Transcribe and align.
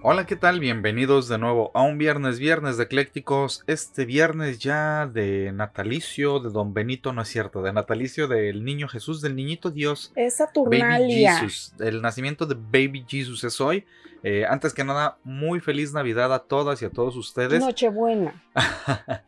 Hola, 0.00 0.26
¿qué 0.26 0.36
tal? 0.36 0.60
Bienvenidos 0.60 1.26
de 1.26 1.38
nuevo 1.38 1.72
a 1.74 1.82
un 1.82 1.98
viernes, 1.98 2.38
viernes 2.38 2.76
de 2.76 2.84
eclécticos. 2.84 3.64
Este 3.66 4.04
viernes 4.04 4.60
ya 4.60 5.08
de 5.08 5.50
natalicio 5.50 6.38
de 6.38 6.50
Don 6.50 6.72
Benito, 6.72 7.12
no 7.12 7.22
es 7.22 7.28
cierto, 7.28 7.62
de 7.62 7.72
natalicio 7.72 8.28
del 8.28 8.64
niño 8.64 8.86
Jesús, 8.86 9.20
del 9.20 9.34
niñito 9.34 9.72
Dios. 9.72 10.12
Es 10.14 10.36
Saturnalia. 10.36 11.32
Baby 11.32 11.40
Jesus. 11.40 11.74
El 11.80 12.00
nacimiento 12.00 12.46
de 12.46 12.54
Baby 12.54 13.04
Jesus 13.08 13.42
es 13.42 13.60
hoy. 13.60 13.86
Eh, 14.22 14.46
antes 14.48 14.72
que 14.72 14.84
nada, 14.84 15.18
muy 15.24 15.58
feliz 15.58 15.92
Navidad 15.92 16.32
a 16.32 16.44
todas 16.44 16.80
y 16.80 16.84
a 16.84 16.90
todos 16.90 17.16
ustedes. 17.16 17.58
Nochebuena. 17.58 18.40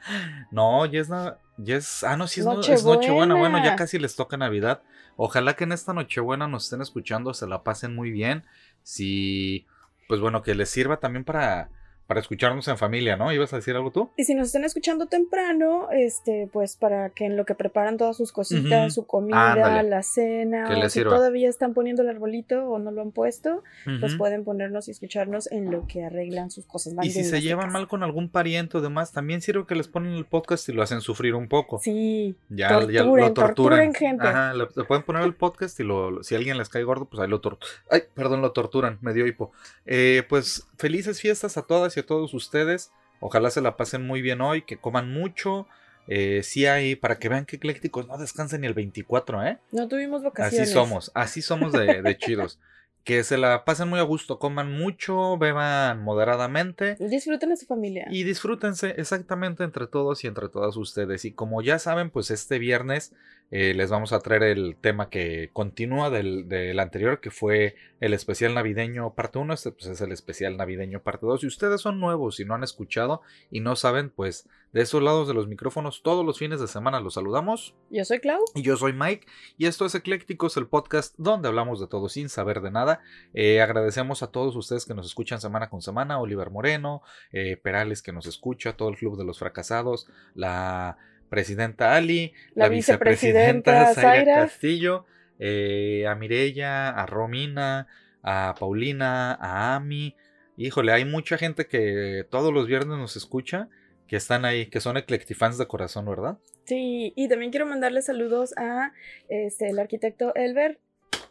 no, 0.53 0.87
ya 0.87 1.01
es, 1.01 1.09
ya 1.57 1.77
es. 1.77 2.05
Ah, 2.05 2.17
no, 2.17 2.29
sí 2.29 2.41
es 2.41 2.47
Nochebuena. 2.47 2.75
es 2.75 2.85
Nochebuena. 2.85 3.35
Bueno, 3.35 3.65
ya 3.65 3.75
casi 3.75 3.99
les 3.99 4.15
toca 4.15 4.37
Navidad. 4.37 4.83
Ojalá 5.17 5.55
que 5.55 5.65
en 5.65 5.73
esta 5.73 5.93
Nochebuena 5.93 6.47
nos 6.47 6.65
estén 6.65 6.81
escuchando, 6.81 7.35
se 7.35 7.49
la 7.49 7.65
pasen 7.65 7.93
muy 7.93 8.13
bien. 8.13 8.45
Si 8.85 9.67
pues 10.11 10.21
bueno, 10.21 10.43
que 10.43 10.57
les 10.57 10.69
sirva 10.69 10.99
también 10.99 11.25
para 11.25 11.71
para 12.11 12.23
escucharnos 12.23 12.67
en 12.67 12.77
familia, 12.77 13.17
¿no? 13.17 13.33
¿Ibas 13.33 13.53
a 13.53 13.57
decir 13.57 13.77
algo 13.77 13.93
tú? 13.93 14.11
Y 14.17 14.25
si 14.25 14.35
nos 14.35 14.49
están 14.49 14.65
escuchando 14.65 15.07
temprano, 15.07 15.91
este, 15.93 16.51
pues 16.53 16.75
para 16.75 17.11
que 17.11 17.27
en 17.27 17.37
lo 17.37 17.45
que 17.45 17.55
preparan 17.55 17.99
todas 17.99 18.17
sus 18.17 18.33
cositas, 18.33 18.95
su 18.95 19.07
comida, 19.07 19.85
la 19.85 20.03
cena, 20.03 20.69
o 20.69 20.89
si 20.89 21.05
todavía 21.05 21.49
están 21.49 21.73
poniendo 21.73 22.03
el 22.03 22.09
arbolito 22.09 22.69
o 22.69 22.81
no 22.81 22.91
lo 22.91 23.03
han 23.03 23.13
puesto, 23.13 23.63
pues 24.01 24.17
pueden 24.17 24.43
ponernos 24.43 24.89
y 24.89 24.91
escucharnos 24.91 25.53
en 25.53 25.71
lo 25.71 25.87
que 25.87 26.03
arreglan 26.03 26.51
sus 26.51 26.67
cosas. 26.67 26.95
Y 27.01 27.13
si 27.13 27.23
se 27.23 27.43
llevan 27.43 27.71
mal 27.71 27.87
con 27.87 28.03
algún 28.03 28.29
pariente 28.29 28.79
o 28.79 28.81
demás, 28.81 29.13
también 29.13 29.41
sirve 29.41 29.65
que 29.65 29.77
les 29.77 29.87
ponen 29.87 30.15
el 30.15 30.25
podcast 30.25 30.69
y 30.69 30.73
lo 30.73 30.83
hacen 30.83 31.03
sufrir 31.03 31.37
un 31.37 31.47
poco. 31.47 31.79
Sí. 31.79 32.35
Ya, 32.49 32.71
ya 32.91 33.05
lo 33.05 33.33
torturan. 33.33 33.95
gente. 33.95 34.27
Ajá, 34.27 34.53
le, 34.53 34.67
pueden 34.67 35.05
poner 35.05 35.23
el 35.23 35.35
podcast 35.35 35.79
y 35.79 35.85
lo, 35.85 36.25
si 36.25 36.35
alguien 36.35 36.59
les 36.59 36.69
cae 36.71 36.83
gordo, 36.83 37.05
pues 37.05 37.23
ahí 37.23 37.29
lo 37.29 37.41
torturan. 37.41 37.73
Ay, 37.89 38.03
perdón, 38.15 38.43
lo 38.43 38.51
torturan, 38.51 38.99
me 39.01 39.15
dio 39.15 39.29
hipo. 39.29 39.53
Eh, 39.87 40.25
pues 40.29 40.67
felices 40.77 41.21
fiestas 41.21 41.57
a 41.57 41.63
todas 41.63 41.97
y 41.97 42.00
todos 42.03 42.35
ustedes. 42.35 42.93
Ojalá 43.21 43.51
se 43.51 43.61
la 43.61 43.77
pasen 43.77 44.07
muy 44.07 44.23
bien 44.23 44.41
hoy, 44.41 44.63
que 44.63 44.79
coman 44.79 45.13
mucho. 45.13 45.67
Eh, 46.09 46.43
sí 46.43 46.67
hay, 46.67 46.97
para 46.97 47.19
que 47.19 47.29
vean 47.29 47.45
que 47.45 47.57
eclécticos 47.57 48.09
no 48.09 48.19
descansen 48.19 48.63
ni 48.63 48.67
el 48.67 48.75
24, 48.75 49.45
¿eh? 49.45 49.59
No 49.71 49.87
tuvimos 49.87 50.23
vacaciones. 50.23 50.69
Así 50.69 50.73
somos, 50.73 51.13
así 51.15 51.43
somos 51.43 51.73
de, 51.73 52.03
de 52.03 52.19
chidos. 52.19 52.59
que 53.05 53.23
se 53.25 53.39
la 53.39 53.65
pasen 53.65 53.89
muy 53.89 53.99
a 53.99 54.03
gusto, 54.03 54.39
coman 54.39 54.73
mucho, 54.73 55.39
beban 55.39 56.03
moderadamente. 56.03 56.97
Disfruten 56.99 57.53
a 57.53 57.57
su 57.57 57.67
familia. 57.67 58.07
Y 58.11 58.25
disfrútense 58.25 58.95
exactamente 58.99 59.65
entre 59.65 59.87
todos 59.87 60.25
y 60.25 60.27
entre 60.27 60.49
todas 60.49 60.77
ustedes. 60.77 61.25
Y 61.25 61.33
como 61.33 61.63
ya 61.63 61.79
saben, 61.79 62.11
pues 62.11 62.31
este 62.31 62.59
viernes 62.59 63.13
eh, 63.51 63.75
les 63.75 63.91
vamos 63.91 64.13
a 64.13 64.21
traer 64.21 64.45
el 64.45 64.77
tema 64.81 65.11
que 65.11 65.51
continúa 65.53 66.09
del, 66.11 66.49
del, 66.49 66.79
anterior, 66.79 67.21
que 67.21 67.31
fue 67.31 67.75
el 68.01 68.15
especial 68.15 68.55
navideño 68.55 69.15
parte 69.15 69.39
1. 69.39 69.55
Este 69.55 69.73
pues, 69.73 69.87
es 69.87 70.01
el 70.01 70.13
especial 70.13 70.57
navideño 70.57 71.03
parte 71.03 71.27
2. 71.27 71.41
Si 71.41 71.47
ustedes 71.47 71.81
son 71.81 71.99
nuevos 71.99 72.39
y 72.39 72.45
no 72.45 72.55
han 72.55 72.63
escuchado 72.63 73.23
y 73.51 73.61
no 73.61 73.75
saben, 73.75 74.11
pues 74.11 74.49
de 74.73 74.83
esos 74.83 75.03
lados 75.03 75.27
de 75.27 75.35
los 75.35 75.49
micrófonos, 75.49 76.03
todos 76.03 76.25
los 76.25 76.39
fines 76.39 76.61
de 76.61 76.69
semana 76.69 77.01
los 77.01 77.15
saludamos. 77.15 77.75
Yo 77.91 78.05
soy 78.05 78.21
Clau. 78.21 78.41
Y 78.55 78.63
yo 78.63 78.77
soy 78.77 78.93
Mike. 78.93 79.27
Y 79.59 79.67
esto 79.67 79.85
es 79.85 79.97
Eclécticos, 79.97 80.57
el 80.57 80.69
podcast 80.69 81.15
donde 81.19 81.49
hablamos 81.49 81.81
de 81.81 81.89
todo 81.89 82.09
sin 82.09 82.29
saber 82.29 82.61
de 82.61 82.71
nada. 82.71 83.01
Eh, 83.35 83.61
agradecemos 83.61 84.23
a 84.23 84.29
todos 84.29 84.55
ustedes 84.55 84.85
que 84.85 84.95
nos 84.95 85.07
escuchan 85.07 85.41
semana 85.41 85.71
con 85.71 85.83
semana. 85.83 86.21
Oliver 86.21 86.51
Moreno, 86.51 87.03
eh, 87.33 87.57
Perales 87.57 88.01
que 88.01 88.13
nos 88.13 88.27
escucha, 88.27 88.77
todo 88.77 88.91
el 88.91 88.97
Club 88.97 89.19
de 89.19 89.25
los 89.25 89.41
Fracasados, 89.41 90.07
la 90.35 90.99
presidenta 91.31 91.95
Ali, 91.95 92.35
la, 92.55 92.69
vicepresidenta, 92.69 93.95
Zaira 93.95 94.35
Castillo, 94.35 95.07
eh, 95.39 96.05
a 96.07 96.15
Mirella, 96.15 96.91
a 96.91 97.07
Romina, 97.07 97.87
a 98.23 98.55
Paulina, 98.59 99.33
a 99.33 99.77
Ami. 99.77 100.17
Híjole, 100.59 100.93
hay 100.93 101.07
mucha 101.07 101.39
gente 101.39 101.67
que 101.67 102.27
todos 102.29 102.53
los 102.53 102.67
viernes 102.67 102.99
nos 102.99 103.17
escucha 103.17 103.71
que 104.07 104.17
están 104.17 104.45
ahí, 104.45 104.67
que 104.67 104.81
son 104.81 104.97
eclectifans 104.97 105.57
de 105.57 105.69
corazón, 105.69 106.05
¿verdad? 106.05 106.37
Sí, 106.65 107.13
y 107.15 107.29
también 107.29 107.53
quiero 107.53 107.65
mandarle 107.65 108.03
saludos 108.03 108.53
a 108.57 108.93
este, 109.29 109.71
el 109.71 109.79
arquitecto 109.79 110.35
Elber, 110.35 110.81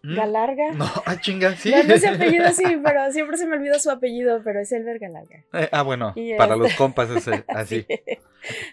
¿Mm? 0.02 0.16
Galarga. 0.16 0.72
No, 0.74 0.86
ah, 1.06 1.20
chinga, 1.20 1.56
sí. 1.56 1.72
No, 1.72 1.84
no 1.84 1.94
es 1.94 2.06
apellido, 2.06 2.50
sí, 2.52 2.64
pero 2.84 3.12
siempre 3.12 3.38
se 3.38 3.46
me 3.46 3.56
olvida 3.58 3.80
su 3.80 3.90
apellido, 3.92 4.42
pero 4.44 4.60
es 4.60 4.72
Elber 4.72 5.00
Galarga. 5.00 5.44
Eh, 5.54 5.70
ah, 5.72 5.84
bueno, 5.84 6.14
para 6.38 6.56
los 6.56 6.68
este 6.68 6.78
compas 6.84 7.10
es 7.10 7.28
así. 7.48 7.86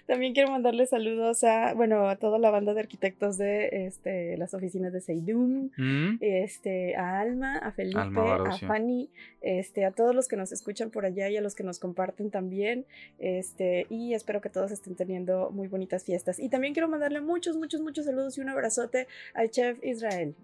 También 0.06 0.32
quiero 0.32 0.50
mandarle 0.50 0.86
saludos 0.86 1.42
a, 1.42 1.74
bueno, 1.74 2.08
a 2.08 2.16
toda 2.16 2.38
la 2.38 2.50
banda 2.50 2.72
de 2.72 2.80
arquitectos 2.80 3.36
de 3.36 3.86
este, 3.86 4.36
las 4.36 4.54
oficinas 4.54 4.92
de 4.92 5.00
Seidum, 5.00 5.70
¿Mm? 5.76 6.18
este, 6.20 6.94
a 6.96 7.18
Alma, 7.18 7.58
a 7.58 7.72
Felipe, 7.72 7.98
a 7.98 8.56
Fanny, 8.58 9.10
este, 9.40 9.84
a 9.84 9.90
todos 9.90 10.14
los 10.14 10.28
que 10.28 10.36
nos 10.36 10.52
escuchan 10.52 10.90
por 10.90 11.04
allá 11.04 11.28
y 11.28 11.36
a 11.36 11.40
los 11.40 11.56
que 11.56 11.64
nos 11.64 11.80
comparten 11.80 12.30
también, 12.30 12.86
este, 13.18 13.86
y 13.90 14.14
espero 14.14 14.40
que 14.40 14.50
todos 14.50 14.70
estén 14.70 14.94
teniendo 14.94 15.50
muy 15.50 15.66
bonitas 15.66 16.04
fiestas. 16.04 16.38
Y 16.38 16.48
también 16.48 16.72
quiero 16.72 16.88
mandarle 16.88 17.20
muchos, 17.20 17.56
muchos, 17.56 17.80
muchos 17.80 18.04
saludos 18.04 18.38
y 18.38 18.40
un 18.40 18.48
abrazote 18.48 19.08
al 19.34 19.50
chef 19.50 19.78
Israel 19.82 20.34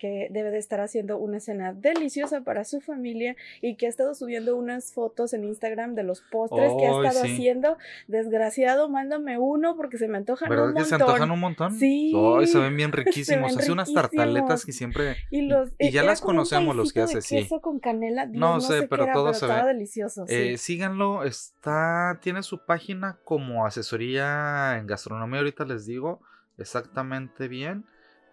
que 0.00 0.28
debe 0.30 0.50
de 0.50 0.58
estar 0.58 0.80
haciendo 0.80 1.18
una 1.18 1.40
cena 1.40 1.74
deliciosa 1.74 2.40
para 2.40 2.64
su 2.64 2.80
familia 2.80 3.36
y 3.60 3.76
que 3.76 3.84
ha 3.84 3.88
estado 3.90 4.14
subiendo 4.14 4.56
unas 4.56 4.94
fotos 4.94 5.34
en 5.34 5.44
Instagram 5.44 5.94
de 5.94 6.04
los 6.04 6.22
postres 6.22 6.72
que 6.78 6.86
ha 6.86 7.02
estado 7.02 7.20
haciendo. 7.26 7.76
Desgraciado, 8.08 8.88
mándame 8.88 9.38
uno 9.38 9.76
porque 9.76 9.98
se 9.98 10.08
me 10.08 10.16
antojan 10.16 10.48
¿verdad 10.48 10.68
un 10.68 10.72
montón. 10.72 10.82
que 10.82 10.88
se 10.88 10.94
antojan 10.94 11.30
un 11.30 11.40
montón? 11.40 11.78
Sí. 11.78 12.12
se 12.46 12.58
ven 12.58 12.76
bien 12.76 12.92
riquísimos. 13.00 13.56
Hace 13.56 13.70
unas 13.70 13.92
tartaletas 13.92 14.64
que 14.64 14.72
siempre... 14.72 15.16
Y, 15.30 15.42
los, 15.42 15.70
y 15.78 15.90
ya 15.90 16.02
las 16.02 16.22
conocemos 16.22 16.74
los 16.74 16.94
que 16.94 17.02
hace, 17.02 17.20
sí. 17.20 17.46
con 17.60 17.78
canela. 17.78 18.24
no, 18.24 18.60
sé, 18.62 18.88
pero 18.88 19.06
todo 19.12 19.34
se 19.34 19.46
ve. 19.46 19.64
delicioso. 19.66 20.24
Eh, 20.28 20.56
síganlo, 20.56 21.24
está, 21.24 22.18
tiene 22.22 22.42
su 22.42 22.64
página 22.64 23.18
como 23.22 23.66
asesoría 23.66 24.78
en 24.78 24.86
gastronomía, 24.86 25.40
ahorita 25.40 25.66
les 25.66 25.84
digo 25.84 26.22
exactamente 26.56 27.48
bien. 27.48 27.84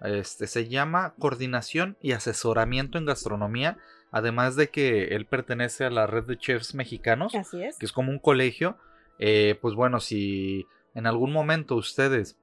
Este, 0.02 0.48
se 0.48 0.68
llama 0.68 1.16
Coordinación 1.20 1.98
y 2.02 2.12
Asesoramiento 2.12 2.98
en 2.98 3.06
Gastronomía. 3.06 3.78
Además 4.12 4.56
de 4.56 4.70
que 4.70 5.16
él 5.16 5.26
pertenece 5.26 5.84
a 5.84 5.90
la 5.90 6.08
red 6.08 6.26
de 6.26 6.38
chefs 6.38 6.74
mexicanos, 6.74 7.34
que 7.52 7.86
es 7.86 7.92
como 7.92 8.12
un 8.12 8.20
colegio. 8.20 8.78
Eh, 9.20 9.58
pues 9.62 9.76
bueno, 9.76 10.00
si 10.00 10.66
en 10.96 11.08
algún 11.08 11.34
momento 11.34 11.76
ustedes 11.76 12.38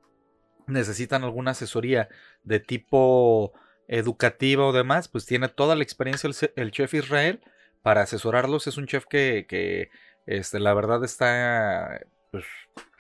necesitan 0.67 1.25
alguna 1.25 1.53
asesoría 1.53 2.09
de 2.43 2.61
tipo 2.61 3.53
educativa 3.89 4.67
o 4.67 4.73
demás, 4.73 5.09
pues 5.09 5.27
tiene 5.27 5.49
toda 5.49 5.77
la 5.77 5.83
experiencia 5.83 6.31
el, 6.57 6.71
chef 6.71 6.95
Israel 6.95 7.41
para 7.83 8.03
asesorarlos. 8.03 8.67
Es 8.67 8.77
un 8.77 8.87
chef 8.87 9.07
que, 9.07 9.47
que 9.49 9.91
este, 10.27 10.61
la 10.61 10.75
verdad 10.75 11.03
está 11.05 12.01
pues, 12.31 12.45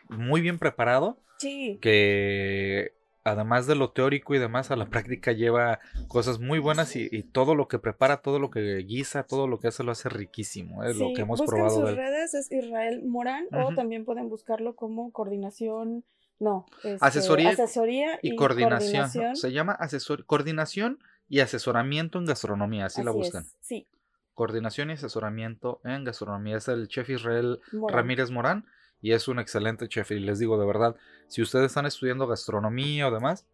muy 0.09 0.41
bien 0.41 0.59
preparado. 0.59 1.19
Sí. 1.38 1.78
Que 1.82 2.94
además 3.24 3.66
de 3.66 3.74
lo 3.74 3.90
teórico 3.90 4.34
y 4.34 4.38
demás, 4.38 4.70
a 4.70 4.76
la 4.76 4.86
práctica 4.90 5.32
lleva 5.32 5.80
cosas 6.08 6.38
muy 6.38 6.58
buenas 6.58 6.94
y, 6.94 7.22
todo 7.22 7.54
lo 7.54 7.68
que 7.68 7.78
prepara, 7.78 8.18
todo 8.18 8.38
lo 8.38 8.50
que 8.50 8.76
guisa, 8.78 9.24
todo 9.24 9.48
lo 9.48 9.58
que 9.58 9.68
hace 9.68 9.82
lo 9.82 9.92
hace 9.92 10.08
riquísimo. 10.08 10.84
Es 10.84 10.96
lo 10.96 11.12
que 11.14 11.22
hemos 11.22 11.42
probado. 11.42 11.87
sus 11.87 11.96
redes 11.96 12.34
es 12.34 12.52
Israel 12.52 13.02
Morán 13.04 13.46
o 13.52 13.75
también 13.75 14.04
pueden 14.04 14.28
buscarlo 14.28 14.76
como 14.76 15.10
coordinación. 15.10 16.04
No, 16.40 16.66
este, 16.82 16.99
asesoría, 17.00 18.19
y, 18.20 18.34
coordinación. 18.34 19.37
Se 19.37 19.52
llama 19.52 19.72
asesor, 19.72 20.26
coordinación 20.26 20.99
y 21.28 21.40
asesoramiento 21.40 22.19
en 22.19 22.26
gastronomía, 22.26 22.87
así, 22.87 23.02
la 23.02 23.10
buscan. 23.10 23.44
sí. 23.60 23.87
Coordinación 24.34 24.90
y 24.90 24.94
asesoramiento 24.94 25.81
en 25.84 26.02
gastronomía. 26.02 26.56
Es 26.56 26.66
el 26.66 26.88
chef 26.88 27.08
Israel 27.08 27.60
Ramírez 27.88 28.32
Morán 28.32 28.66
y 29.04 29.12
es 29.12 29.28
un 29.28 29.38
excelente 29.38 29.86
chef. 29.86 30.12
Y 30.12 30.18
les 30.18 30.38
digo 30.38 30.58
de 30.58 30.64
verdad, 30.64 30.96
si 31.28 31.42
ustedes 31.42 31.66
están 31.66 31.84
estudiando 31.84 32.26
gastronomía 32.26 33.06
o 33.06 33.10
demás, 33.10 33.46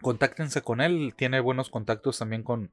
contáctense 0.00 0.62
con 0.62 0.80
él. 0.80 1.12
Tiene 1.14 1.40
buenos 1.40 1.68
contactos 1.68 2.18
también 2.18 2.42
con, 2.42 2.72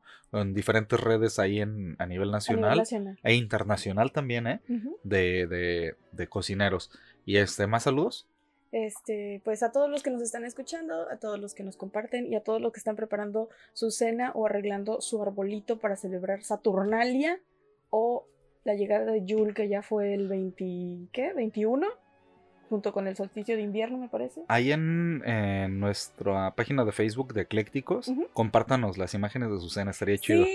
diferentes 0.54 0.98
redes 0.98 1.40
ahí 1.40 1.60
en, 1.60 1.98
a, 2.00 2.06
nivel 2.06 2.32
nacional, 2.32 2.84
e 3.22 3.34
internacional 3.34 4.14
también, 4.14 4.48
¿eh? 4.48 4.62
de, 5.04 5.94
de, 6.14 6.28
cocineros. 6.28 6.90
Y 7.26 7.36
este, 7.36 7.68
más 7.68 7.84
saludos. 7.84 8.30
Este, 8.72 9.42
pues 9.44 9.62
a 9.62 9.74
todos 9.74 9.90
los 9.90 10.02
que 10.02 10.10
nos 10.10 10.22
están 10.22 10.46
escuchando, 10.46 11.10
a 11.10 11.18
todos 11.18 11.38
los 11.38 11.54
que 11.54 11.64
nos 11.64 11.76
comparten 11.76 12.32
y 12.32 12.36
a 12.36 12.44
todos 12.44 12.62
los 12.62 12.72
que 12.72 12.80
están 12.80 12.96
preparando 12.96 13.50
su 13.74 13.92
cena 13.92 14.32
o 14.36 14.46
arreglando 14.46 15.02
su 15.02 15.22
arbolito 15.22 15.80
para 15.80 15.98
celebrar 15.98 16.44
Saturnalia 16.44 17.42
o 17.90 18.26
la 18.64 18.74
llegada 18.74 19.12
de 19.12 19.26
Yule, 19.26 19.54
que 19.54 19.68
ya 19.68 19.82
fue 19.82 20.14
el 20.14 20.30
20, 20.30 21.10
¿qué? 21.12 21.34
21 21.34 22.05
junto 22.70 22.94
con 22.94 23.08
el 23.08 23.16
solsticio 23.16 23.56
de 23.56 23.62
invierno, 23.62 23.98
me 23.98 24.08
parece. 24.08 24.42
Ahí 24.48 24.72
en, 24.72 25.80
nuestra 25.80 26.56
página 26.56 26.86
de 26.86 26.92
Facebook 26.92 27.34
de 27.34 27.42
Eclécticos, 27.42 28.12
compártanos 28.34 28.98
las 28.98 29.14
imágenes 29.14 29.52
de 29.52 29.60
su 29.60 29.70
cena, 29.70 29.92
estaría 29.92 30.18
chido. 30.18 30.46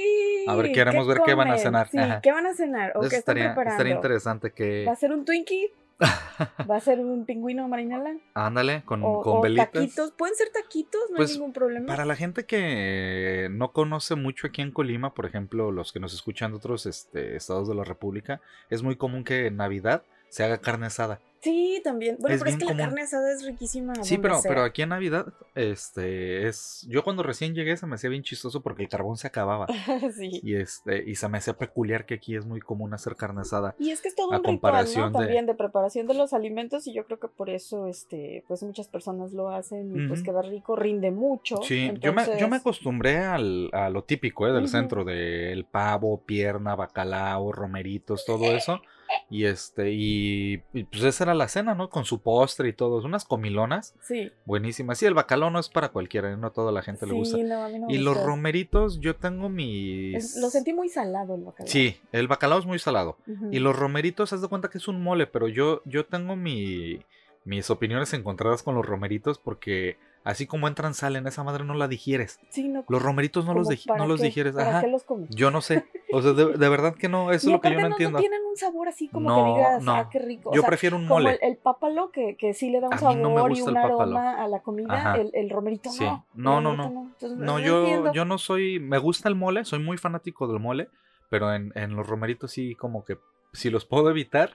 a 0.47 0.55
ver, 0.57 0.73
queremos 0.73 1.07
ver 1.07 1.21
qué 1.25 1.35
van 1.35 1.51
a 1.51 1.59
cenar. 1.59 1.89
Sí, 1.89 1.99
¿qué 2.23 2.33
van 2.33 2.47
a 2.47 2.55
cenar? 2.55 2.93
¿O 2.97 3.01
qué 3.01 3.17
están 3.17 3.35
preparando? 3.35 3.71
Estaría 3.71 3.95
interesante 3.95 4.53
que... 4.53 4.85
¿Va 4.87 4.93
a 4.93 4.97
ser 4.97 5.13
un 5.13 5.25
Twinkie? 5.25 5.73
¿Va 6.71 6.77
a 6.77 6.81
ser 6.81 7.01
un 7.01 7.27
pingüino 7.27 7.69
marinela? 7.69 8.17
Ándale, 8.35 8.83
con, 8.85 9.03
con 9.23 9.43
velitas. 9.43 9.71
taquitos. 9.71 10.13
Pueden 10.13 10.35
ser 10.35 10.49
taquitos, 10.51 11.03
no 11.11 11.17
hay 11.17 11.19
pues, 11.19 11.33
ningún 11.33 11.53
problema. 11.53 11.87
Para 11.87 12.07
la 12.07 12.17
gente 12.17 12.47
que 12.47 13.49
no 13.51 13.73
conoce 13.73 14.15
mucho 14.15 14.47
aquí 14.47 14.63
en 14.63 14.73
Colima, 14.73 15.13
por 15.13 15.27
ejemplo, 15.27 15.71
los 15.71 15.93
que 15.93 16.01
nos 16.01 16.15
escuchan 16.15 16.53
de 16.53 16.57
otros 16.57 16.87
este, 16.87 17.37
estados 17.37 17.69
de 17.69 17.75
la 17.75 17.85
República, 17.85 18.41
es 18.71 18.83
muy 18.83 18.97
común 18.97 19.25
que 19.25 19.47
en 19.47 19.57
Navidad 19.57 20.03
se 20.31 20.45
haga 20.45 20.59
carne 20.59 20.87
asada. 20.87 21.21
Sí, 21.43 21.81
también. 21.83 22.17
Bueno, 22.21 22.37
pero 22.39 22.51
es 22.51 22.57
que 22.59 22.65
la 22.67 22.77
carne 22.77 23.03
asada 23.03 23.33
es 23.33 23.45
riquísima. 23.45 23.95
Sí, 24.03 24.19
pero, 24.19 24.41
pero 24.43 24.63
aquí 24.63 24.83
en 24.83 24.91
Navidad, 24.91 25.33
este, 25.55 26.47
es. 26.47 26.87
Yo 26.89 27.03
cuando 27.03 27.23
recién 27.23 27.55
llegué 27.55 27.77
se 27.77 27.87
me 27.87 27.95
hacía 27.95 28.11
bien 28.11 28.23
chistoso 28.23 28.63
porque 28.63 28.83
el 28.83 28.89
carbón 28.89 29.17
se 29.17 29.27
acababa. 29.27 29.67
sí. 30.17 30.41
Y 30.43 30.57
este, 30.57 31.03
y 31.09 31.15
se 31.15 31.29
me 31.29 31.39
hacía 31.39 31.55
peculiar 31.55 32.05
que 32.05 32.15
aquí 32.15 32.37
es 32.37 32.45
muy 32.45 32.61
común 32.61 32.93
hacer 32.93 33.17
carne 33.17 33.41
asada. 33.41 33.75
Y 33.79 33.91
es 33.91 34.03
que 34.03 34.09
es 34.09 34.15
todo 34.15 34.29
un 34.29 34.45
ritual, 34.45 34.87
¿no? 34.95 35.13
También 35.13 35.47
de 35.47 35.55
preparación 35.55 36.07
de 36.07 36.15
los 36.15 36.35
alimentos, 36.35 36.87
y 36.87 36.93
yo 36.93 37.07
creo 37.07 37.19
que 37.19 37.29
por 37.29 37.49
eso, 37.49 37.87
este, 37.87 38.45
pues 38.47 38.63
muchas 38.63 38.89
personas 38.89 39.33
lo 39.33 39.51
hacen, 39.51 39.97
y 39.97 40.09
pues 40.09 40.23
queda 40.23 40.43
rico, 40.43 40.77
rinde 40.77 41.11
mucho. 41.11 41.63
Sí, 41.63 41.91
yo, 42.01 42.13
me, 42.13 42.27
yo 42.39 42.49
me 42.49 42.57
acostumbré 42.57 43.19
al, 43.19 43.71
a 43.73 43.89
lo 43.89 44.05
típico, 44.05 44.47
¿eh? 44.47 44.53
Del 44.53 44.69
centro, 44.69 45.05
del 45.05 45.65
pavo, 45.65 46.21
pierna, 46.25 46.75
bacalao, 46.75 47.51
romeritos, 47.53 48.25
todo 48.27 48.45
eso. 48.57 48.83
Y 49.29 49.45
este, 49.45 49.93
y, 49.93 50.59
pues 50.91 51.05
esa 51.05 51.25
era 51.25 51.35
la 51.35 51.49
cena, 51.49 51.75
¿no? 51.75 51.89
Con 51.89 52.05
su 52.05 52.21
postre 52.21 52.69
y 52.69 52.73
todo. 52.73 53.05
Unas 53.05 53.25
comilonas. 53.25 53.95
Sí. 54.03 54.31
Buenísimas. 54.45 54.99
Sí, 54.99 55.07
el 55.07 55.15
bacalao 55.15 55.51
no 55.51 55.59
es 55.59 55.69
para 55.69 55.91
cualquiera, 55.91 56.37
no 56.37 56.49
a 56.49 56.53
toda 56.53 56.73
la 56.73 56.83
gente 56.83 57.07
le 57.07 57.13
gusta. 57.13 57.37
No, 57.39 57.65
a 57.65 57.69
mí 57.69 57.79
no 57.79 57.91
y 57.91 57.99
los 57.99 58.21
romeritos, 58.23 59.01
yo 59.01 59.17
tengo 59.17 59.49
mis. 59.49 60.37
lo 60.37 60.51
sentí 60.51 60.73
muy 60.73 60.89
salado 60.89 61.35
el 61.35 61.45
bacalao. 61.45 61.71
Sí, 61.71 61.97
el 62.13 62.29
bacalao 62.29 62.59
es 62.59 62.67
muy 62.67 62.79
salado. 62.79 63.17
Y 63.51 63.59
los 63.59 63.77
romeritos, 63.77 64.33
haz 64.33 64.43
de 64.43 64.49
cuenta 64.49 64.69
que 64.69 64.79
es 64.79 64.89
un 64.89 65.03
mole, 65.03 65.27
pero 65.27 65.49
yo, 65.49 65.83
yo 65.85 66.07
tengo 66.07 66.37
mi, 66.37 67.01
mis 67.45 67.71
opiniones 67.71 68.13
encontradas 68.13 68.63
con 68.63 68.75
los 68.75 68.85
romeritos 68.87 69.39
porque 69.39 69.97
Así 70.23 70.47
como 70.47 70.69
entran, 70.69 70.93
salen, 70.93 71.27
esa 71.27 71.43
madre 71.45 71.65
no 71.65 71.75
la 71.75 71.89
digieres. 71.89 72.41
Sí, 72.51 72.69
no, 72.69 72.85
los 72.89 73.03
romeritos 73.03 73.47
no 73.47 73.55
los, 73.55 73.69
no 73.87 74.07
los 74.07 74.21
digieres. 74.21 74.57
Ajá. 74.57 74.87
los 74.87 75.05
comes? 75.05 75.31
Yo 75.31 75.51
no 75.51 75.63
sé. 75.63 75.87
O 76.13 76.21
sea, 76.21 76.33
de, 76.33 76.69
verdad 76.69 76.95
que 76.95 77.09
no, 77.09 77.33
eso 77.33 77.49
es 77.49 77.53
lo 77.53 77.61
que 77.61 77.71
yo 77.71 77.81
no, 77.81 77.87
entiendo. 77.87 78.19
No 78.19 78.21
tienen 78.21 78.41
un 78.45 78.57
sabor 78.57 78.89
así 78.89 79.09
como 79.09 79.35
que 79.35 79.51
digas, 79.51 79.85
ah, 79.87 80.09
qué 80.11 80.19
rico. 80.19 80.51
yo 80.53 80.63
prefiero 80.63 80.97
un 80.97 81.07
mole. 81.07 81.39
el, 81.41 81.57
pápalo, 81.57 82.11
que, 82.11 82.37
que 82.37 82.53
sí 82.53 82.69
le 82.69 82.81
da 82.81 82.89
un 82.89 82.99
sabor 82.99 83.57
y 83.57 83.63
un 83.63 83.77
aroma 83.77 84.43
a 84.43 84.49
la 84.49 84.61
comida, 84.61 85.17
el, 85.17 85.31
el, 85.33 85.49
romerito 85.49 85.91
sí. 85.91 86.05
no. 86.05 86.27
No, 86.35 86.61
no, 86.61 86.77
no. 86.77 87.13
no, 87.21 87.59
yo, 87.59 88.13
yo 88.13 88.25
no 88.25 88.39
soy, 88.39 88.79
me 88.79 88.99
gusta 88.99 89.29
el 89.29 89.37
mole, 89.37 89.65
soy 89.65 89.79
muy 89.79 89.97
fanático 89.97 90.47
del 90.49 90.61
mole, 90.61 90.89
pero 91.31 91.55
en, 91.55 91.73
en 91.77 91.97
los 91.97 92.07
romeritos 92.07 92.51
sí 92.51 92.75
como 92.75 93.05
que 93.05 93.19
si 93.53 93.71
los 93.71 93.85
puedo 93.85 94.11
evitar, 94.11 94.53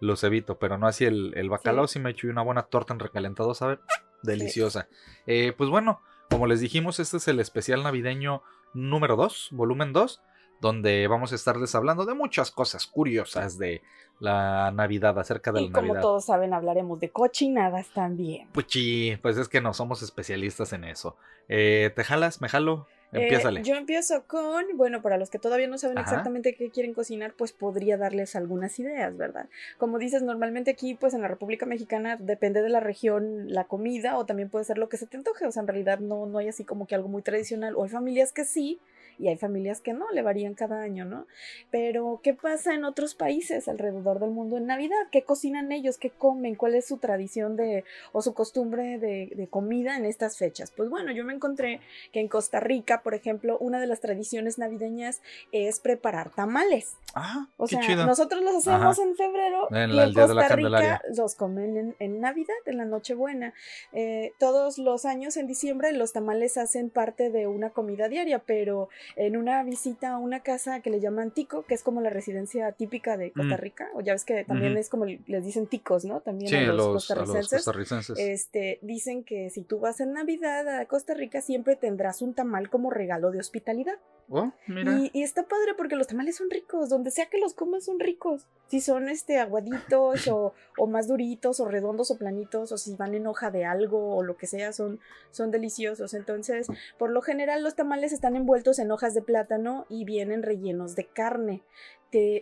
los 0.00 0.24
evito, 0.24 0.58
pero 0.58 0.76
no 0.76 0.86
así 0.86 1.04
el, 1.04 1.32
el 1.36 1.48
bacalao 1.48 1.86
si 1.86 1.98
me 1.98 2.10
echo 2.10 2.28
una 2.28 2.42
buena 2.42 2.64
torta 2.64 2.92
en 2.92 3.00
recalentado, 3.00 3.54
¿sabe? 3.54 3.78
Deliciosa. 4.24 4.88
Eh, 5.26 5.52
pues 5.56 5.70
bueno, 5.70 6.00
como 6.30 6.46
les 6.46 6.60
dijimos, 6.60 7.00
este 7.00 7.18
es 7.18 7.28
el 7.28 7.40
especial 7.40 7.82
navideño 7.82 8.42
número 8.72 9.16
2, 9.16 9.50
volumen 9.52 9.92
2, 9.92 10.20
donde 10.60 11.06
vamos 11.06 11.32
a 11.32 11.34
estarles 11.34 11.74
hablando 11.74 12.04
de 12.06 12.14
muchas 12.14 12.50
cosas 12.50 12.86
curiosas 12.86 13.58
de 13.58 13.82
la 14.20 14.70
Navidad, 14.70 15.18
acerca 15.18 15.52
de 15.52 15.62
la 15.62 15.68
Navidad. 15.68 15.94
Como 15.94 16.00
todos 16.00 16.24
saben, 16.24 16.54
hablaremos 16.54 17.00
de 17.00 17.10
cochinadas 17.10 17.88
también. 17.88 18.48
Pues 18.52 18.66
sí, 18.68 19.18
pues 19.22 19.36
es 19.36 19.48
que 19.48 19.60
no 19.60 19.74
somos 19.74 20.02
especialistas 20.02 20.72
en 20.72 20.84
eso. 20.84 21.16
Eh, 21.48 21.92
¿Te 21.94 22.04
jalas? 22.04 22.40
¿Me 22.40 22.48
jalo? 22.48 22.86
Eh, 23.14 23.62
yo 23.62 23.76
empiezo 23.76 24.24
con, 24.26 24.64
bueno, 24.74 25.02
para 25.02 25.16
los 25.16 25.30
que 25.30 25.38
todavía 25.38 25.68
no 25.68 25.78
saben 25.78 25.98
exactamente 25.98 26.54
qué 26.54 26.70
quieren 26.70 26.94
cocinar, 26.94 27.34
pues 27.34 27.52
podría 27.52 27.96
darles 27.96 28.34
algunas 28.34 28.78
ideas, 28.78 29.16
¿verdad? 29.16 29.48
Como 29.78 29.98
dices, 29.98 30.22
normalmente 30.22 30.72
aquí, 30.72 30.94
pues 30.94 31.14
en 31.14 31.22
la 31.22 31.28
República 31.28 31.66
Mexicana, 31.66 32.16
depende 32.18 32.62
de 32.62 32.68
la 32.68 32.80
región 32.80 33.52
la 33.52 33.64
comida 33.64 34.18
o 34.18 34.26
también 34.26 34.48
puede 34.48 34.64
ser 34.64 34.78
lo 34.78 34.88
que 34.88 34.96
se 34.96 35.06
te 35.06 35.16
antoje, 35.16 35.46
o 35.46 35.52
sea, 35.52 35.62
en 35.62 35.68
realidad 35.68 36.00
no, 36.00 36.26
no 36.26 36.38
hay 36.38 36.48
así 36.48 36.64
como 36.64 36.86
que 36.86 36.94
algo 36.94 37.08
muy 37.08 37.22
tradicional, 37.22 37.74
o 37.76 37.84
hay 37.84 37.90
familias 37.90 38.32
que 38.32 38.44
sí, 38.44 38.80
y 39.18 39.28
hay 39.28 39.36
familias 39.36 39.80
que 39.80 39.92
no, 39.92 40.10
le 40.10 40.22
varían 40.22 40.54
cada 40.54 40.82
año, 40.82 41.04
¿no? 41.04 41.26
Pero, 41.70 42.20
¿qué 42.22 42.34
pasa 42.34 42.74
en 42.74 42.84
otros 42.84 43.14
países 43.14 43.68
alrededor 43.68 44.20
del 44.20 44.30
mundo 44.30 44.56
en 44.56 44.66
Navidad? 44.66 44.96
¿Qué 45.10 45.22
cocinan 45.22 45.72
ellos? 45.72 45.98
¿Qué 45.98 46.10
comen? 46.10 46.54
¿Cuál 46.54 46.74
es 46.74 46.86
su 46.86 46.98
tradición 46.98 47.56
de, 47.56 47.84
o 48.12 48.22
su 48.22 48.34
costumbre 48.34 48.98
de, 48.98 49.32
de 49.34 49.48
comida 49.48 49.96
en 49.96 50.04
estas 50.04 50.38
fechas? 50.38 50.70
Pues 50.70 50.88
bueno, 50.90 51.12
yo 51.12 51.24
me 51.24 51.34
encontré 51.34 51.80
que 52.12 52.20
en 52.20 52.28
Costa 52.28 52.60
Rica, 52.60 53.02
por 53.02 53.14
ejemplo, 53.14 53.58
una 53.58 53.80
de 53.80 53.86
las 53.86 54.00
tradiciones 54.00 54.58
navideñas 54.58 55.22
es 55.52 55.80
preparar 55.80 56.30
tamales. 56.30 56.96
Ah, 57.14 57.46
o 57.56 57.68
sea, 57.68 57.80
chido. 57.80 58.06
nosotros 58.06 58.42
los 58.42 58.56
hacemos 58.56 58.98
en 58.98 59.14
febrero 59.14 59.68
en 59.70 59.90
y 59.90 59.98
en 60.00 60.14
Costa 60.14 60.48
Rica 60.48 61.02
los 61.16 61.34
comen 61.36 61.94
en, 61.98 62.20
Navidad, 62.20 62.56
en 62.66 62.78
la 62.78 62.84
Nochebuena. 62.84 63.54
Eh, 63.92 64.32
todos 64.38 64.78
los 64.78 65.04
años 65.04 65.36
en 65.36 65.46
diciembre 65.46 65.92
los 65.92 66.12
tamales 66.12 66.56
hacen 66.56 66.90
parte 66.90 67.30
de 67.30 67.46
una 67.46 67.70
comida 67.70 68.08
diaria, 68.08 68.40
pero 68.40 68.88
en 69.16 69.36
una 69.36 69.62
visita 69.62 70.12
a 70.12 70.18
una 70.18 70.40
casa 70.40 70.80
que 70.80 70.90
le 70.90 71.00
llaman 71.00 71.30
Tico, 71.30 71.64
que 71.64 71.74
es 71.74 71.82
como 71.82 72.00
la 72.00 72.10
residencia 72.10 72.72
típica 72.72 73.16
de 73.16 73.32
Costa 73.32 73.56
mm. 73.56 73.60
Rica, 73.60 73.88
o 73.94 74.00
ya 74.00 74.12
ves 74.12 74.24
que 74.24 74.44
también 74.44 74.76
es 74.76 74.88
como 74.88 75.04
les 75.04 75.44
dicen 75.44 75.66
ticos, 75.66 76.04
¿no? 76.04 76.20
También 76.20 76.54
a, 76.54 76.72
los, 76.72 77.06
costarricenses. 77.06 78.18
Este, 78.18 78.78
dicen 78.82 79.24
que 79.24 79.50
si 79.50 79.62
tú 79.62 79.78
vas 79.80 80.00
en 80.00 80.12
Navidad 80.12 80.68
a 80.68 80.86
Costa 80.86 81.14
Rica 81.14 81.40
siempre 81.40 81.76
tendrás 81.76 82.22
un 82.22 82.34
tamal 82.34 82.70
como 82.70 82.90
regalo 82.90 83.30
de 83.30 83.38
hospitalidad. 83.38 83.94
Oh, 84.30 84.52
mira. 84.66 84.98
Y, 85.12 85.22
está 85.22 85.42
padre 85.42 85.74
porque 85.76 85.96
los 85.96 86.06
tamales 86.06 86.36
son 86.36 86.50
ricos, 86.50 86.88
donde 86.88 87.10
sea 87.10 87.26
que 87.26 87.38
los 87.38 87.54
comas 87.54 87.84
son 87.84 88.00
ricos. 88.00 88.46
Si 88.68 88.80
son 88.80 89.08
este 89.08 89.38
aguaditos 89.38 90.26
o, 90.28 90.54
o, 90.78 90.86
más 90.86 91.08
duritos 91.08 91.60
o 91.60 91.68
redondos 91.68 92.10
o 92.10 92.18
planitos 92.18 92.72
o 92.72 92.78
si 92.78 92.94
van 92.96 93.14
en 93.14 93.26
hoja 93.26 93.50
de 93.50 93.64
algo 93.64 94.16
o 94.16 94.22
lo 94.22 94.36
que 94.36 94.46
sea, 94.46 94.72
son, 94.72 95.00
son 95.30 95.50
deliciosos. 95.50 96.14
Entonces, 96.14 96.68
por 96.98 97.10
lo 97.10 97.20
general 97.20 97.62
los 97.62 97.74
tamales 97.74 98.12
están 98.12 98.36
envueltos 98.36 98.78
en 98.78 98.90
hojas 98.90 99.14
de 99.14 99.22
plátano 99.22 99.86
y 99.88 100.04
vienen 100.04 100.42
rellenos 100.42 100.94
de 100.94 101.06
carne. 101.06 101.62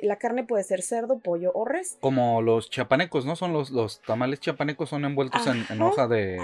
la 0.02 0.16
carne 0.16 0.44
puede 0.44 0.62
ser 0.62 0.82
cerdo, 0.82 1.18
pollo 1.18 1.50
o 1.54 1.64
res. 1.64 1.98
Como 2.00 2.42
los 2.42 2.70
chapanecos, 2.70 3.26
¿no? 3.26 3.34
Son 3.34 3.52
los, 3.52 3.70
los 3.70 4.00
tamales 4.02 4.38
chapanecos 4.38 4.88
son 4.90 5.04
envueltos 5.04 5.44
en, 5.46 5.82
hoja 5.82 6.06
de, 6.06 6.38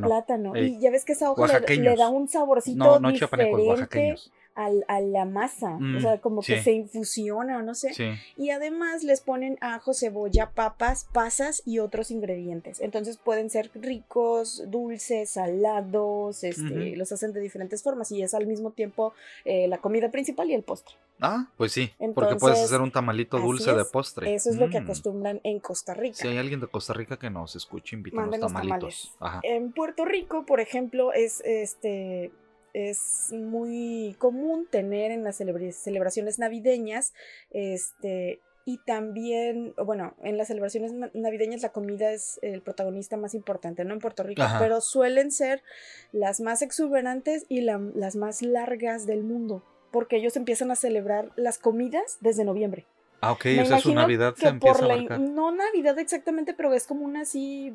plátano. 0.00 0.56
Y 0.56 0.78
ya 0.78 0.90
ves 0.90 1.04
que 1.04 1.12
esa 1.12 1.30
hoja 1.32 1.58
le, 1.60 1.96
da 1.96 2.08
un 2.08 2.28
saborcito 2.28 2.84
no, 2.84 3.00
no 3.00 3.10
diferente 3.10 4.14
a 4.56 5.00
la 5.00 5.24
masa, 5.26 5.78
o 5.96 6.00
sea, 6.00 6.16
mm, 6.16 6.20
como 6.20 6.40
que 6.40 6.62
se 6.62 6.72
infusiona 6.72 7.58
o 7.58 7.62
no 7.62 7.74
sé. 7.74 7.92
Y 8.38 8.50
además 8.50 9.04
les 9.04 9.20
ponen 9.20 9.58
ajo, 9.60 9.92
cebolla, 9.92 10.50
papas, 10.52 11.06
pasas 11.12 11.62
y 11.66 11.78
otros 11.78 12.10
ingredientes. 12.10 12.80
Entonces 12.80 13.18
pueden 13.18 13.50
ser 13.50 13.70
ricos, 13.74 14.64
dulces, 14.68 15.30
salados, 15.30 16.42
este, 16.42 16.96
los 16.96 17.12
hacen 17.12 17.34
de 17.34 17.40
diferentes 17.40 17.82
formas 17.82 18.10
y 18.12 18.22
es 18.22 18.32
al 18.32 18.46
mismo 18.46 18.70
tiempo 18.70 19.12
eh, 19.44 19.68
la 19.68 19.78
comida 19.78 20.10
principal 20.10 20.50
y 20.50 20.54
el 20.54 20.62
postre. 20.62 20.94
Ah, 21.20 21.48
pues 21.56 21.72
sí, 21.72 21.92
porque 22.14 22.36
puedes 22.36 22.58
hacer 22.58 22.80
un 22.80 22.90
tamalito 22.90 23.38
dulce 23.38 23.74
de 23.74 23.84
postre. 23.84 24.34
Eso 24.34 24.50
es 24.50 24.56
lo 24.56 24.70
que 24.70 24.80
mm. 24.80 24.84
acostumbran 24.84 25.40
en 25.44 25.60
Costa 25.60 25.94
Rica. 25.94 26.16
Si 26.16 26.28
hay 26.28 26.38
alguien 26.38 26.60
de 26.60 26.66
Costa 26.66 26.94
Rica 26.94 27.18
que 27.18 27.28
nos 27.28 27.56
escuche, 27.56 27.96
invitamos 27.96 28.38
tamalitos. 28.40 29.14
En 29.42 29.72
Puerto 29.72 30.06
Rico, 30.06 30.46
por 30.46 30.60
ejemplo, 30.60 31.12
es 31.12 31.42
este 31.44 32.32
es 32.76 33.32
muy 33.32 34.14
común 34.18 34.66
tener 34.70 35.10
en 35.10 35.24
las 35.24 35.36
celebraciones 35.36 36.38
navideñas, 36.38 37.14
este, 37.50 38.40
y 38.66 38.78
también, 38.78 39.74
bueno, 39.82 40.14
en 40.22 40.36
las 40.36 40.48
celebraciones 40.48 40.92
navideñas 41.14 41.62
la 41.62 41.70
comida 41.70 42.10
es 42.10 42.38
el 42.42 42.60
protagonista 42.60 43.16
más 43.16 43.32
importante, 43.32 43.84
¿no? 43.84 43.94
En 43.94 44.00
Puerto 44.00 44.24
Rico, 44.24 44.42
pero 44.58 44.82
suelen 44.82 45.30
ser 45.30 45.62
las 46.12 46.40
más 46.40 46.60
exuberantes 46.60 47.46
y 47.48 47.62
las 47.62 48.16
más 48.16 48.42
largas 48.42 49.06
del 49.06 49.22
mundo, 49.22 49.62
porque 49.90 50.16
ellos 50.16 50.36
empiezan 50.36 50.70
a 50.70 50.76
celebrar 50.76 51.30
las 51.36 51.58
comidas 51.58 52.18
desde 52.20 52.44
noviembre. 52.44 52.84
Ah, 53.22 53.32
ok, 53.32 53.46
o 53.62 53.64
sea, 53.64 53.78
su 53.78 53.94
Navidad 53.94 54.34
se 54.36 54.48
empieza 54.48 54.84
a 54.84 55.18
No 55.18 55.50
Navidad 55.50 55.98
exactamente, 55.98 56.52
pero 56.52 56.74
es 56.74 56.86
como 56.86 57.06
una 57.06 57.22
así 57.22 57.74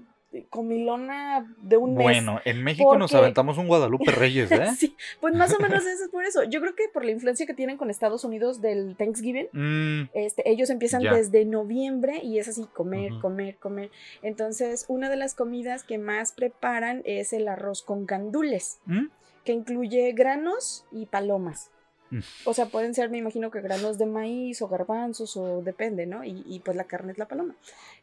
comilona 0.49 1.53
de 1.61 1.77
un 1.77 1.95
mes. 1.95 2.03
Bueno, 2.03 2.39
en 2.45 2.63
México 2.63 2.97
nos 2.97 3.13
aventamos 3.13 3.57
un 3.57 3.67
Guadalupe 3.67 4.11
Reyes, 4.11 4.51
¿eh? 4.51 4.67
sí, 4.77 4.95
pues 5.19 5.35
más 5.35 5.53
o 5.53 5.59
menos 5.59 5.85
eso 5.85 6.05
es 6.05 6.09
por 6.09 6.23
eso. 6.23 6.43
Yo 6.43 6.61
creo 6.61 6.75
que 6.75 6.87
por 6.93 7.03
la 7.03 7.11
influencia 7.11 7.45
que 7.45 7.53
tienen 7.53 7.77
con 7.77 7.89
Estados 7.89 8.23
Unidos 8.23 8.61
del 8.61 8.95
Thanksgiving, 8.95 9.47
mm, 9.51 10.09
este, 10.13 10.49
ellos 10.49 10.69
empiezan 10.69 11.03
desde 11.03 11.45
noviembre 11.45 12.21
y 12.23 12.39
es 12.39 12.47
así, 12.47 12.65
comer, 12.73 13.11
comer, 13.21 13.57
comer. 13.57 13.91
Entonces, 14.21 14.85
una 14.87 15.09
de 15.09 15.17
las 15.17 15.35
comidas 15.35 15.83
que 15.83 15.97
más 15.97 16.31
preparan 16.31 17.01
es 17.05 17.33
el 17.33 17.47
arroz 17.47 17.83
con 17.83 18.05
gandules, 18.05 18.79
¿Mm? 18.85 19.07
que 19.43 19.53
incluye 19.53 20.11
granos 20.13 20.85
y 20.91 21.07
palomas. 21.07 21.71
O 22.45 22.53
sea, 22.53 22.67
pueden 22.67 22.93
ser, 22.93 23.09
me 23.09 23.17
imagino 23.17 23.51
que 23.51 23.61
granos 23.61 23.97
de 23.97 24.05
maíz 24.05 24.61
o 24.61 24.67
garbanzos 24.67 25.37
o 25.37 25.61
depende, 25.61 26.05
¿no? 26.05 26.23
Y, 26.23 26.61
pues 26.63 26.75
la 26.75 26.85
carne 26.85 27.11
es 27.11 27.17
la 27.17 27.27
paloma. 27.27 27.55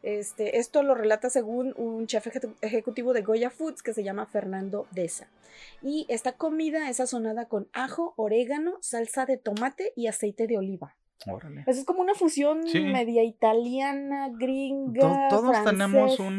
Este, 0.03 0.57
esto 0.59 0.83
lo 0.83 0.95
relata 0.95 1.29
según 1.29 1.73
un 1.77 2.07
chef 2.07 2.27
ejecutivo 2.61 3.13
de 3.13 3.21
Goya 3.21 3.49
Foods 3.49 3.83
que 3.83 3.93
se 3.93 4.03
llama 4.03 4.25
Fernando 4.25 4.87
Deza. 4.91 5.27
Y 5.81 6.05
esta 6.09 6.33
comida 6.33 6.89
es 6.89 6.97
sazonada 6.97 7.45
con 7.45 7.67
ajo, 7.73 8.13
orégano, 8.17 8.77
salsa 8.81 9.25
de 9.25 9.37
tomate 9.37 9.93
y 9.95 10.07
aceite 10.07 10.47
de 10.47 10.57
oliva. 10.57 10.95
Órale. 11.25 11.63
Pues 11.65 11.77
es 11.77 11.85
como 11.85 12.01
una 12.01 12.13
fusión 12.15 12.61
media 12.63 13.23
italiana, 13.23 14.29
gringa. 14.29 15.27
todos 15.29 15.63
tenemos 15.65 16.17
un. 16.19 16.37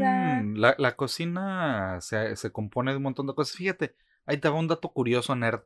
La, 0.58 0.74
la 0.78 0.96
cocina 0.96 1.98
se, 2.00 2.34
se, 2.36 2.50
compone 2.50 2.92
de 2.92 2.96
un 2.96 3.02
montón 3.02 3.26
de 3.26 3.34
cosas. 3.34 3.56
Fíjate, 3.56 3.94
ahí 4.24 4.38
te 4.38 4.48
va 4.48 4.58
un 4.58 4.68
dato 4.68 4.90
curioso, 4.90 5.36
nerd. 5.36 5.60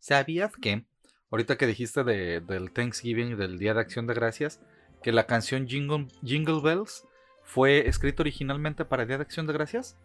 ¿Sabías 0.00 0.52
que 0.56 0.84
ahorita 1.30 1.56
que 1.56 1.66
dijiste 1.66 2.04
de, 2.04 2.40
del 2.40 2.72
Thanksgiving, 2.72 3.36
del 3.36 3.58
Día 3.58 3.74
de 3.74 3.80
Acción 3.80 4.06
de 4.06 4.14
Gracias, 4.14 4.60
que 5.02 5.12
la 5.12 5.26
canción 5.26 5.66
Jingle, 5.66 6.08
Jingle 6.22 6.60
Bells 6.62 7.04
fue 7.42 7.88
escrita 7.88 8.22
originalmente 8.22 8.84
para 8.84 9.02
el 9.02 9.08
Día 9.08 9.18
de 9.18 9.22
Acción 9.22 9.46
de 9.46 9.52
Gracias. 9.52 9.96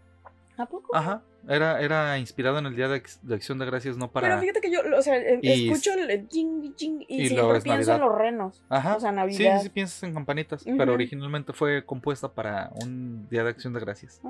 ¿A 0.58 0.68
poco? 0.68 0.96
Ajá, 0.96 1.24
era, 1.48 1.82
era 1.82 2.18
inspirado 2.20 2.60
en 2.60 2.68
el 2.68 2.76
Día 2.76 2.88
de, 2.88 3.02
Acción 3.34 3.58
de 3.58 3.66
Gracias, 3.66 3.98
no 3.98 4.12
para... 4.12 4.28
Pero 4.28 4.40
fíjate 4.40 4.62
que 4.62 4.72
yo, 4.72 4.80
o 4.98 5.02
sea, 5.02 5.18
em, 5.18 5.40
escucho 5.42 5.94
el 5.94 6.28
jing, 6.30 6.74
jing, 6.78 7.04
y, 7.08 7.28
siempre 7.28 7.62
pienso 7.62 7.96
en 7.96 8.02
los 8.02 8.16
renos. 8.16 8.64
Ajá. 8.70 8.96
O 8.96 9.00
sea, 9.00 9.12
Navidad. 9.12 9.58
Sí, 9.58 9.64
sí, 9.64 9.70
piensas 9.70 10.04
en 10.04 10.14
campanitas, 10.14 10.64
pero 10.78 10.94
originalmente 10.94 11.54
fue 11.54 11.86
compuesta 11.86 12.32
para 12.34 12.72
un 12.84 13.28
Día 13.30 13.44
de 13.44 13.50
Acción 13.50 13.74
de 13.74 13.80
Gracias. 13.80 14.22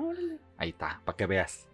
Ahí 0.56 0.70
está, 0.70 1.00
para 1.04 1.16
que 1.16 1.26
veas. 1.26 1.68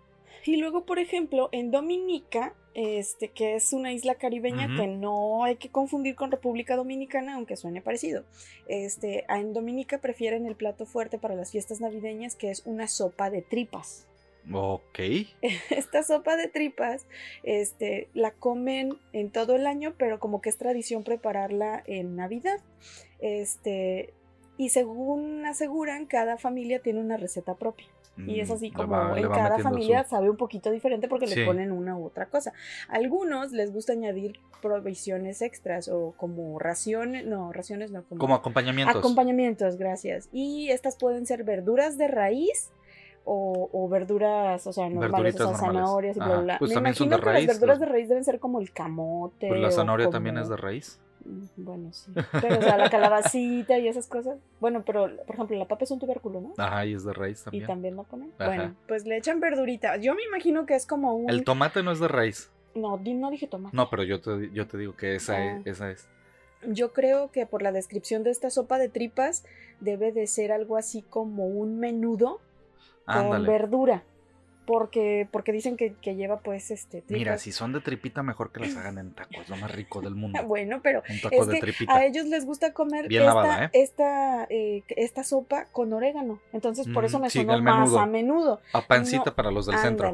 Y 0.45 0.57
luego, 0.57 0.85
por 0.85 0.99
ejemplo, 0.99 1.49
en 1.53 1.71
Dominica, 1.71 2.55
este, 2.75 3.29
que 3.29 3.57
es 3.57 3.73
una 3.73 3.93
isla 3.93 4.15
caribeña 4.15 4.69
que 4.77 4.87
no 4.87 5.45
hay 5.45 5.57
que 5.57 5.71
confundir 5.71 6.15
con 6.15 6.31
República 6.31 6.77
Dominicana, 6.77 7.35
aunque 7.35 7.57
suene 7.57 7.83
parecido. 7.83 8.25
Este, 8.69 9.25
en 9.29 9.53
Dominica 9.53 9.99
prefieren 9.99 10.47
el 10.47 10.57
plato 10.57 10.87
fuerte 10.87 11.19
para 11.19 11.35
las 11.35 11.51
fiestas 11.51 11.81
navideñas, 11.81 12.37
que 12.37 12.51
es 12.51 12.63
una 12.65 12.89
sopa 12.89 13.31
de 13.31 13.43
tripas. 13.43 14.07
Ok. 14.53 14.99
Esta 15.71 16.03
sopa 16.03 16.37
de 16.37 16.49
tripas, 16.49 17.07
este, 17.43 18.09
la 18.15 18.31
comen 18.31 18.99
en 19.13 19.31
todo 19.31 19.57
el 19.57 19.67
año, 19.67 19.95
pero 19.99 20.19
como 20.19 20.41
que 20.41 20.49
es 20.49 20.57
tradición 20.57 21.05
prepararla 21.05 21.83
en 21.87 22.17
Navidad. 22.17 22.61
Este, 23.21 24.15
y 24.61 24.69
según 24.69 25.47
aseguran, 25.47 26.05
cada 26.05 26.37
familia 26.37 26.83
tiene 26.83 27.01
una 27.01 27.17
receta 27.17 27.55
propia. 27.55 27.87
Y 28.19 28.41
es 28.41 28.51
mm, 28.51 28.53
así 28.53 28.71
como 28.71 29.17
en 29.17 29.27
cada 29.31 29.59
familia 29.59 30.05
sabe 30.05 30.29
un 30.29 30.37
poquito 30.37 30.71
diferente 30.71 31.09
porque 31.09 31.27
le 31.27 31.47
ponen 31.47 31.73
una 31.73 31.97
u 31.97 32.05
otra 32.05 32.27
cosa. 32.27 32.53
algunos 32.89 33.53
les 33.53 33.73
gusta 33.73 33.95
añadir 33.95 34.39
provisiones 34.61 35.41
extras 35.41 35.89
o 35.89 36.13
como 36.15 36.59
raciones, 36.59 37.25
no, 37.25 37.55
raciones 37.55 37.91
no, 37.91 38.03
como, 38.03 38.19
como 38.19 38.35
acompañamientos. 38.35 38.97
Acompañamientos, 38.97 39.79
gracias. 39.79 40.29
Y 40.31 40.69
estas 40.69 40.97
pueden 40.97 41.25
ser 41.25 41.43
verduras 41.43 41.97
de 41.97 42.09
raíz 42.09 42.71
o, 43.25 43.89
verduras, 43.91 44.67
o 44.67 44.75
sea, 44.75 44.91
normales, 44.91 45.41
o 45.41 45.49
sea, 45.49 45.57
zanahorias 45.57 46.19
y 46.19 46.21
bla, 46.21 46.41
bla. 46.41 46.59
Pues 46.59 46.69
Me 46.69 46.75
también 46.75 46.95
son 46.95 47.09
de 47.09 47.17
raíz. 47.17 47.47
las 47.47 47.57
verduras 47.57 47.81
de 47.81 47.87
raíz 47.87 48.09
deben 48.11 48.25
ser 48.25 48.39
como 48.39 48.61
el 48.61 48.73
camote. 48.73 49.49
Pues 49.49 49.61
la 49.61 49.71
zanahoria 49.71 50.11
también 50.11 50.37
es 50.37 50.51
de 50.51 50.59
raíz. 50.59 51.01
Mm, 51.31 51.65
bueno, 51.65 51.93
sí. 51.93 52.13
Pero, 52.41 52.59
o 52.59 52.63
sea, 52.63 52.77
la 52.77 52.91
calabacita 52.91 53.79
y 53.79 53.89
esas 53.89 54.07
cosas. 54.07 54.39
Bueno, 54.61 54.83
pero, 54.85 55.09
por 55.27 55.35
ejemplo, 55.35 55.57
la 55.57 55.67
papa 55.67 55.85
es 55.85 55.91
un 55.91 55.99
tubérculo, 55.99 56.41
¿no? 56.41 56.55
Ajá, 56.59 56.85
y 56.87 56.95
es 56.95 57.05
de 57.05 57.13
raíz 57.13 57.45
también. 57.45 57.65
Y 57.65 57.67
también 57.67 57.97
la 57.97 58.03
ponen. 58.03 58.33
Bueno, 58.39 58.75
pues 58.89 59.07
le 59.07 59.17
echan 59.17 59.41
verdurita. 59.41 59.97
Yo 59.97 60.15
me 60.15 60.25
imagino 60.25 60.67
que 60.67 60.75
es 60.75 60.87
como 60.87 61.15
un. 61.15 61.31
El 61.31 61.45
tomate 61.45 61.83
no 61.83 61.93
es 61.93 62.01
de 62.01 62.09
raíz. 62.09 62.51
No, 62.75 62.97
no 62.99 63.31
dije 63.31 63.47
tomate. 63.47 63.77
No, 63.77 63.91
pero 63.91 64.03
yo 64.05 64.21
te, 64.21 64.51
yo 64.53 64.67
te 64.67 64.79
digo 64.79 64.97
que 64.97 65.17
esa, 65.17 65.45
es, 65.45 65.59
ah. 65.59 65.63
esa 65.65 65.91
es. 65.91 66.09
Yo 66.67 66.93
creo 66.93 67.31
que 67.31 67.47
por 67.47 67.63
la 67.63 67.73
descripción 67.73 68.23
de 68.23 68.31
esta 68.31 68.51
sopa 68.51 68.79
de 68.79 68.89
tripas 68.89 69.45
debe 69.81 70.13
de 70.13 70.27
ser 70.27 70.53
algo 70.53 70.77
así 70.77 71.03
como 71.03 71.47
un 71.47 71.79
menudo 71.79 72.41
con 73.07 73.47
verdura. 73.47 74.05
Porque, 74.67 75.27
porque 75.33 75.53
dicen 75.53 75.77
que, 75.77 75.95
lleva 76.15 76.41
pues 76.41 76.71
este 76.71 77.03
Mira, 77.09 77.39
si 77.39 77.51
son 77.51 77.73
de 77.73 77.81
tripita, 77.81 78.23
mejor 78.23 78.53
que 78.53 78.61
las 78.61 78.77
hagan 78.77 78.99
en 78.99 79.13
tacos, 79.13 79.49
lo 79.49 79.57
más 79.57 79.71
rico 79.73 80.01
del 80.01 80.15
mundo. 80.15 80.41
bueno, 80.47 80.81
pero 80.83 81.03
a 81.89 82.05
ellos 82.05 82.27
les 82.27 82.45
gusta 82.45 82.73
comer 82.73 83.07
esta, 83.11 83.65
¿eh? 83.65 83.71
esta, 83.73 84.47
eh, 84.49 84.83
esta, 84.91 85.25
sopa 85.25 85.67
con 85.73 85.93
orégano. 85.93 86.41
Entonces, 86.53 86.87
por 86.89 87.05
eso 87.05 87.19
mm, 87.19 87.23
me 87.23 87.31
sonó 87.31 87.63
más 87.63 87.95
a 87.95 88.07
menudo. 88.07 88.61
A 88.73 88.83
pancita 88.83 89.35
para 89.35 89.51
los 89.51 89.67
del 89.67 89.79
centro. 89.79 90.11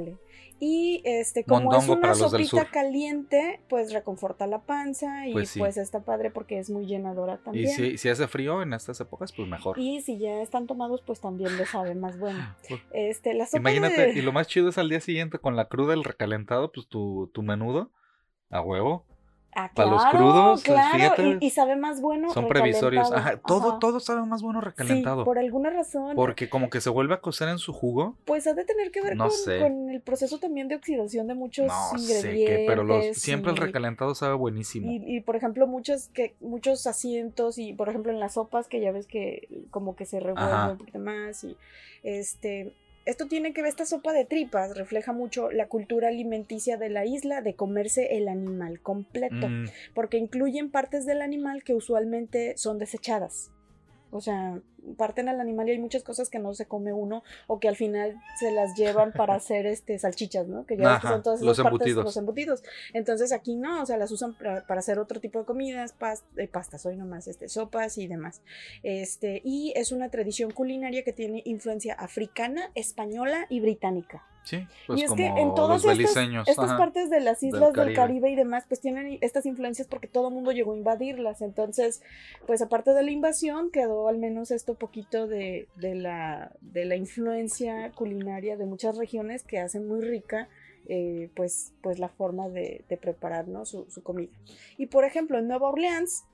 Y 0.59 1.03
este, 1.05 1.45
como 1.45 1.77
es 1.77 1.87
una 1.87 2.15
sopita 2.15 2.65
caliente, 2.65 3.61
pues 3.69 3.93
reconforta 3.93 4.47
la 4.47 4.61
panza 4.61 5.27
y 5.27 5.33
pues, 5.33 5.55
pues, 5.57 5.77
está 5.77 6.01
padre 6.01 6.31
porque 6.31 6.59
es 6.59 6.71
muy 6.71 6.87
llenadora 6.87 7.37
también. 7.37 7.71
Y 7.79 7.99
si, 7.99 8.09
hace 8.09 8.27
frío 8.27 8.63
en 8.63 8.73
estas 8.73 8.99
épocas, 9.01 9.33
pues 9.37 9.47
mejor. 9.49 9.79
Y 9.79 10.01
si 10.01 10.19
ya 10.19 10.41
están 10.41 10.67
tomados, 10.67 11.03
pues 11.03 11.21
también 11.21 11.55
le 11.59 11.67
sabe 11.67 11.95
más 11.95 12.19
bueno. 12.19 12.57
Pues, 12.69 12.81
este, 12.93 13.35
la 13.35 13.47
sopa 13.47 13.59
Imagínate, 13.59 14.13
y 14.13 14.23
lo 14.23 14.33
más 14.33 14.46
chido 14.47 14.69
es 14.69 14.79
al 14.79 14.89
día 14.89 15.01
siguiente 15.01 15.39
con 15.39 15.57
la 15.57 15.69
cruda, 15.69 15.95
el 15.95 16.05
recalentado, 16.05 16.73
pues 16.73 16.89
tu, 16.89 17.31
tu 17.33 17.43
menudo 17.43 17.91
a 18.51 18.61
huevo. 18.61 19.05
Ah, 19.59 19.71
Para 19.75 19.91
los 19.91 20.05
crudos, 20.05 20.63
fíjate. 20.63 21.39
Y, 21.41 21.49
sabe 21.49 21.77
más 21.77 22.03
bueno. 22.03 22.31
Son 22.31 22.47
previsorios. 22.47 23.11
Ajá, 23.11 23.39
todo, 23.39 23.79
todo 23.79 24.01
sabe 24.01 24.21
más 24.27 24.43
bueno 24.43 24.61
recalentado. 24.61 25.23
Sí, 25.23 25.25
por 25.25 25.39
alguna 25.39 25.71
razón. 25.71 26.15
Porque 26.15 26.51
como 26.51 26.69
que 26.69 26.83
se 26.83 26.91
vuelve 26.91 27.15
a 27.15 27.23
cocer 27.23 27.49
en 27.49 27.57
su 27.57 27.73
jugo. 27.73 28.19
Pues 28.27 28.47
ha 28.47 28.53
de 28.53 28.67
tener 28.67 28.91
que 28.91 29.01
ver 29.01 29.17
con, 29.17 29.89
el 29.89 30.03
proceso 30.03 30.39
también 30.39 30.69
de 30.69 30.75
oxidación 30.75 31.27
de 31.27 31.35
muchos 31.35 31.69
no 31.69 31.99
ingredientes. 31.99 32.59
Sé 32.59 32.65
pero 32.67 32.85
los, 32.85 33.17
siempre 33.17 33.51
el 33.51 33.57
recalentado 33.57 34.15
sabe 34.15 34.35
buenísimo. 34.35 34.91
Y, 34.93 35.23
por 35.23 35.37
ejemplo, 35.37 35.67
muchos 35.67 36.09
que 36.09 36.37
muchos 36.41 36.87
asientos 36.87 37.57
y 37.57 37.73
por 37.73 37.89
ejemplo 37.89 38.13
en 38.13 38.21
las 38.21 38.35
sopas 38.35 38.69
que 38.69 38.81
ya 38.81 38.93
ves 38.93 39.07
que 39.07 39.49
como 39.71 39.97
que 39.97 40.05
se 40.05 40.21
revuelve 40.21 40.73
un 40.73 40.77
poquito 40.77 40.99
más 40.99 41.45
y 41.45 41.57
este 42.03 42.75
esto 43.07 43.27
tiene 43.27 43.53
que 43.53 43.63
ver, 43.63 43.71
esta 43.71 43.87
sopa 43.87 44.13
de 44.13 44.25
tripas 44.25 44.77
refleja 44.77 45.13
mucho 45.13 45.51
la 45.51 45.69
cultura 45.69 46.09
alimenticia 46.09 46.77
de 46.77 46.91
la 46.91 47.07
isla 47.07 47.41
de 47.41 47.55
comerse 47.55 48.17
el 48.17 48.29
animal 48.29 48.81
completo, 48.81 49.49
mm. 49.49 49.67
porque 49.95 50.19
incluyen 50.19 50.71
partes 50.71 51.07
del 51.07 51.23
animal 51.23 51.63
que 51.63 51.75
usualmente 51.75 52.57
son 52.57 52.79
desechadas. 52.79 53.53
O 54.11 54.21
sea, 54.21 54.61
parten 54.97 55.29
al 55.29 55.41
animal 55.41 55.69
y 55.69 55.73
hay 55.73 55.79
muchas 55.79 56.03
cosas 56.03 56.31
que 56.31 56.39
no 56.39 56.55
se 56.55 56.67
come 56.67 56.93
uno 56.93 57.23
o 57.47 57.59
que 57.61 57.69
al 57.69 57.77
final 57.77 58.17
se 58.39 58.51
las 58.51 58.75
llevan 58.77 59.13
para 59.13 59.35
hacer 59.37 59.67
este 59.67 59.99
salchichas, 59.99 60.47
¿no? 60.49 60.67
Que 60.67 60.77
ya 60.77 61.01
son 61.01 61.23
todas 61.23 61.41
los 61.41 61.59
embutidos. 61.59 62.05
los 62.05 62.17
embutidos. 62.17 62.63
Entonces 62.93 63.33
aquí 63.33 63.57
no, 63.57 63.83
o 63.83 63.87
sea, 63.87 63.97
las 63.97 64.11
usan 64.11 64.35
para, 64.35 64.65
hacer 64.69 64.99
otro 64.99 65.21
tipo 65.21 65.39
de 65.39 65.45
comidas, 65.45 65.95
eh, 66.37 66.49
pastas, 66.49 66.87
hoy 66.87 66.97
nomás, 66.97 67.29
este, 67.29 67.49
sopas 67.49 67.99
y 67.99 68.07
demás. 68.07 68.43
Este, 68.83 69.41
y 69.45 69.73
es 69.77 69.93
una 69.93 70.11
tradición 70.11 70.51
culinaria 70.51 71.03
que 71.03 71.13
tiene 71.13 71.43
influencia 71.45 71.95
africana, 71.95 72.71
española 72.75 73.47
y 73.49 73.61
británica. 73.61 74.25
Sí, 74.47 74.65
pues 74.87 75.01
y 75.01 75.03
es 75.03 75.13
que 75.13 75.27
en 75.27 75.57
todas 75.57 75.85
estas, 75.85 76.75
partes 76.75 77.11
de 77.11 77.19
las 77.19 77.43
islas 77.43 77.73
del 77.73 77.95
Caribe. 77.95 78.31
y 78.31 78.37
demás, 78.37 78.65
pues 78.69 78.81
tienen 78.81 79.19
estas 79.21 79.45
influencias 79.45 79.89
porque 79.89 80.07
todo 80.07 80.29
el 80.29 80.35
mundo 80.35 80.53
llegó 80.53 80.73
a 80.73 80.77
invadirlas. 80.77 81.43
Entonces, 81.43 82.01
pues 82.47 82.63
aparte 82.63 82.95
de 82.95 83.03
la 83.03 83.11
invasión, 83.11 83.73
quedó 83.73 84.07
al 84.07 84.19
menos 84.19 84.53
esto 84.53 84.76
poquito 84.77 85.27
de, 85.27 85.69
la, 85.77 86.53
de 86.61 86.85
la 86.85 86.97
influencia 86.97 87.91
culinaria 87.93 88.57
de 88.57 88.67
muchas 88.67 88.97
regiones 88.97 89.43
que 89.43 89.59
hacen 89.59 89.87
muy 89.87 90.01
rica 90.01 90.49
eh, 90.89 91.31
pues, 91.35 91.73
pues 91.83 91.99
la 91.99 92.09
forma 92.09 92.49
de, 92.49 92.85
preparar 93.01 93.47
su, 93.65 93.87
su, 93.91 94.03
comida. 94.03 94.33
Y 94.79 94.87
por 94.87 95.05
ejemplo, 95.05 95.39
en 95.39 95.49
Nueva 95.49 95.69
Orleans, 95.69 96.25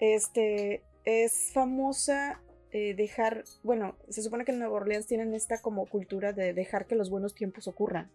este, 0.00 0.82
es 1.04 1.50
famosa 1.52 2.40
eh, 2.70 2.94
dejar, 2.94 3.44
bueno, 3.62 3.96
se 4.08 4.22
supone 4.22 4.44
que 4.44 4.52
en 4.52 4.58
Nueva 4.58 4.76
Orleans 4.76 5.06
tienen 5.06 5.34
esta 5.34 5.60
como 5.60 5.86
cultura 5.86 6.32
de 6.32 6.52
dejar 6.52 6.86
que 6.86 6.96
los 6.96 7.10
buenos 7.10 7.34
tiempos 7.34 7.66
ocurran. 7.68 8.10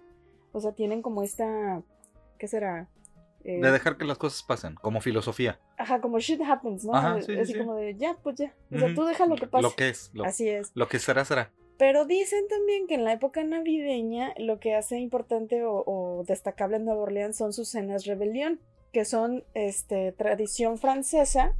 O 0.51 0.61
sea, 0.61 0.73
tienen 0.73 1.01
como 1.01 1.23
esta, 1.23 1.81
¿qué 2.37 2.47
será? 2.47 2.87
Eh, 3.43 3.59
de 3.61 3.71
dejar 3.71 3.97
que 3.97 4.05
las 4.05 4.17
cosas 4.17 4.43
pasen, 4.43 4.75
como 4.75 5.01
filosofía. 5.01 5.59
Ajá, 5.77 5.99
como 5.99 6.19
shit 6.19 6.41
happens, 6.41 6.85
¿no? 6.85 6.93
Así 6.93 7.57
como 7.57 7.75
de, 7.75 7.95
ya, 7.95 8.15
pues 8.21 8.37
ya. 8.37 8.53
O 8.71 8.79
sea, 8.79 8.93
tú 8.93 9.03
deja 9.03 9.25
lo 9.25 9.35
que 9.35 9.47
pase. 9.47 9.63
Lo 9.63 9.75
que 9.75 9.89
es. 9.89 10.11
Así 10.23 10.47
es. 10.47 10.71
Lo 10.75 10.87
que 10.87 10.99
será, 10.99 11.25
será. 11.25 11.51
Pero 11.77 12.05
dicen 12.05 12.47
también 12.47 12.87
que 12.87 12.95
en 12.95 13.03
la 13.03 13.13
época 13.13 13.43
navideña 13.43 14.33
lo 14.37 14.59
que 14.59 14.75
hace 14.75 14.99
importante 14.99 15.63
o, 15.63 15.83
o 15.85 16.23
destacable 16.25 16.77
en 16.77 16.85
Nueva 16.85 17.01
Orleans 17.01 17.35
son 17.35 17.51
sus 17.51 17.67
cenas 17.67 18.05
rebelión, 18.05 18.61
que 18.93 19.05
son 19.05 19.43
este, 19.53 20.11
tradición 20.11 20.77
francesa 20.77 21.55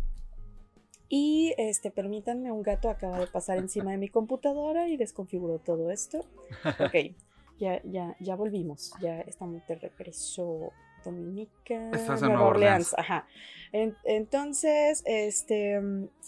y 1.16 1.54
este, 1.60 1.92
permítanme, 1.92 2.52
un 2.52 2.63
gato 2.63 2.90
acaba 2.90 3.20
de 3.20 3.28
pasar 3.28 3.60
encima 3.60 3.92
de 3.92 3.98
mi 3.98 4.10
computadora 4.10 4.88
y 4.88 4.98
desconfiguró 4.98 5.60
todo 5.60 5.92
esto. 5.92 6.25
Ok, 6.80 6.96
ya, 7.60 7.80
ya, 7.84 8.16
ya 8.20 8.36
volvimos. 8.36 8.94
Ya 9.00 9.22
estamos 9.22 9.62
de 9.68 9.75
regreso. 9.75 10.72
Dominica. 11.03 11.91
Estás 11.91 12.22
en 12.22 12.29
Nueva 12.29 12.48
Orleans. 12.48 12.93
Ajá. 12.98 13.27
entonces, 14.03 15.03
este, 15.05 15.79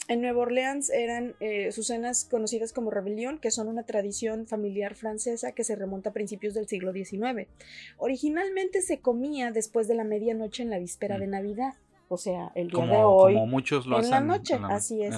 en 0.07 0.21
Nueva 0.21 0.41
Orleans 0.41 0.91
eran 0.91 1.35
eh, 1.39 1.71
sus 1.71 1.87
cenas 1.87 2.25
conocidas 2.25 2.73
como 2.73 2.91
rebelión, 2.91 3.39
que 3.39 3.49
son 3.49 3.67
una 3.67 3.83
tradición 3.83 4.45
familiar 4.45 4.93
francesa 4.93 5.53
que 5.53 5.63
se 5.63 5.75
remonta 5.75 6.11
a 6.11 6.13
principios 6.13 6.53
del 6.53 6.67
siglo 6.67 6.93
XIX. 6.93 7.47
Originalmente 7.97 8.81
se 8.81 8.99
comía 8.99 9.51
después 9.51 9.87
de 9.87 9.95
la 9.95 10.03
medianoche 10.03 10.61
en 10.61 10.69
la 10.69 10.77
víspera 10.77 11.17
de 11.17 11.27
mm. 11.27 11.31
Navidad. 11.31 11.73
o 12.07 12.17
sea, 12.17 12.51
el 12.53 12.69
día 12.69 12.85
de 12.85 12.97
hoy. 12.97 13.33
Como 13.33 13.47
muchos 13.47 13.87
lo 13.87 13.99
en 13.99 14.11
la 14.11 14.19
noche, 14.19 14.59
así 14.69 15.01
es. 15.01 15.15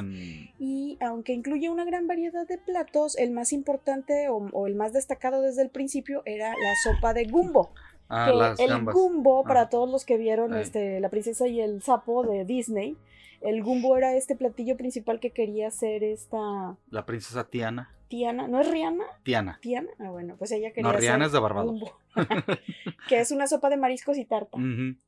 Y 0.58 0.98
aunque 1.02 1.34
incluye 1.34 1.70
una 1.70 1.84
gran 1.84 2.08
variedad 2.08 2.48
de 2.48 2.58
platos, 2.58 3.18
el 3.18 3.32
más 3.32 3.52
importante 3.52 4.30
o, 4.30 4.68
el 4.68 4.76
más 4.76 4.94
destacado 4.94 5.42
desde 5.42 5.64
el 5.64 5.70
principio 5.70 6.22
era 6.26 6.50
la 6.50 6.74
sopa 6.84 7.14
de 7.14 7.26
gumbo. 7.26 7.72
Ah, 8.10 8.56
el 8.58 8.86
gumbo, 8.86 9.44
para 9.44 9.62
ah. 9.62 9.70
todos 9.70 9.90
los 9.90 10.06
que 10.06 10.18
vieron 10.18 10.56
este, 10.56 11.00
La 11.00 11.10
princesa 11.10 11.48
y 11.48 11.60
el 11.60 11.82
sapo 11.82 12.24
de 12.24 12.46
Disney, 12.46 12.96
el 13.42 13.64
gumbo 13.64 13.98
era 13.98 14.16
este 14.16 14.36
platillo 14.36 14.78
principal 14.78 15.20
que 15.20 15.32
quería 15.32 15.68
hacer 15.68 16.04
esta... 16.04 16.78
La 16.90 17.06
princesa 17.06 17.50
Tiana. 17.50 17.92
Tiana, 18.08 18.48
¿no 18.48 18.62
es 18.62 18.72
Rihanna? 18.72 19.04
Tiana. 19.24 19.60
Tiana, 19.62 19.90
ah, 20.00 20.10
bueno, 20.10 20.36
pues 20.38 20.52
ella 20.54 20.72
quería. 20.72 20.90
No, 20.90 20.98
Rihanna 20.98 21.26
es 21.26 21.34
de 21.34 21.40
Barbados. 21.40 21.82
que 23.10 23.20
es 23.20 23.32
una 23.32 23.48
sopa 23.48 23.70
de 23.70 23.76
mariscos 23.76 24.18
y 24.18 24.24
tarta. 24.24 24.58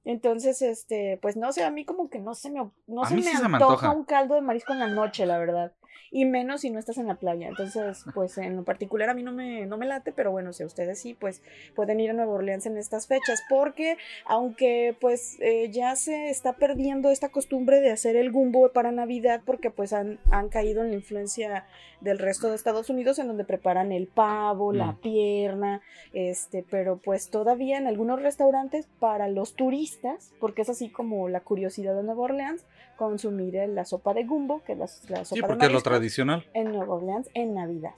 Entonces, 0.04 0.62
este, 0.62 1.18
pues 1.22 1.38
no 1.38 1.54
sé, 1.54 1.64
a 1.64 1.72
mí 1.72 1.86
como 1.86 2.10
que 2.10 2.20
no 2.20 2.36
se 2.36 2.52
me, 2.52 2.70
no 2.88 3.06
se, 3.06 3.16
me 3.16 3.32
antoja 3.32 3.92
un 3.92 4.04
caldo 4.04 4.36
de 4.36 4.42
marisco 4.42 4.74
en 4.74 4.80
la 4.80 4.88
noche, 4.88 5.26
la 5.26 5.38
verdad 5.38 5.74
y 6.12 6.26
menos 6.26 6.62
si 6.62 6.70
no 6.70 6.80
estás 6.80 6.98
en 6.98 7.08
la 7.08 7.16
playa. 7.16 7.48
Entonces, 7.48 8.06
pues 8.14 8.38
en 8.38 8.56
lo 8.56 8.64
particular 8.64 9.10
a 9.10 9.14
mí 9.14 9.24
no 9.24 9.32
me, 9.32 9.66
no 9.66 9.78
me 9.78 9.86
late, 9.86 10.12
pero 10.12 10.32
bueno, 10.32 10.54
si 10.54 10.64
a 10.64 10.66
ustedes 10.66 11.00
sí, 11.00 11.14
pues 11.14 11.42
pueden 11.76 12.00
ir 12.00 12.10
a 12.10 12.14
Nueva 12.14 12.34
Orleans 12.34 12.66
en 12.66 12.78
estas 12.78 13.08
fechas, 13.08 13.42
porque 13.50 13.98
aunque 14.26 14.96
pues 15.00 15.38
eh, 15.40 15.70
ya 15.72 15.96
se 15.96 16.30
está 16.30 16.54
perdiendo 16.54 17.10
esta 17.10 17.30
costumbre 17.30 17.82
de 17.82 17.92
hacer 17.92 18.16
el 18.16 18.32
gumbo 18.32 18.70
para 18.72 18.92
Navidad, 18.92 19.42
porque 19.46 19.70
pues 19.70 19.94
han, 19.94 20.20
han 20.32 20.50
caído 20.50 20.82
en 20.82 20.90
la 20.90 20.96
influencia 20.96 21.66
del 22.02 22.18
resto 22.18 22.50
de 22.50 22.56
Estados 22.56 22.90
Unidos 22.90 23.20
en 23.20 23.28
donde 23.28 23.44
preparan 23.44 23.92
el 23.92 24.08
pavo, 24.08 24.72
la 24.72 24.94
mm. 24.94 25.02
pierna, 25.02 25.82
este, 26.14 26.66
pero 26.70 26.98
pues 26.98 27.30
todavía 27.30 27.78
en 27.78 27.88
algunos 27.88 28.22
restaurantes 28.22 28.88
para 29.00 29.28
los 29.28 29.54
turistas, 29.54 30.34
porque 30.40 30.62
es 30.62 30.70
así 30.70 30.90
como 30.90 31.28
la 31.30 31.42
curiosidad 31.42 31.96
de 31.96 32.04
Nueva 32.04 32.24
Orleans, 32.24 32.66
consumir 32.98 33.56
la 33.70 33.86
sopa 33.86 34.14
de 34.14 34.26
gumbo, 34.26 34.62
que 34.66 34.74
es 34.74 35.10
la, 35.10 35.24
sopa 35.24 35.48
sí, 35.58 35.70
lo 35.70 35.82
tradicional. 35.90 36.46
En 36.54 36.72
Nueva 36.72 36.96
Orleans 36.96 37.30
en 37.34 37.54
Navidad. 37.56 37.94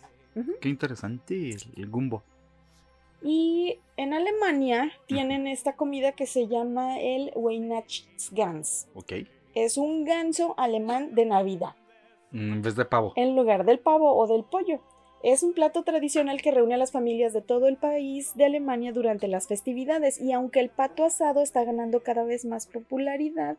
Qué 0.61 0.69
interesante 0.69 1.55
el 1.75 1.89
gumbo. 1.89 2.23
Y 3.21 3.79
en 3.97 4.13
Alemania 4.13 4.91
tienen 5.05 5.45
esta 5.45 5.75
comida 5.75 6.13
que 6.13 6.25
se 6.25 6.47
llama 6.47 6.99
el 6.99 7.31
Weihnachtsgans. 7.35 8.87
Ok. 8.95 9.13
Es 9.53 9.77
un 9.77 10.05
ganso 10.05 10.55
alemán 10.57 11.13
de 11.13 11.25
Navidad. 11.25 11.75
Mm, 12.31 12.53
en 12.53 12.61
vez 12.61 12.75
de 12.75 12.85
pavo. 12.85 13.13
En 13.15 13.35
lugar 13.35 13.65
del 13.65 13.79
pavo 13.79 14.15
o 14.15 14.27
del 14.27 14.43
pollo. 14.43 14.79
Es 15.23 15.43
un 15.43 15.53
plato 15.53 15.83
tradicional 15.83 16.41
que 16.41 16.49
reúne 16.49 16.73
a 16.73 16.79
las 16.79 16.91
familias 16.91 17.31
de 17.31 17.43
todo 17.43 17.67
el 17.67 17.77
país 17.77 18.35
de 18.35 18.45
Alemania 18.45 18.91
durante 18.91 19.27
las 19.27 19.47
festividades 19.47 20.19
y 20.19 20.31
aunque 20.31 20.59
el 20.59 20.69
pato 20.69 21.05
asado 21.05 21.43
está 21.43 21.63
ganando 21.63 22.01
cada 22.01 22.23
vez 22.23 22.43
más 22.43 22.65
popularidad, 22.65 23.57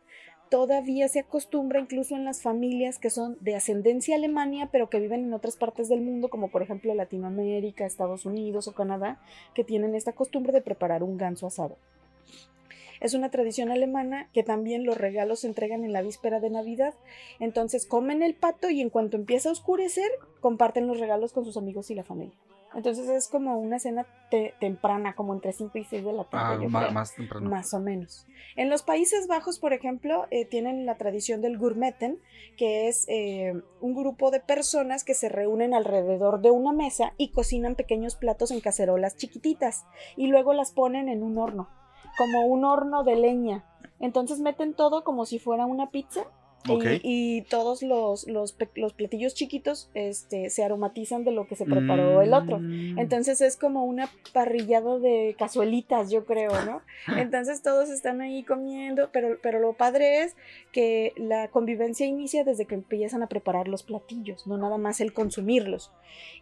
todavía 0.49 1.07
se 1.07 1.21
acostumbra 1.21 1.79
incluso 1.79 2.17
en 2.17 2.25
las 2.25 2.41
familias 2.41 2.99
que 2.99 3.09
son 3.09 3.37
de 3.39 3.55
ascendencia 3.55 4.17
alemania 4.17 4.67
pero 4.73 4.89
que 4.89 4.99
viven 4.99 5.23
en 5.23 5.33
otras 5.33 5.55
partes 5.55 5.87
del 5.87 6.01
mundo 6.01 6.27
como 6.27 6.49
por 6.49 6.63
ejemplo 6.63 6.93
Latinoamérica, 6.93 7.85
Estados 7.85 8.25
Unidos 8.25 8.67
o 8.67 8.73
Canadá 8.73 9.21
que 9.53 9.63
tienen 9.63 9.95
esta 9.95 10.11
costumbre 10.11 10.51
de 10.51 10.59
preparar 10.59 11.01
un 11.01 11.17
ganso 11.17 11.47
asado. 11.47 11.77
Es 13.03 13.13
una 13.13 13.29
tradición 13.29 13.69
alemana 13.69 14.29
que 14.31 14.43
también 14.43 14.85
los 14.85 14.97
regalos 14.97 15.41
se 15.41 15.47
entregan 15.47 15.83
en 15.83 15.91
la 15.91 16.01
víspera 16.01 16.39
de 16.39 16.49
Navidad. 16.49 16.93
Entonces 17.41 17.85
comen 17.85 18.23
el 18.23 18.33
pato 18.33 18.69
y 18.69 18.79
en 18.79 18.89
cuanto 18.89 19.17
empieza 19.17 19.49
a 19.49 19.51
oscurecer, 19.51 20.09
comparten 20.39 20.87
los 20.87 21.01
regalos 21.01 21.33
con 21.33 21.43
sus 21.43 21.57
amigos 21.57 21.91
y 21.91 21.95
la 21.95 22.05
familia. 22.05 22.37
Entonces 22.73 23.09
es 23.09 23.27
como 23.27 23.59
una 23.59 23.77
cena 23.77 24.07
temprana, 24.59 25.15
como 25.15 25.33
entre 25.33 25.51
5 25.51 25.77
y 25.77 25.83
6 25.83 26.05
de 26.05 26.13
la 26.13 26.23
tarde. 26.23 26.65
Ah, 26.73 26.89
más, 26.91 27.13
temprano. 27.13 27.49
Más 27.49 27.73
o 27.73 27.79
menos. 27.81 28.25
En 28.55 28.69
los 28.69 28.83
Países 28.83 29.27
Bajos, 29.27 29.59
por 29.59 29.73
ejemplo, 29.73 30.25
eh, 30.31 30.45
tienen 30.45 30.85
la 30.85 30.95
tradición 30.95 31.41
del 31.41 31.57
gourmeten, 31.57 32.19
que 32.57 32.87
es 32.87 33.05
eh, 33.09 33.53
un 33.81 33.95
grupo 33.95 34.31
de 34.31 34.39
personas 34.39 35.03
que 35.03 35.13
se 35.13 35.27
reúnen 35.27 35.73
alrededor 35.73 36.41
de 36.41 36.51
una 36.51 36.71
mesa 36.71 37.13
y 37.17 37.31
cocinan 37.31 37.75
pequeños 37.75 38.15
platos 38.15 38.49
en 38.49 38.61
cacerolas 38.61 39.17
chiquititas 39.17 39.85
y 40.15 40.27
luego 40.27 40.53
las 40.53 40.71
ponen 40.71 41.09
en 41.09 41.21
un 41.21 41.37
horno 41.37 41.82
como 42.17 42.45
un 42.45 42.65
horno 42.65 43.03
de 43.03 43.15
leña. 43.15 43.63
Entonces 43.99 44.39
meten 44.39 44.73
todo 44.73 45.03
como 45.03 45.25
si 45.25 45.39
fuera 45.39 45.65
una 45.65 45.89
pizza 45.89 46.25
y, 47.03 47.41
todos 47.43 47.83
los, 47.83 48.27
los, 48.27 48.55
los, 48.75 48.93
platillos 48.93 49.33
chiquitos 49.33 49.89
este, 49.93 50.49
se 50.49 50.63
aromatizan 50.63 51.23
de 51.23 51.31
lo 51.31 51.47
que 51.47 51.55
se 51.55 51.65
preparó 51.65 52.21
el 52.21 52.33
otro. 52.33 52.59
Mm. 52.59 52.99
Entonces 52.99 53.41
es 53.41 53.57
como 53.57 53.85
una 53.85 54.09
parrillada 54.31 54.99
de 54.99 55.35
cazuelitas, 55.37 56.09
yo 56.09 56.25
creo, 56.25 56.51
¿no? 56.65 56.81
Entonces 57.17 57.61
todos 57.61 57.89
están 57.89 58.21
ahí 58.21 58.43
comiendo, 58.43 59.09
pero, 59.11 59.37
pero 59.41 59.59
lo 59.59 59.73
padre 59.73 60.23
es 60.23 60.35
que 60.71 61.13
la 61.17 61.49
convivencia 61.49 62.05
inicia 62.05 62.43
desde 62.43 62.65
que 62.65 62.75
empiezan 62.75 63.23
a 63.23 63.27
preparar 63.27 63.67
los 63.67 63.83
platillos, 63.83 64.47
no 64.47 64.57
nada 64.57 64.77
más 64.77 65.01
el 65.01 65.13
consumirlos. 65.13 65.91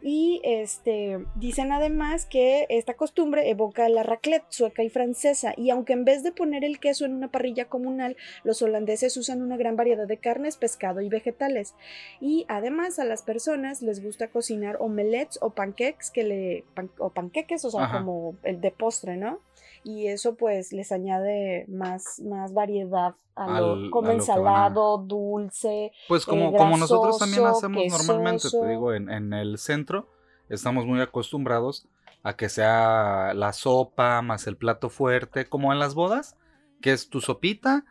Y 0.02 0.42
este, 0.44 1.20
dicen 1.36 1.72
además 1.72 2.26
que 2.26 2.66
esta 2.70 2.96
costumbre 2.96 3.50
evoca 3.50 3.88
la 3.90 4.04
raclette 4.04 4.46
sueca 4.50 4.84
y 4.84 4.90
francesa, 4.90 5.54
y 5.58 5.70
aunque 5.70 5.94
en 5.94 6.06
vez 6.06 6.24
de 6.24 6.32
poner 6.32 6.64
el 6.64 6.80
queso 6.80 7.06
en 7.06 7.14
una 7.14 7.30
parrilla 7.30 7.66
comunal, 7.66 8.18
los 8.44 8.62
holandeses 8.62 9.16
usan 9.18 9.42
una 9.42 9.58
gran 9.58 9.76
variedad 9.76 10.11
de 10.12 10.18
carnes, 10.18 10.58
pescado 10.58 11.02
y 11.02 11.10
vegetales. 11.10 11.74
Y 12.20 12.46
además 12.50 13.00
a 13.00 13.06
las 13.06 13.24
personas 13.24 13.82
les 13.82 14.04
gusta 14.04 14.28
cocinar 14.28 14.78
omelets 14.80 15.40
o 15.42 15.52
pancakes 15.52 16.12
que 16.14 16.24
le 16.24 16.66
o 17.00 17.10
panqueques, 17.10 17.64
o 17.66 17.72
sea, 17.72 17.92
como 17.92 18.36
el 18.44 18.60
de 18.60 18.72
postre, 18.72 19.16
¿no? 19.16 19.40
Y 19.84 20.08
eso 20.08 20.36
pues 20.36 20.74
les 20.74 20.92
añade 20.92 21.66
más, 21.68 22.20
más 22.20 22.54
variedad 22.54 23.16
a 23.36 23.62
lo, 23.62 23.90
como 23.90 24.12
ensalado, 24.12 25.00
dulce. 25.00 25.92
Pues 26.08 26.26
como, 26.26 26.50
eh, 26.50 26.58
como 26.58 26.78
nosotros 26.78 27.18
también 27.18 27.46
hacemos 27.46 27.84
normalmente, 27.90 28.50
te 28.50 28.68
digo, 28.68 28.94
en, 28.94 29.10
en 29.10 29.34
el 29.34 29.58
centro 29.58 30.08
estamos 30.50 30.86
muy 30.86 31.02
acostumbrados 31.02 31.88
a 32.24 32.36
que 32.36 32.50
sea 32.50 33.34
la 33.34 33.54
sopa 33.54 34.22
más 34.22 34.46
el 34.46 34.58
plato 34.58 34.90
fuerte, 34.90 35.46
como 35.48 35.72
en 35.74 35.80
las 35.80 35.96
bodas, 35.96 36.38
que 36.82 36.92
es 36.92 37.10
tu 37.10 37.22
sopita, 37.22 37.86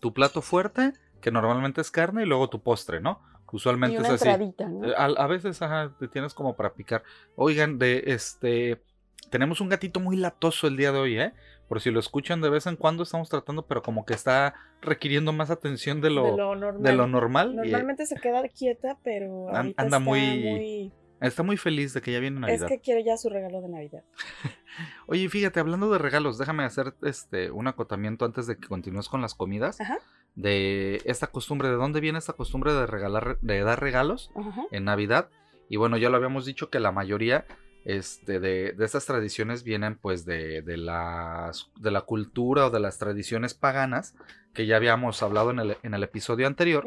tu 0.00 0.12
plato 0.12 0.42
fuerte 0.42 0.92
que 1.24 1.30
normalmente 1.30 1.80
es 1.80 1.90
carne 1.90 2.24
y 2.24 2.26
luego 2.26 2.50
tu 2.50 2.60
postre, 2.60 3.00
¿no? 3.00 3.18
Usualmente 3.50 3.96
es 3.96 4.10
así. 4.10 4.28
¿no? 4.58 4.84
Eh, 4.84 4.92
a, 4.94 5.26
veces 5.26 5.62
ajá, 5.62 5.94
te 5.98 6.06
tienes 6.06 6.34
como 6.34 6.54
para 6.54 6.74
picar. 6.74 7.02
Oigan, 7.34 7.78
de 7.78 8.02
este 8.08 8.82
tenemos 9.30 9.62
un 9.62 9.70
gatito 9.70 10.00
muy 10.00 10.18
latoso 10.18 10.66
el 10.66 10.76
día 10.76 10.92
de 10.92 10.98
hoy, 10.98 11.18
¿eh? 11.18 11.32
Por 11.66 11.80
si 11.80 11.90
lo 11.90 11.98
escuchan 11.98 12.42
de 12.42 12.50
vez 12.50 12.66
en 12.66 12.76
cuando 12.76 13.04
estamos 13.04 13.30
tratando, 13.30 13.64
pero 13.64 13.82
como 13.82 14.04
que 14.04 14.12
está 14.12 14.52
requiriendo 14.82 15.32
más 15.32 15.48
atención 15.48 16.02
de 16.02 16.10
lo, 16.10 16.36
de 16.78 16.92
lo 16.92 17.06
normal. 17.06 17.56
Normalmente 17.56 18.04
se 18.04 18.16
queda 18.16 18.46
quieta, 18.48 18.98
pero 19.02 19.48
anda 19.54 19.98
muy, 19.98 20.92
Está 21.26 21.42
muy 21.42 21.56
feliz 21.56 21.94
de 21.94 22.02
que 22.02 22.12
ya 22.12 22.20
viene 22.20 22.40
Navidad. 22.40 22.62
Es 22.62 22.68
que 22.68 22.80
quiere 22.80 23.04
ya 23.04 23.16
su 23.16 23.28
regalo 23.28 23.60
de 23.60 23.68
Navidad. 23.68 24.02
Oye, 25.06 25.28
fíjate, 25.28 25.60
hablando 25.60 25.90
de 25.90 25.98
regalos, 25.98 26.38
déjame 26.38 26.64
hacer 26.64 26.94
este 27.02 27.50
un 27.50 27.66
acotamiento 27.66 28.24
antes 28.24 28.46
de 28.46 28.56
que 28.56 28.68
continúes 28.68 29.08
con 29.08 29.22
las 29.22 29.34
comidas. 29.34 29.80
Ajá 29.80 29.98
de 30.34 31.00
esta 31.04 31.28
costumbre, 31.28 31.68
de 31.68 31.74
dónde 31.74 32.00
viene 32.00 32.18
esta 32.18 32.32
costumbre 32.32 32.72
de 32.72 32.86
regalar, 32.86 33.38
de 33.40 33.60
dar 33.60 33.80
regalos 33.80 34.30
en 34.70 34.84
Navidad. 34.84 35.30
Y 35.68 35.76
bueno, 35.76 35.96
ya 35.96 36.10
lo 36.10 36.16
habíamos 36.16 36.44
dicho 36.44 36.70
que 36.70 36.80
la 36.80 36.92
mayoría 36.92 37.46
este, 37.84 38.40
de, 38.40 38.72
de 38.72 38.84
estas 38.84 39.06
tradiciones 39.06 39.62
vienen 39.62 39.96
pues 39.96 40.24
de, 40.24 40.62
de, 40.62 40.76
las, 40.76 41.70
de 41.78 41.90
la 41.90 42.02
cultura 42.02 42.66
o 42.66 42.70
de 42.70 42.80
las 42.80 42.98
tradiciones 42.98 43.54
paganas 43.54 44.14
que 44.52 44.66
ya 44.66 44.76
habíamos 44.76 45.22
hablado 45.22 45.50
en 45.50 45.58
el, 45.60 45.76
en 45.82 45.94
el 45.94 46.02
episodio 46.02 46.46
anterior. 46.46 46.84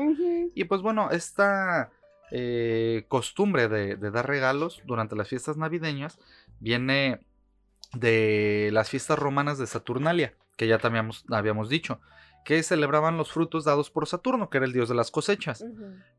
Y 0.53 0.63
pues 0.65 0.81
bueno, 0.81 1.11
esta 1.11 1.91
eh, 2.31 3.05
costumbre 3.07 3.67
de, 3.67 3.95
de, 3.95 4.11
dar 4.11 4.27
regalos 4.27 4.81
durante 4.85 5.15
las 5.15 5.29
fiestas 5.29 5.57
navideñas 5.57 6.19
viene 6.59 7.21
de 7.93 8.69
las 8.73 8.89
fiestas 8.89 9.17
romanas 9.17 9.57
de 9.57 9.67
Saturnalia, 9.67 10.33
que 10.57 10.67
ya 10.67 10.77
también 10.77 11.09
habíamos 11.29 11.69
dicho 11.69 12.01
que 12.47 12.63
celebraban 12.63 13.17
los 13.17 13.33
frutos 13.33 13.65
dados 13.65 13.89
por 13.89 14.07
Saturno, 14.07 14.49
que 14.49 14.55
era 14.59 14.65
el 14.65 14.71
dios 14.71 14.87
de 14.87 14.95
las 14.95 15.11
cosechas. 15.11 15.65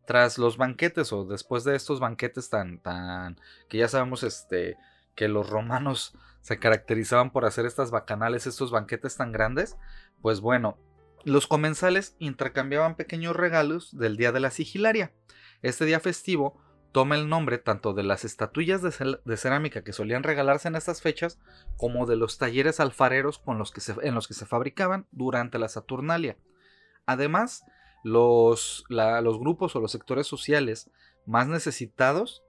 Tras 0.04 0.36
los 0.36 0.58
banquetes 0.58 1.10
o 1.10 1.24
después 1.24 1.64
de 1.64 1.74
estos 1.74 2.00
banquetes 2.00 2.50
tan 2.50 2.80
tan 2.80 3.40
que 3.70 3.78
ya 3.78 3.88
sabemos 3.88 4.22
este 4.22 4.76
que 5.14 5.26
los 5.26 5.48
romanos 5.48 6.14
se 6.42 6.58
caracterizaban 6.58 7.30
por 7.30 7.46
hacer 7.46 7.64
estas 7.64 7.90
bacanales, 7.90 8.46
estos 8.46 8.70
banquetes 8.70 9.16
tan 9.16 9.32
grandes, 9.32 9.78
pues 10.20 10.42
bueno, 10.42 10.76
los 11.24 11.46
comensales 11.46 12.14
intercambiaban 12.18 12.96
pequeños 12.96 13.34
regalos 13.34 13.96
del 13.96 14.18
día 14.18 14.30
de 14.30 14.40
la 14.40 14.50
sigilaria. 14.50 15.12
Este 15.62 15.84
día 15.84 16.00
festivo 16.00 16.60
toma 16.92 17.16
el 17.16 17.28
nombre 17.28 17.58
tanto 17.58 17.92
de 17.92 18.02
las 18.02 18.24
estatuillas 18.24 18.80
de, 18.82 19.36
cerámica 19.36 19.82
que 19.82 19.92
solían 19.92 20.22
regalarse 20.22 20.68
en 20.68 20.76
estas 20.76 21.02
fechas 21.02 21.38
como 21.76 22.06
de 22.06 22.16
los 22.16 22.38
talleres 22.38 22.80
alfareros 22.80 23.38
con 23.38 23.58
los 23.58 23.72
que 23.72 23.80
en 24.02 24.14
los 24.14 24.28
que 24.28 24.34
se 24.34 24.46
fabricaban 24.46 25.06
durante 25.10 25.58
la 25.58 25.68
Saturnalia. 25.68 26.38
Además, 27.06 27.64
los, 28.04 28.84
los 28.88 29.38
grupos 29.38 29.74
o 29.74 29.80
los 29.80 29.92
sectores 29.92 30.26
sociales 30.26 30.90
más 31.26 31.48
necesitados 31.48 32.42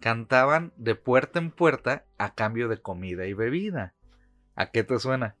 cantaban 0.00 0.72
de 0.76 0.94
puerta 0.94 1.38
en 1.38 1.50
puerta 1.50 2.06
a 2.18 2.34
cambio 2.34 2.68
de 2.68 2.80
comida 2.80 3.26
y 3.26 3.34
bebida. 3.34 3.94
¿A 4.54 4.70
qué 4.70 4.84
te 4.84 4.98
suena? 4.98 5.36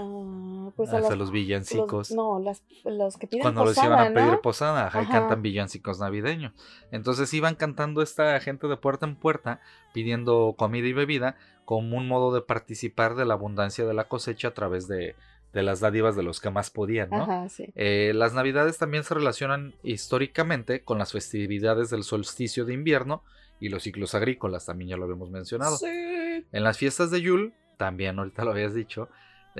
Ah, 0.00 0.70
pues 0.76 0.92
a, 0.92 1.16
los 1.16 1.30
villancicos. 1.30 2.10
no, 2.10 2.38
las, 2.38 2.62
los 2.84 3.16
que 3.16 3.26
piden 3.26 3.42
Cuando 3.42 3.64
les 3.64 3.76
iban 3.78 3.98
a 3.98 4.14
pedir 4.14 4.40
posada, 4.40 4.90
ahí 4.92 5.06
cantan 5.06 5.42
villancicos 5.42 5.98
navideños. 5.98 6.52
Entonces 6.90 7.32
iban 7.34 7.54
cantando 7.54 8.02
esta 8.02 8.38
gente 8.40 8.68
de 8.68 8.76
puerta 8.76 9.06
en 9.06 9.16
puerta, 9.16 9.60
pidiendo 9.92 10.54
comida 10.56 10.86
y 10.86 10.92
bebida, 10.92 11.36
como 11.64 11.96
un 11.96 12.08
modo 12.08 12.32
de 12.32 12.42
participar 12.42 13.14
de 13.14 13.24
la 13.24 13.34
abundancia 13.34 13.86
de 13.86 13.94
la 13.94 14.08
cosecha 14.08 14.48
a 14.48 14.54
través 14.54 14.88
de, 14.88 15.16
de 15.52 15.62
las 15.62 15.80
dádivas 15.80 16.16
de 16.16 16.22
los 16.22 16.40
que 16.40 16.50
más 16.50 16.70
podían, 16.70 17.10
¿no? 17.10 17.48
Eh, 17.74 18.12
las 18.14 18.34
navidades 18.34 18.78
también 18.78 19.04
se 19.04 19.14
relacionan 19.14 19.74
históricamente 19.82 20.82
con 20.82 20.98
las 20.98 21.12
festividades 21.12 21.90
del 21.90 22.04
solsticio 22.04 22.64
de 22.64 22.74
invierno 22.74 23.22
y 23.60 23.70
los 23.70 23.82
ciclos 23.82 24.14
agrícolas, 24.14 24.66
también 24.66 24.90
ya 24.90 24.96
lo 24.96 25.04
habíamos 25.04 25.30
mencionado. 25.30 25.76
En 25.84 26.64
las 26.64 26.78
fiestas 26.78 27.10
de 27.10 27.22
Yule, 27.22 27.52
también 27.76 28.18
ahorita 28.18 28.44
lo 28.44 28.50
habías 28.52 28.74
dicho, 28.74 29.08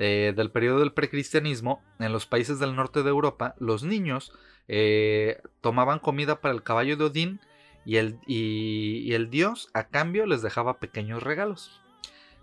eh, 0.01 0.33
del 0.33 0.49
periodo 0.49 0.79
del 0.79 0.93
precristianismo, 0.93 1.83
en 1.99 2.13
los 2.13 2.25
países 2.25 2.57
del 2.57 2.73
norte 2.73 3.03
de 3.03 3.09
Europa, 3.09 3.53
los 3.59 3.83
niños 3.83 4.31
eh, 4.69 5.41
tomaban 5.59 5.99
comida 5.99 6.39
para 6.39 6.53
el 6.53 6.63
caballo 6.63 6.95
de 6.95 7.03
Odín 7.03 7.41
y 7.85 7.97
el, 7.97 8.17
y 8.25 9.13
el 9.13 9.29
dios 9.29 9.69
a 9.73 9.89
cambio 9.89 10.25
les 10.25 10.41
dejaba 10.41 10.79
pequeños 10.79 11.21
regalos. 11.21 11.81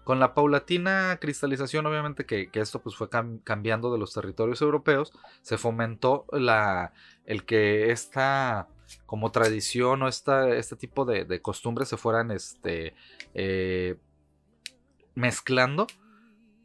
Con 0.04 0.20
la 0.20 0.34
paulatina 0.34 1.16
cristalización, 1.18 1.86
obviamente 1.86 2.26
que, 2.26 2.48
esto 2.52 2.80
pues 2.82 2.94
fue 2.94 3.08
cambiando 3.08 3.90
de 3.90 3.98
los 3.98 4.12
territorios 4.12 4.60
europeos, 4.60 5.12
se 5.40 5.56
fomentó 5.56 6.26
la, 6.30 6.92
el 7.24 7.44
que 7.44 7.90
esta 7.90 8.68
como 9.06 9.32
tradición 9.32 10.02
o 10.02 10.08
esta, 10.08 10.54
este 10.54 10.76
tipo 10.76 11.06
de, 11.06 11.40
costumbres 11.40 11.88
se 11.88 11.96
fueran 11.96 12.30
este, 12.30 12.94
eh, 13.32 13.96
mezclando 15.14 15.86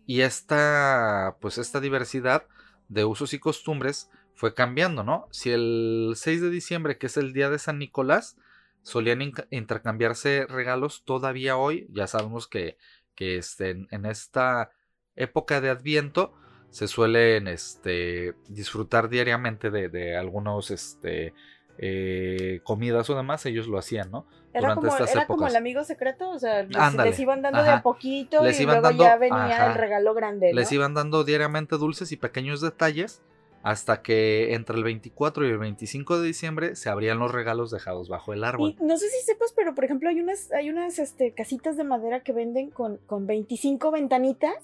y 0.06 0.22
esta, 0.22 1.38
pues 1.42 1.58
esta 1.58 1.80
diversidad 1.80 2.46
de 2.90 3.06
usos 3.06 3.34
y 3.34 3.40
costumbres 3.40 4.10
fue 4.36 4.54
cambiando, 4.54 5.04
¿no? 5.04 5.28
Si 5.32 5.52
el 5.52 6.14
6 6.16 6.42
de 6.42 6.50
diciembre, 6.50 6.98
que 6.98 7.08
es 7.08 7.18
el 7.18 7.34
día 7.34 7.50
de 7.50 7.60
San 7.60 7.80
Nicolás, 7.80 8.38
solían 8.84 9.22
intercambiarse 9.52 10.48
regalos, 10.48 11.04
todavía 11.06 11.58
hoy, 11.58 11.88
ya 11.92 12.08
sabemos 12.08 12.48
que 12.48 12.78
que 13.16 13.38
este, 13.38 13.70
en 13.70 14.06
esta 14.06 14.72
época 15.16 15.62
de 15.62 15.70
Adviento 15.70 16.34
se 16.70 16.88
suelen 16.88 17.48
este, 17.48 18.34
disfrutar 18.48 19.10
diariamente 19.10 19.70
de, 19.70 20.18
algunos 20.18 20.72
este, 20.72 21.34
eh, 21.78 22.62
comidas 22.64 23.10
o 23.10 23.16
demás, 23.16 23.46
ellos 23.46 23.68
lo 23.68 23.78
hacían, 23.78 24.12
¿no? 24.12 24.26
Era, 24.54 24.76
como, 24.76 24.96
era 24.98 25.28
como 25.28 25.48
el 25.48 25.56
amigo 25.56 25.84
secreto, 25.84 26.30
o 26.30 26.38
sea, 26.38 26.64
les, 26.64 27.20
iban 27.20 27.42
dando 27.42 27.64
de 27.64 27.70
a 27.70 27.82
poquito 27.82 28.48
y 28.48 28.66
luego 28.66 28.92
ya 28.92 29.16
venía 29.16 29.68
el 29.68 29.76
regalo 29.76 30.14
grande. 30.14 30.54
Les 30.54 30.72
iban 30.72 30.94
dando 30.94 31.24
diariamente 31.24 31.78
dulces 31.78 32.12
y 32.12 32.18
pequeños 32.18 32.60
detalles 32.60 33.22
hasta 33.64 34.02
que 34.02 34.54
entre 34.54 34.76
el 34.78 34.84
24 34.84 35.48
y 35.48 35.52
el 35.52 35.58
25 35.58 36.20
de 36.20 36.28
diciembre 36.28 36.76
se 36.76 36.90
abrían 36.90 37.20
los 37.20 37.32
regalos 37.32 37.72
dejados 37.72 38.10
bajo 38.10 38.34
el 38.34 38.44
árbol. 38.44 38.76
Y 38.80 38.84
no 38.84 38.98
sé 38.98 39.08
si 39.10 39.26
sepas, 39.26 39.54
pero 39.56 39.76
por 39.76 39.86
ejemplo 39.86 40.10
hay 40.10 40.20
unas, 40.20 40.52
hay 40.52 40.70
unas 40.70 41.00
este, 41.00 41.32
casitas 41.32 41.78
de 41.78 41.84
madera 41.84 42.22
que 42.22 42.34
venden 42.34 42.70
con, 42.72 42.98
con 43.06 43.28
25 43.28 43.92
ventanitas 43.92 44.56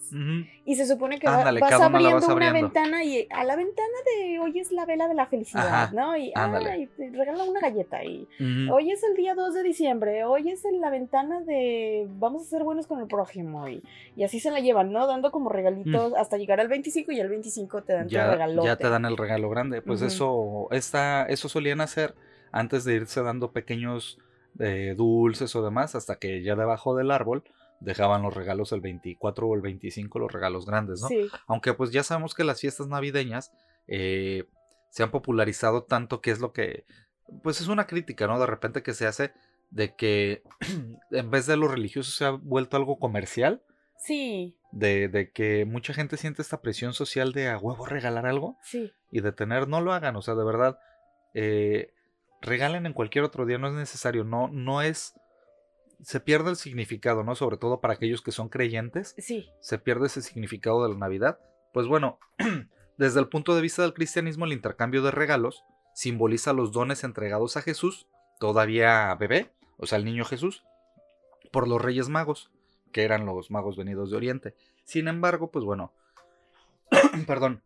y 0.66 0.76
se 0.76 0.88
supone 0.88 1.20
que 1.20 1.28
vas, 1.28 1.46
abriendo 1.46 2.28
una, 2.36 2.52
ventana 2.52 3.04
y 3.04 3.28
a 3.30 3.44
la 3.44 3.56
ventana 3.56 3.88
de 4.06 4.40
hoy 4.40 4.60
es 4.60 4.72
la 4.72 4.86
vela 4.86 5.08
de 5.08 5.14
la 5.14 5.28
felicidad, 5.28 5.92
¿no? 5.92 6.18
Y, 6.18 6.32
ah, 6.36 6.60
te 6.98 7.10
regalan 7.12 7.50
una 7.50 7.60
galleta 7.60 8.04
y 8.04 8.28
hoy 8.72 8.92
es 8.92 9.04
el 9.04 9.16
día 9.16 9.36
2 9.36 9.54
de 9.54 9.64
diciembre, 9.64 10.24
hoy 10.26 10.50
es 10.50 10.64
la 10.80 10.90
ventana 10.90 11.42
de 11.42 12.08
vamos 12.20 12.44
a 12.44 12.46
ser 12.46 12.64
buenos 12.64 12.88
con 12.88 13.00
el 13.00 13.08
prójimo 13.08 13.68
y, 13.68 13.84
y 14.16 14.24
así 14.24 14.40
se 14.40 14.52
la 14.52 14.60
llevan, 14.60 14.92
¿no? 14.92 15.08
Dando 15.08 15.32
como 15.32 15.50
regalitos 15.50 16.14
hasta 16.16 16.38
llegar 16.38 16.60
al 16.60 16.68
25 16.68 17.12
y 17.12 17.20
al 17.20 17.30
25 17.30 17.84
te 17.84 17.94
dan 17.94 18.08
tu 18.08 18.16
regalote 18.16 18.87
dan 18.90 19.06
el 19.06 19.18
regalo 19.18 19.50
grande. 19.50 19.82
Pues 19.82 20.02
eso, 20.02 20.68
esta, 20.72 21.26
eso 21.26 21.50
solían 21.50 21.82
hacer 21.82 22.16
antes 22.52 22.84
de 22.84 22.96
irse 22.96 23.22
dando 23.22 23.52
pequeños 23.52 24.20
eh, 24.60 24.96
dulces 24.98 25.56
o 25.56 25.64
demás, 25.64 25.96
hasta 25.96 26.18
que 26.18 26.42
ya 26.42 26.56
debajo 26.56 26.96
del 26.96 27.12
árbol 27.12 27.44
dejaban 27.80 28.24
los 28.24 28.34
regalos 28.34 28.72
el 28.72 28.82
24 28.82 29.48
o 29.48 29.56
el 29.56 29.62
25, 29.62 30.20
los 30.20 30.32
regalos 30.32 30.66
grandes, 30.66 31.02
¿no? 31.02 31.10
Aunque 31.48 31.74
pues 31.74 31.92
ya 31.92 32.04
sabemos 32.04 32.34
que 32.34 32.44
las 32.44 32.60
fiestas 32.60 32.88
navideñas 32.88 33.52
eh, 33.88 34.46
se 34.90 35.04
han 35.04 35.12
popularizado 35.12 35.84
tanto 35.84 36.22
que 36.22 36.32
es 36.32 36.40
lo 36.40 36.54
que, 36.54 36.86
pues 37.44 37.62
es 37.62 37.68
una 37.68 37.88
crítica, 37.88 38.28
¿no? 38.28 38.40
De 38.40 38.48
repente 38.48 38.84
que 38.84 38.94
se 38.94 39.06
hace 39.06 39.32
de 39.70 39.96
que 39.96 40.44
en 41.12 41.32
vez 41.32 41.46
de 41.46 41.58
lo 41.58 41.68
religioso 41.68 42.12
se 42.12 42.26
ha 42.26 42.32
vuelto 42.32 42.78
algo 42.78 43.00
comercial. 43.00 43.62
Sí. 43.98 44.56
De, 44.72 45.32
que 45.34 45.66
mucha 45.66 45.94
gente 45.94 46.18
siente 46.18 46.42
esta 46.42 46.62
presión 46.62 46.94
social 46.94 47.34
de 47.34 47.50
a 47.50 47.58
huevo 47.58 47.86
regalar 47.86 48.26
algo. 48.26 48.58
Sí. 48.64 48.92
Y 49.12 49.22
de 49.22 49.32
tener, 49.32 49.68
no 49.68 49.82
lo 49.82 49.94
hagan, 49.94 50.16
o 50.16 50.22
sea, 50.22 50.36
de 50.36 50.46
verdad, 50.46 50.80
eh, 51.34 51.94
regalen 52.42 52.86
en 52.86 52.94
cualquier 52.94 53.24
otro 53.24 53.46
día, 53.46 53.58
no 53.58 53.68
es 53.68 53.74
necesario, 53.74 54.24
no, 54.24 54.48
no 54.50 54.82
es, 54.82 55.14
se 56.02 56.20
pierde 56.20 56.52
el 56.52 56.56
significado, 56.56 57.24
¿no? 57.24 57.36
Sobre 57.36 57.58
todo 57.58 57.82
para 57.82 57.96
aquellos 57.96 58.22
que 58.22 58.32
son 58.32 58.50
creyentes. 58.50 59.16
Sí. 59.18 59.50
Se 59.60 59.80
pierde 59.80 60.08
ese 60.08 60.22
significado 60.22 60.84
de 60.84 60.94
la 60.94 61.00
Navidad. 61.00 61.40
Pues 61.74 61.88
bueno, 61.88 62.20
desde 62.98 63.20
el 63.20 63.30
punto 63.30 63.56
de 63.56 63.62
vista 63.62 63.82
del 63.82 63.94
cristianismo, 63.94 64.46
el 64.46 64.54
intercambio 64.54 65.02
de 65.02 65.12
regalos 65.12 65.64
simboliza 65.94 66.54
los 66.54 66.72
dones 66.72 67.04
entregados 67.04 67.58
a 67.58 67.64
Jesús, 67.64 68.08
todavía 68.40 69.14
bebé, 69.16 69.52
o 69.78 69.88
sea, 69.88 69.98
el 69.98 70.06
niño 70.06 70.26
Jesús, 70.26 70.64
por 71.52 71.68
los 71.68 71.82
reyes 71.82 72.08
magos 72.08 72.52
que 72.98 73.04
eran 73.04 73.28
los 73.28 73.52
magos 73.52 73.78
venidos 73.78 74.10
de 74.10 74.18
Oriente. 74.18 74.56
Sin 74.84 75.08
embargo, 75.08 75.52
pues 75.52 75.64
bueno, 75.64 75.94
perdón, 77.28 77.62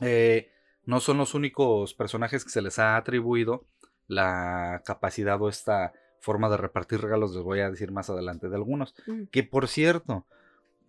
eh, 0.00 0.50
no 0.84 0.98
son 0.98 1.18
los 1.18 1.34
únicos 1.34 1.94
personajes 1.94 2.44
que 2.44 2.50
se 2.50 2.62
les 2.62 2.80
ha 2.80 2.96
atribuido 2.96 3.64
la 4.08 4.82
capacidad 4.84 5.40
o 5.40 5.48
esta 5.48 5.92
forma 6.18 6.48
de 6.48 6.56
repartir 6.56 7.00
regalos, 7.00 7.32
les 7.32 7.44
voy 7.44 7.60
a 7.60 7.70
decir 7.70 7.92
más 7.92 8.10
adelante 8.10 8.48
de 8.48 8.56
algunos. 8.56 8.96
Mm. 9.06 9.26
Que 9.30 9.44
por 9.44 9.68
cierto, 9.68 10.26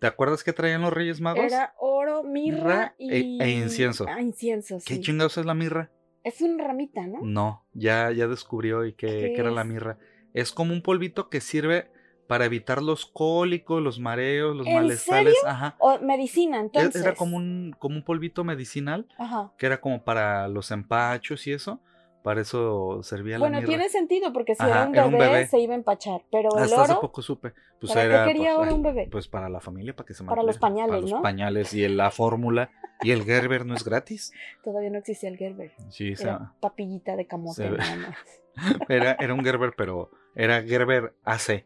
¿te 0.00 0.08
acuerdas 0.08 0.42
que 0.42 0.52
traían 0.52 0.82
los 0.82 0.92
Reyes 0.92 1.20
Magos? 1.20 1.44
Era 1.44 1.72
oro, 1.78 2.24
mirra, 2.24 2.96
e, 2.98 3.20
y... 3.20 3.40
e, 3.40 3.50
incienso. 3.50 4.06
Ah, 4.08 4.20
incienso, 4.20 4.78
¿Qué 4.84 5.00
chingados 5.00 5.38
es 5.38 5.46
la 5.46 5.54
mirra? 5.54 5.92
Es 6.24 6.40
una 6.40 6.64
ramita, 6.64 7.06
¿no? 7.06 7.20
No, 7.22 7.64
ya, 7.74 8.10
ya 8.10 8.26
descubrió 8.26 8.84
y 8.86 8.94
que, 8.94 9.36
era 9.36 9.52
la 9.52 9.62
mirra. 9.62 9.98
Es 10.34 10.50
como 10.50 10.72
un 10.72 10.82
polvito 10.82 11.28
que 11.28 11.40
sirve 11.40 11.92
para 12.28 12.44
evitar 12.44 12.82
los 12.82 13.06
cólicos, 13.06 13.82
los 13.82 13.98
mareos, 13.98 14.54
los 14.54 14.66
malestares. 14.66 15.34
Ajá. 15.44 15.74
O 15.78 15.98
medicina, 15.98 16.60
entonces. 16.60 17.02
Era 17.02 17.14
como 17.14 17.38
un, 17.38 17.74
como 17.78 17.96
un 17.96 18.04
polvito 18.04 18.44
medicinal, 18.44 19.08
Ajá. 19.16 19.50
que 19.56 19.66
era 19.66 19.80
como 19.80 20.04
para 20.04 20.46
los 20.46 20.70
empachos 20.70 21.46
y 21.48 21.52
eso. 21.52 21.80
Para 22.22 22.42
eso 22.42 23.02
servía 23.02 23.38
bueno, 23.38 23.54
la 23.54 23.58
Bueno, 23.60 23.68
tiene 23.68 23.88
sentido, 23.88 24.32
porque 24.34 24.54
si 24.54 24.62
era, 24.62 24.84
un 24.84 25.12
bebé, 25.12 25.46
se 25.46 25.58
iba 25.58 25.72
a 25.72 25.76
empachar. 25.76 26.20
Pero 26.30 26.50
el 26.58 26.64
Hasta 26.64 26.82
hace 26.82 26.94
poco 26.96 27.22
supe. 27.22 27.54
Pues 27.80 27.92
¿Para 27.92 28.04
era, 28.04 28.24
qué 28.26 28.32
quería 28.32 28.56
pues, 28.56 28.72
un 28.72 28.82
bebé? 28.82 29.08
Pues 29.10 29.26
para 29.26 29.48
la 29.48 29.60
familia, 29.60 29.96
para 29.96 30.06
que 30.06 30.12
se 30.12 30.24
Para 30.24 30.42
los 30.42 30.58
pañales, 30.58 30.90
para 30.90 31.00
los 31.00 31.22
pañales 31.22 31.72
y 31.72 31.88
la 31.88 32.10
fórmula. 32.10 32.70
y 33.00 33.12
el 33.12 33.24
Gerber 33.24 33.64
no 33.64 33.74
es 33.74 33.84
gratis. 33.84 34.32
Todavía 34.62 34.90
no 34.90 34.98
existía 34.98 35.30
el 35.30 35.38
Gerber. 35.38 35.72
Sí, 35.88 36.12
era 36.20 36.52
papillita 36.60 37.16
de 37.16 37.26
camote 37.26 37.70
nada 37.70 37.96
más. 37.96 38.16
era, 38.90 39.12
era 39.18 39.32
un 39.32 39.42
Gerber, 39.42 39.72
pero 39.74 40.10
era 40.34 40.62
Gerber 40.62 41.14
AC 41.24 41.64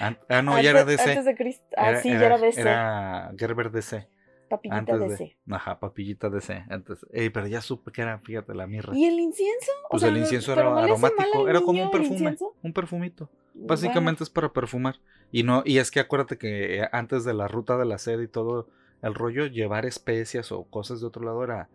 ah, 0.00 0.42
no, 0.42 0.60
ya 0.60 0.70
era 0.70 0.84
DC. 0.84 1.02
Antes 1.10 1.24
de 1.24 1.34
Cristo. 1.34 1.64
Ah, 1.76 1.96
sí, 1.96 2.10
ya 2.10 2.26
era 2.26 2.38
DC. 2.38 2.60
Era 2.60 3.32
Gerber 3.36 3.70
DC. 3.70 4.08
Papillita 4.48 4.98
DC. 4.98 5.36
ajá, 5.50 5.80
papillita 5.80 6.30
DC. 6.30 6.64
Antes, 6.68 7.06
pero 7.10 7.46
ya 7.46 7.60
supe 7.60 7.90
que 7.90 8.02
era, 8.02 8.18
fíjate, 8.18 8.54
la 8.54 8.66
mirra. 8.66 8.92
¿Y 8.94 9.04
el 9.04 9.18
incienso? 9.18 9.70
Pues 9.90 10.02
el 10.02 10.16
incienso 10.16 10.52
era 10.52 10.62
aromático. 10.82 11.48
Era 11.48 11.60
como 11.60 11.82
un 11.82 11.90
perfume. 11.90 12.36
Un 12.62 12.72
perfumito. 12.72 13.30
Básicamente 13.54 14.22
es 14.24 14.30
para 14.30 14.52
perfumar. 14.52 14.96
Y 15.32 15.42
no, 15.42 15.62
y 15.64 15.78
es 15.78 15.90
que 15.90 16.00
acuérdate 16.00 16.38
que 16.38 16.78
eh, 16.78 16.88
antes 16.92 17.24
de 17.24 17.34
la 17.34 17.48
ruta 17.48 17.76
de 17.76 17.84
la 17.84 17.98
sed 17.98 18.20
y 18.20 18.28
todo 18.28 18.68
el 19.02 19.14
rollo, 19.14 19.46
llevar 19.46 19.86
especias 19.86 20.52
o 20.52 20.64
cosas 20.64 21.00
de 21.00 21.06
otro 21.06 21.24
lado 21.24 21.42
era, 21.42 21.68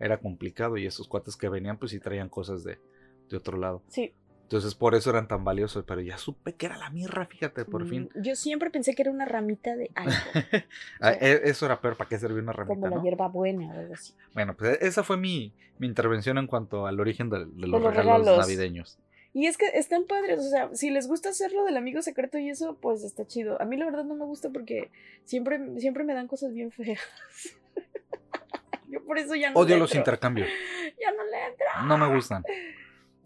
era 0.00 0.18
complicado. 0.18 0.76
Y 0.76 0.86
esos 0.86 1.08
cuates 1.08 1.36
que 1.36 1.48
venían, 1.48 1.78
pues 1.78 1.92
sí 1.92 2.00
traían 2.00 2.28
cosas 2.28 2.64
de, 2.64 2.78
de 3.28 3.36
otro 3.36 3.56
lado. 3.56 3.82
Sí. 3.88 4.12
Entonces 4.46 4.76
por 4.76 4.94
eso 4.94 5.10
eran 5.10 5.26
tan 5.26 5.42
valiosos, 5.42 5.84
pero 5.84 6.00
ya 6.00 6.18
supe 6.18 6.54
que 6.54 6.66
era 6.66 6.76
la 6.76 6.88
mirra, 6.90 7.26
fíjate, 7.26 7.64
por 7.64 7.84
mm, 7.84 7.88
fin. 7.88 8.10
Yo 8.14 8.36
siempre 8.36 8.70
pensé 8.70 8.94
que 8.94 9.02
era 9.02 9.10
una 9.10 9.24
ramita 9.24 9.74
de 9.74 9.90
algo. 9.96 10.12
Ah, 11.00 11.14
e, 11.20 11.40
eso 11.44 11.66
era 11.66 11.80
peor, 11.80 11.96
¿para 11.96 12.08
qué 12.08 12.16
servía 12.16 12.42
una 12.42 12.52
ramita? 12.52 12.74
Como 12.80 12.86
la 12.86 13.02
hierba 13.02 13.26
buena 13.26 13.66
o 13.66 13.72
algo 13.72 13.94
así. 13.94 14.14
Bueno, 14.34 14.56
pues 14.56 14.78
esa 14.80 15.02
fue 15.02 15.16
mi, 15.16 15.52
intervención 15.80 16.38
en 16.38 16.46
cuanto 16.46 16.86
al 16.86 17.00
origen 17.00 17.28
de, 17.28 17.44
los, 17.56 17.82
regalos, 17.82 18.38
navideños. 18.38 19.00
Y 19.34 19.46
es 19.46 19.58
que 19.58 19.66
están 19.74 20.04
padres, 20.04 20.38
o 20.38 20.48
sea, 20.48 20.70
si 20.74 20.90
les 20.90 21.08
gusta 21.08 21.30
hacerlo 21.30 21.64
del 21.64 21.76
amigo 21.76 22.00
secreto 22.00 22.38
y 22.38 22.48
eso, 22.48 22.76
pues 22.80 23.02
está 23.02 23.26
chido. 23.26 23.60
A 23.60 23.64
mí 23.64 23.76
la 23.76 23.84
verdad 23.84 24.04
no 24.04 24.14
me 24.14 24.26
gusta 24.26 24.50
porque 24.50 24.92
siempre, 25.24 25.60
siempre 25.80 26.04
me 26.04 26.14
dan 26.14 26.28
cosas 26.28 26.54
bien 26.54 26.70
feas. 26.70 27.00
Yo 28.88 29.04
por 29.04 29.18
eso 29.18 29.34
ya 29.34 29.50
no 29.50 29.58
Odio 29.58 29.76
los 29.76 29.92
intercambios. 29.94 30.48
Ya 31.00 31.10
no 31.10 31.24
le 31.24 31.46
entro. 31.46 31.66
No 31.84 31.98
me 31.98 32.14
gustan. 32.14 32.44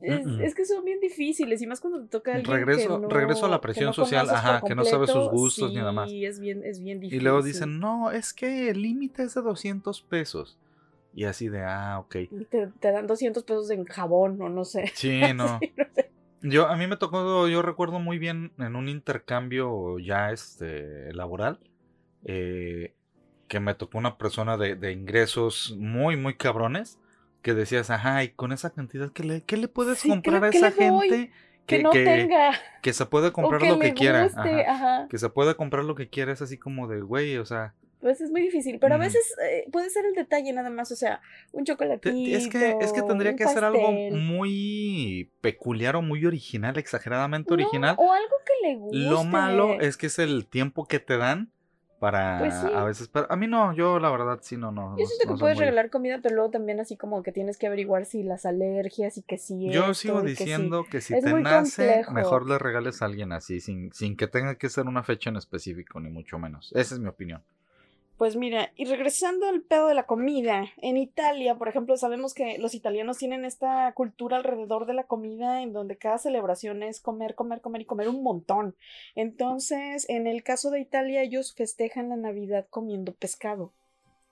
Es, 0.03 0.55
que 0.55 0.65
son 0.65 0.85
bien 0.85 1.01
difíciles 1.01 1.61
y 1.61 1.67
más 1.67 1.81
cuando 1.81 2.01
te 2.01 2.09
toca 2.09 2.35
alguien 2.35 2.57
regreso, 2.57 3.01
que 3.01 3.15
regreso 3.15 3.47
a 3.47 3.49
la 3.49 3.61
presión 3.61 3.93
social, 3.93 4.29
ajá, 4.31 4.63
que 4.67 4.75
no 4.75 4.85
sabe 4.85 5.07
sus 5.07 5.29
gustos 5.31 5.71
ni 5.71 5.77
nada 5.77 5.93
más. 5.93 6.11
Y 6.11 6.25
es 6.25 6.41
bien, 6.41 6.63
es 6.65 6.81
bien 6.81 7.01
difícil. 7.01 7.21
Y 7.21 7.25
luego 7.25 7.43
dicen, 7.43 7.79
no, 7.79 8.11
es 8.11 8.33
que 8.33 8.71
el 8.71 8.83
límite 8.83 9.25
es 9.25 9.35
de 9.35 9.43
200 9.43 10.01
pesos. 10.03 10.59
Y 11.13 11.25
así 11.25 11.49
de, 11.49 11.63
ah, 11.65 11.99
ok. 11.99 12.17
Te, 12.49 12.69
te, 12.69 12.93
dan 12.93 13.07
200 13.07 13.43
pesos 13.43 13.71
en 13.71 13.85
jabón 13.85 14.41
o 14.41 14.49
no 14.49 14.65
sé. 14.65 14.91
Sí, 14.95 15.21
no. 15.35 15.59
Yo, 16.43 16.69
a 16.69 16.77
mí 16.77 16.87
me 16.87 16.97
tocó, 16.97 17.49
yo 17.49 17.63
recuerdo 17.63 17.99
muy 17.99 18.19
bien 18.19 18.53
en 18.59 18.77
un 18.77 18.89
intercambio 18.89 19.99
ya 19.99 20.31
este, 20.31 21.13
laboral, 21.13 21.59
eh, 22.25 22.95
que 23.49 23.61
me 23.61 23.75
tocó 23.75 23.99
una 23.99 24.17
persona 24.17 24.57
de, 24.57 24.77
de, 24.77 24.93
ingresos 24.93 25.77
muy, 25.79 26.17
muy 26.17 26.35
cabrones, 26.35 26.99
que 27.43 27.55
decías, 27.55 27.91
ajá, 27.91 28.23
y 28.25 28.31
con 28.31 28.53
esa 28.53 28.71
cantidad, 28.71 29.11
¿qué 29.13 29.25
le, 29.25 29.43
qué 29.43 29.57
le 29.57 29.69
puedes 29.69 30.03
comprar 30.03 30.45
a 30.45 30.49
esa 30.49 30.71
gente? 30.71 31.31
Que, 31.67 31.83
no 31.83 31.91
tenga. 31.91 32.53
Que 32.83 32.93
se 32.93 33.07
puede 33.07 33.33
comprar 33.33 33.63
lo 33.63 33.79
que 33.79 33.95
quiera. 33.95 34.29
Que 35.09 35.19
se 35.19 35.29
puede 35.29 35.55
comprar 35.55 35.85
lo 35.85 35.95
que 35.95 36.09
quiera, 36.09 36.33
es 36.33 36.43
así 36.43 36.59
como 36.59 36.89
de, 36.89 37.01
güey, 37.01 37.37
o 37.37 37.47
sea, 37.47 37.75
pues 38.01 38.21
es 38.23 38.31
muy 38.31 38.41
difícil, 38.41 38.79
pero 38.81 38.95
a 38.95 38.99
veces 38.99 39.37
eh, 39.45 39.67
puede 39.71 39.91
ser 39.91 40.07
el 40.07 40.15
detalle 40.15 40.53
nada 40.55 40.71
más, 40.71 40.91
o 40.91 40.97
sea, 40.97 41.21
un 41.53 41.67
chocolatito. 41.67 42.17
Es 42.17 42.49
que, 42.49 42.77
es 42.81 42.93
que 42.93 43.03
tendría 43.03 43.37
que 43.37 43.47
ser 43.47 43.63
algo 43.63 43.93
muy 43.93 45.31
peculiar 45.43 45.97
o 45.97 46.03
muy 46.03 46.25
original, 46.25 46.79
exageradamente 46.79 47.53
original. 47.53 47.97
O 47.99 48.11
algo 48.13 48.37
que 48.47 48.69
le 48.69 48.77
guste. 48.77 48.97
Lo 48.97 49.25
malo 49.25 49.81
es 49.81 49.99
que 49.99 50.07
es 50.07 50.19
el 50.19 50.47
tiempo 50.47 50.87
que 50.87 50.99
te 50.99 51.19
dan 51.19 51.53
para 52.01 52.39
pues 52.39 52.55
a 52.55 52.83
veces 52.85 53.09
pero 53.09 53.27
a 53.31 53.37
mí 53.37 53.47
no 53.47 53.75
yo 53.75 54.01
la 54.01 54.11
verdad 54.11 54.39
sí 54.41 54.57
no 54.57 54.73
no 54.73 54.97
yo 54.99 55.05
siento 55.05 55.35
que 55.35 55.39
puedes 55.39 55.59
regalar 55.59 55.91
comida 55.91 56.19
pero 56.23 56.35
luego 56.35 56.51
también 56.51 56.81
así 56.81 56.97
como 56.97 57.23
que 57.23 57.31
tienes 57.31 57.59
que 57.59 57.67
averiguar 57.67 58.07
si 58.07 58.23
las 58.23 58.47
alergias 58.47 59.19
y 59.19 59.23
que 59.23 59.37
si 59.37 59.71
yo 59.71 59.93
sigo 59.93 60.23
diciendo 60.23 60.87
que, 60.91 61.03
si 61.03 61.21
te 61.21 61.33
nace 61.35 62.05
mejor 62.11 62.49
le 62.49 62.59
regales 62.59 63.03
a 63.03 63.05
alguien 63.05 63.33
así 63.33 63.61
sin 63.61 63.93
sin 63.93 64.17
que 64.17 64.27
tenga 64.27 64.55
que 64.57 64.71
ser 64.71 64.87
una 64.87 65.03
fecha 65.03 65.29
en 65.29 65.37
específico 65.37 66.01
ni 66.01 66.11
mucho 66.11 66.39
menos. 66.39 66.73
Esa 66.75 66.95
es 66.95 67.01
mi 67.01 67.09
opinión 67.09 67.43
pues 68.21 68.37
mira, 68.37 68.71
y 68.77 68.85
regresando 68.85 69.49
al 69.49 69.63
pedo 69.63 69.89
de 69.89 69.95
la 69.95 70.05
comida, 70.05 70.67
en 70.83 70.99
Italia, 70.99 71.55
por 71.55 71.69
ejemplo, 71.69 71.97
sabemos 71.97 72.35
que 72.35 72.59
los 72.59 72.75
italianos 72.75 73.17
tienen 73.17 73.47
esta 73.47 73.91
cultura 73.95 74.37
alrededor 74.37 74.85
de 74.85 74.93
la 74.93 75.05
comida 75.05 75.63
en 75.63 75.73
donde 75.73 75.97
cada 75.97 76.19
celebración 76.19 76.83
es 76.83 77.01
comer, 77.01 77.35
comer, 77.35 77.63
comer 77.63 77.81
y 77.81 77.85
comer 77.87 78.11
un 78.11 78.23
montón. 78.23 78.77
Entonces, 79.15 80.07
en 80.11 80.27
el 80.27 80.43
caso 80.43 80.71
de 80.71 80.81
Italia, 80.81 81.23
ellos 81.23 81.55
festejan 81.55 82.11
la 82.11 82.17
Navidad 82.17 82.67
comiendo 82.69 83.15
pescado. 83.15 83.73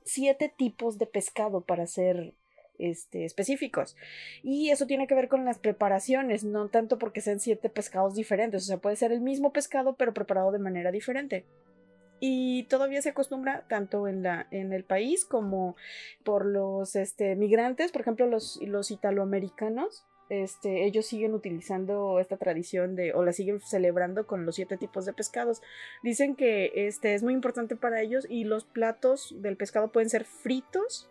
Siete 0.05 0.53
tipos 0.55 0.99
de 0.99 1.07
pescado 1.07 1.63
para 1.63 1.87
ser 1.87 2.35
este, 2.79 3.25
específicos. 3.25 3.97
Y 4.43 4.69
eso 4.69 4.87
tiene 4.87 5.07
que 5.07 5.15
ver 5.15 5.29
con 5.29 5.47
las 5.47 5.59
preparaciones, 5.59 6.45
no 6.45 6.69
tanto 6.69 6.99
porque 6.99 7.23
sean 7.23 7.41
siete 7.41 7.71
pescados 7.71 8.15
diferentes, 8.15 8.65
o 8.65 8.67
sea, 8.67 8.77
puede 8.77 8.97
ser 8.97 9.13
el 9.13 9.23
mismo 9.23 9.51
pescado 9.51 9.97
pero 9.97 10.13
preparado 10.13 10.53
de 10.53 10.59
manera 10.59 10.93
diferente 10.93 11.47
y 12.21 12.65
todavía 12.65 13.03
se 13.03 13.11
acostumbra 13.11 13.65
tanto 13.69 14.09
en, 14.09 14.23
la, 14.23 14.47
en 14.51 14.73
el 14.73 14.85
país 14.85 15.25
como 15.25 15.77
por 16.25 16.47
los 16.47 16.97
este, 16.97 17.37
migrantes, 17.37 17.93
por 17.93 18.03
ejemplo 18.03 18.27
los, 18.27 18.59
los 18.63 18.91
italoamericanos, 18.91 20.05
este, 20.29 20.85
ellos 20.85 21.07
siguen 21.07 21.33
utilizando 21.33 22.21
esta 22.21 22.37
tradición 22.37 22.97
de, 22.97 23.15
o 23.15 23.25
la 23.25 23.33
siguen 23.33 23.61
celebrando 23.61 24.27
con 24.27 24.45
los 24.45 24.57
siete 24.57 24.77
tipos 24.77 25.07
de 25.07 25.15
pescados. 25.15 25.63
Dicen 26.03 26.37
que 26.37 26.71
este 26.75 27.15
es 27.15 27.23
muy 27.23 27.33
importante 27.33 27.77
para 27.77 28.03
ellos 28.03 28.27
y 28.29 28.45
los 28.45 28.65
platos 28.65 29.35
del 29.39 29.57
pescado 29.57 29.89
pueden 29.91 30.11
ser 30.11 30.25
fritos, 30.25 31.09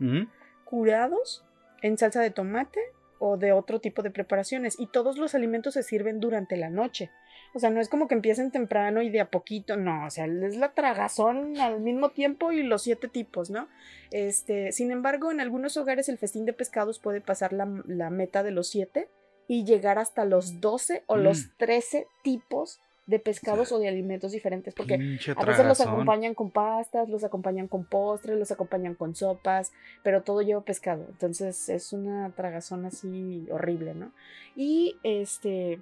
curados, 0.65 1.43
en 1.81 1.97
salsa 1.97 2.21
de 2.21 2.31
tomate 2.31 2.79
o 3.19 3.37
de 3.37 3.51
otro 3.51 3.79
tipo 3.79 4.03
de 4.03 4.11
preparaciones. 4.11 4.79
Y 4.79 4.87
todos 4.87 5.17
los 5.17 5.33
alimentos 5.33 5.73
se 5.73 5.83
sirven 5.83 6.19
durante 6.19 6.55
la 6.55 6.69
noche. 6.69 7.09
O 7.53 7.59
sea, 7.59 7.69
no 7.69 7.81
es 7.81 7.89
como 7.89 8.07
que 8.07 8.15
empiecen 8.15 8.51
temprano 8.51 9.01
y 9.01 9.09
de 9.09 9.21
a 9.21 9.29
poquito, 9.29 9.77
no, 9.77 10.05
o 10.05 10.09
sea, 10.09 10.25
es 10.25 10.57
la 10.57 10.73
tragazón 10.73 11.59
al 11.59 11.79
mismo 11.79 12.09
tiempo 12.09 12.51
y 12.51 12.63
los 12.63 12.83
siete 12.83 13.07
tipos, 13.07 13.49
¿no? 13.49 13.67
Este, 14.11 14.71
sin 14.71 14.91
embargo, 14.91 15.31
en 15.31 15.39
algunos 15.39 15.77
hogares 15.77 16.09
el 16.09 16.17
festín 16.17 16.45
de 16.45 16.53
pescados 16.53 16.99
puede 16.99 17.21
pasar 17.21 17.53
la, 17.53 17.65
meta 18.09 18.43
de 18.43 18.51
los 18.51 18.69
siete 18.69 19.09
y 19.47 19.65
llegar 19.65 19.97
hasta 19.97 20.25
los 20.25 20.61
doce 20.61 21.03
o 21.07 21.17
los 21.17 21.45
mm. 21.45 21.49
trece 21.57 22.07
tipos 22.23 22.79
de 23.07 23.19
pescados 23.19 23.71
o 23.71 23.79
de 23.79 23.87
alimentos 23.87 24.33
diferentes, 24.33 24.73
porque 24.73 25.17
a 25.35 25.45
veces 25.45 25.65
los 25.65 25.79
acompañan 25.79 26.35
con 26.35 26.51
pastas, 26.51 27.07
los 27.07 27.23
acompañan 27.23 27.69
con 27.69 27.85
postres, 27.85 28.37
los 28.37 28.51
acompañan 28.51 28.95
con 28.95 29.15
sopas, 29.15 29.71
pero 30.03 30.23
todo 30.23 30.41
lleva 30.41 30.61
pescado, 30.61 31.05
entonces 31.09 31.69
es 31.69 31.93
una 31.93 32.29
tragazón 32.35 32.85
así 32.85 33.47
horrible, 33.49 33.95
¿no? 33.95 34.11
Y 34.57 34.97
este, 35.03 35.79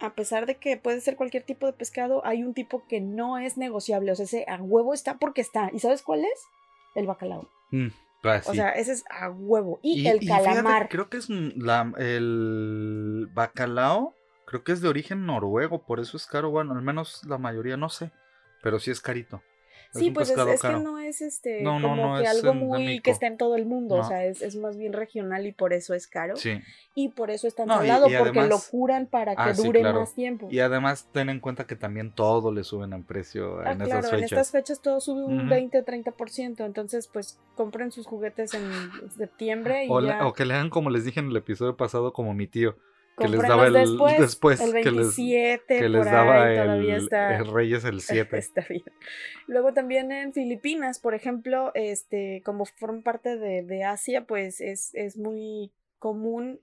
a 0.00 0.14
pesar 0.14 0.46
de 0.46 0.56
que 0.56 0.76
puede 0.76 1.00
ser 1.00 1.16
cualquier 1.16 1.42
tipo 1.42 1.66
de 1.66 1.72
pescado, 1.72 2.24
hay 2.24 2.42
un 2.42 2.54
tipo 2.54 2.84
que 2.88 3.00
no 3.00 3.38
es 3.38 3.56
negociable. 3.56 4.12
O 4.12 4.14
sea, 4.14 4.24
ese 4.24 4.44
a 4.48 4.56
huevo 4.56 4.94
está 4.94 5.18
porque 5.18 5.40
está. 5.40 5.70
¿Y 5.72 5.78
sabes 5.78 6.02
cuál 6.02 6.24
es? 6.24 6.44
El 6.94 7.06
bacalao. 7.06 7.48
Mm, 7.70 7.88
pues, 8.22 8.48
o 8.48 8.54
sea, 8.54 8.70
ese 8.70 8.92
es 8.92 9.04
a 9.10 9.30
huevo. 9.30 9.78
Y, 9.82 10.06
el 10.06 10.26
calamar. 10.26 10.88
creo 10.88 11.08
que 11.08 11.18
es 11.18 11.28
la, 11.28 11.92
el 11.98 13.28
bacalao. 13.32 14.14
Creo 14.46 14.64
que 14.64 14.72
es 14.72 14.80
de 14.80 14.88
origen 14.88 15.26
noruego, 15.26 15.82
por 15.82 16.00
eso 16.00 16.16
es 16.16 16.26
caro. 16.26 16.50
Bueno, 16.50 16.72
al 16.72 16.82
menos 16.82 17.22
la 17.26 17.38
mayoría 17.38 17.76
no 17.76 17.88
sé, 17.88 18.10
pero 18.62 18.80
sí 18.80 18.90
es 18.90 19.00
carito. 19.00 19.42
Sí, 19.92 20.12
pues 20.12 20.30
es, 20.30 20.60
que 20.60 20.68
no 20.68 21.00
es 21.00 21.20
este 21.20 21.64
como 21.64 22.18
que 22.18 22.26
algo 22.26 22.54
muy 22.54 23.00
que 23.00 23.10
está 23.10 23.26
en 23.26 23.36
todo 23.36 23.56
el 23.56 23.66
mundo, 23.66 23.96
o 23.96 24.04
sea, 24.04 24.24
es, 24.24 24.54
más 24.56 24.76
bien 24.76 24.92
regional 24.92 25.46
y 25.46 25.52
por 25.52 25.72
eso 25.72 25.94
es 25.94 26.06
caro. 26.06 26.36
Sí. 26.36 26.60
Y 26.94 27.08
por 27.08 27.30
eso 27.30 27.48
es 27.48 27.54
tan 27.54 27.68
salado, 27.68 28.06
porque 28.18 28.42
lo 28.42 28.58
curan 28.70 29.06
para 29.06 29.34
que 29.34 29.42
ah, 29.42 29.52
dure 29.52 29.82
más 29.82 30.14
tiempo. 30.14 30.48
Y 30.50 30.60
además 30.60 31.08
ten 31.12 31.28
en 31.28 31.40
cuenta 31.40 31.66
que 31.66 31.74
también 31.74 32.12
todo 32.12 32.52
le 32.52 32.62
suben 32.62 32.92
en 32.92 33.02
precio 33.02 33.60
ah, 33.60 33.72
en 33.72 33.78
claro, 33.78 34.02
fechas. 34.02 34.18
en 34.18 34.24
estas 34.24 34.50
fechas 34.52 34.80
todo 34.80 35.00
sube 35.00 35.24
un 35.24 35.48
20-30%, 35.48 36.64
entonces 36.64 37.08
pues 37.08 37.40
compren 37.56 37.90
sus 37.90 38.06
juguetes 38.06 38.54
en 38.54 38.62
septiembre 39.10 39.86
y 39.86 39.88
o, 39.90 40.00
ya. 40.00 40.26
o 40.26 40.32
que 40.32 40.44
le 40.44 40.54
hagan 40.54 40.70
como 40.70 40.90
les 40.90 41.04
dije 41.04 41.20
en 41.20 41.26
el 41.26 41.36
episodio 41.36 41.76
pasado 41.76 42.12
como 42.12 42.32
mi 42.34 42.46
tío 42.46 42.76
que 43.20 43.28
les 43.28 43.42
daba 43.42 43.66
el 43.66 43.72
después, 44.18 44.60
el 44.60 44.72
27 44.72 45.78
que 45.78 45.88
les, 45.88 46.04
daba 46.04 46.50
el, 46.52 47.52
Reyes 47.52 47.84
el 47.84 48.00
7 48.00 48.38
está 48.38 48.66
bien. 48.68 48.82
Luego 49.46 49.72
también 49.72 50.10
en 50.12 50.32
Filipinas 50.32 50.98
por 50.98 51.14
ejemplo 51.14 51.72
este 51.74 52.42
como 52.44 52.64
forman 52.64 53.02
parte 53.02 53.36
de, 53.36 53.62
de 53.62 53.84
Asia 53.84 54.24
pues 54.24 54.60
es, 54.60 54.94
es, 54.94 55.16
muy 55.16 55.72
común 55.98 56.60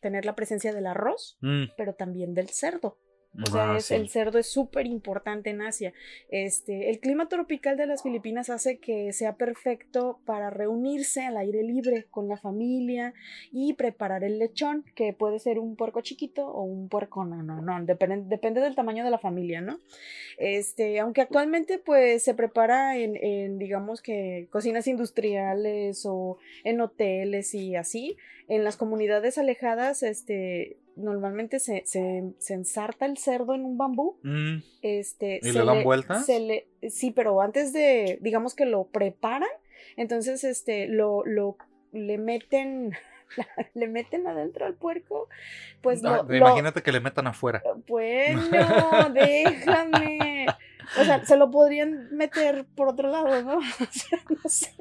tener 0.00 0.24
la 0.24 0.34
presencia 0.34 0.72
del 0.72 0.86
arroz 0.86 1.38
mm. 1.40 1.64
pero 1.76 1.94
también 1.94 2.34
del 2.34 2.48
cerdo 2.48 2.98
o 3.38 3.46
sea, 3.46 3.74
ah, 3.74 3.78
el 3.90 4.08
cerdo 4.08 4.38
es 4.38 4.46
súper 4.48 4.86
importante 4.86 5.50
en 5.50 5.62
Asia. 5.62 5.92
Este, 6.30 6.90
el 6.90 6.98
clima 6.98 7.28
tropical 7.28 7.76
de 7.76 7.86
las 7.86 8.02
Filipinas 8.02 8.50
hace 8.50 8.78
que 8.78 9.12
sea 9.12 9.36
perfecto 9.36 10.18
para 10.24 10.50
reunirse 10.50 11.22
al 11.22 11.36
aire 11.36 11.62
libre 11.62 12.06
con 12.10 12.28
la 12.28 12.36
familia 12.36 13.14
y 13.52 13.74
preparar 13.74 14.24
el 14.24 14.40
lechón, 14.40 14.84
que 14.96 15.12
puede 15.12 15.38
ser 15.38 15.60
un 15.60 15.76
puerco 15.76 16.00
chiquito 16.00 16.44
o 16.46 16.62
un 16.62 16.88
puerco, 16.88 17.24
no, 17.24 17.42
no, 17.42 17.62
no, 17.62 17.84
depende, 17.84 18.22
depende 18.26 18.60
del 18.60 18.74
tamaño 18.74 19.04
de 19.04 19.10
la 19.10 19.18
familia, 19.18 19.60
¿no? 19.60 19.78
Este, 20.36 20.98
aunque 20.98 21.20
actualmente 21.20 21.78
pues 21.78 22.24
se 22.24 22.34
prepara 22.34 22.96
en, 22.96 23.16
en 23.16 23.58
digamos 23.58 24.02
que 24.02 24.48
cocinas 24.50 24.88
industriales 24.88 26.04
o 26.04 26.38
en 26.64 26.80
hoteles 26.80 27.54
y 27.54 27.76
así, 27.76 28.16
en 28.48 28.64
las 28.64 28.76
comunidades 28.76 29.38
alejadas, 29.38 30.02
este, 30.02 30.78
normalmente 31.00 31.58
se, 31.60 31.82
se, 31.84 32.54
ensarta 32.54 33.06
el 33.06 33.18
cerdo 33.18 33.54
en 33.54 33.64
un 33.64 33.78
bambú. 33.78 34.18
Mm. 34.22 34.58
Este, 34.82 35.40
¿Y 35.42 35.52
le 35.52 35.64
dan 35.64 35.82
vueltas? 35.82 36.26
sí, 36.26 37.10
pero 37.10 37.40
antes 37.40 37.72
de, 37.72 38.18
digamos 38.20 38.54
que 38.54 38.66
lo 38.66 38.84
preparan, 38.84 39.50
entonces 39.96 40.44
este, 40.44 40.86
lo, 40.86 41.24
lo 41.24 41.56
le 41.92 42.18
meten 42.18 42.92
le 43.74 43.88
meten 43.88 44.26
adentro 44.26 44.66
al 44.66 44.74
puerco, 44.74 45.28
pues 45.80 46.02
Imagínate 46.02 46.82
que 46.82 46.92
le 46.92 47.00
metan 47.00 47.26
afuera. 47.26 47.62
Bueno, 47.86 48.42
déjame. 49.14 50.46
O 51.00 51.04
sea, 51.04 51.24
se 51.24 51.36
lo 51.36 51.50
podrían 51.50 52.14
meter 52.14 52.66
por 52.74 52.88
otro 52.88 53.10
lado, 53.10 53.42
¿no? 53.42 53.58
O 53.80 53.92
sea, 53.92 54.18
no 54.28 54.48
sé. 54.48 54.72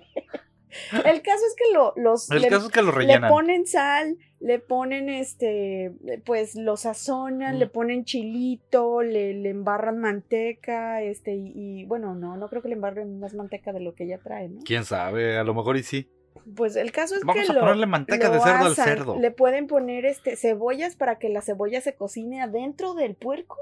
El 0.91 1.21
caso 1.21 1.43
es 1.45 1.55
que 1.57 1.73
lo, 1.73 1.93
los 1.95 2.29
El 2.31 2.47
caso 2.47 2.67
es 2.67 2.71
que 2.71 2.81
lo 2.81 2.91
rellenan. 2.91 3.23
le 3.23 3.29
ponen 3.29 3.67
sal, 3.67 4.17
le 4.39 4.59
ponen 4.59 5.09
este, 5.09 5.91
pues 6.25 6.55
lo 6.55 6.77
sazonan, 6.77 7.59
le 7.59 7.65
mm. 7.65 7.69
ponen 7.69 8.05
chilito, 8.05 9.01
le, 9.01 9.33
le, 9.33 9.49
embarran 9.49 9.97
manteca, 9.97 11.01
este, 11.01 11.33
y, 11.35 11.85
bueno, 11.85 12.15
no, 12.15 12.37
no 12.37 12.49
creo 12.49 12.61
que 12.61 12.69
le 12.69 12.75
embarren 12.75 13.19
más 13.19 13.33
manteca 13.33 13.73
de 13.73 13.79
lo 13.79 13.95
que 13.95 14.05
ella 14.05 14.19
trae, 14.19 14.49
¿no? 14.49 14.61
Quién 14.63 14.85
sabe, 14.85 15.37
a 15.37 15.43
lo 15.43 15.53
mejor 15.53 15.77
y 15.77 15.83
sí. 15.83 16.09
Pues 16.55 16.75
el 16.75 16.91
caso 16.91 17.15
es 17.15 17.21
que 17.21 17.27
Vamos 17.27 17.49
a 17.49 17.59
ponerle 17.59 17.85
manteca 17.85 18.29
de 18.29 18.39
cerdo 18.39 18.65
al 18.65 18.75
cerdo. 18.75 19.19
Le 19.19 19.31
pueden 19.31 19.67
poner 19.67 20.05
este 20.05 20.35
cebollas 20.35 20.95
para 20.95 21.19
que 21.19 21.29
la 21.29 21.41
cebolla 21.41 21.81
se 21.81 21.95
cocine 21.95 22.41
adentro 22.41 22.93
del 22.93 23.15
puerco. 23.15 23.57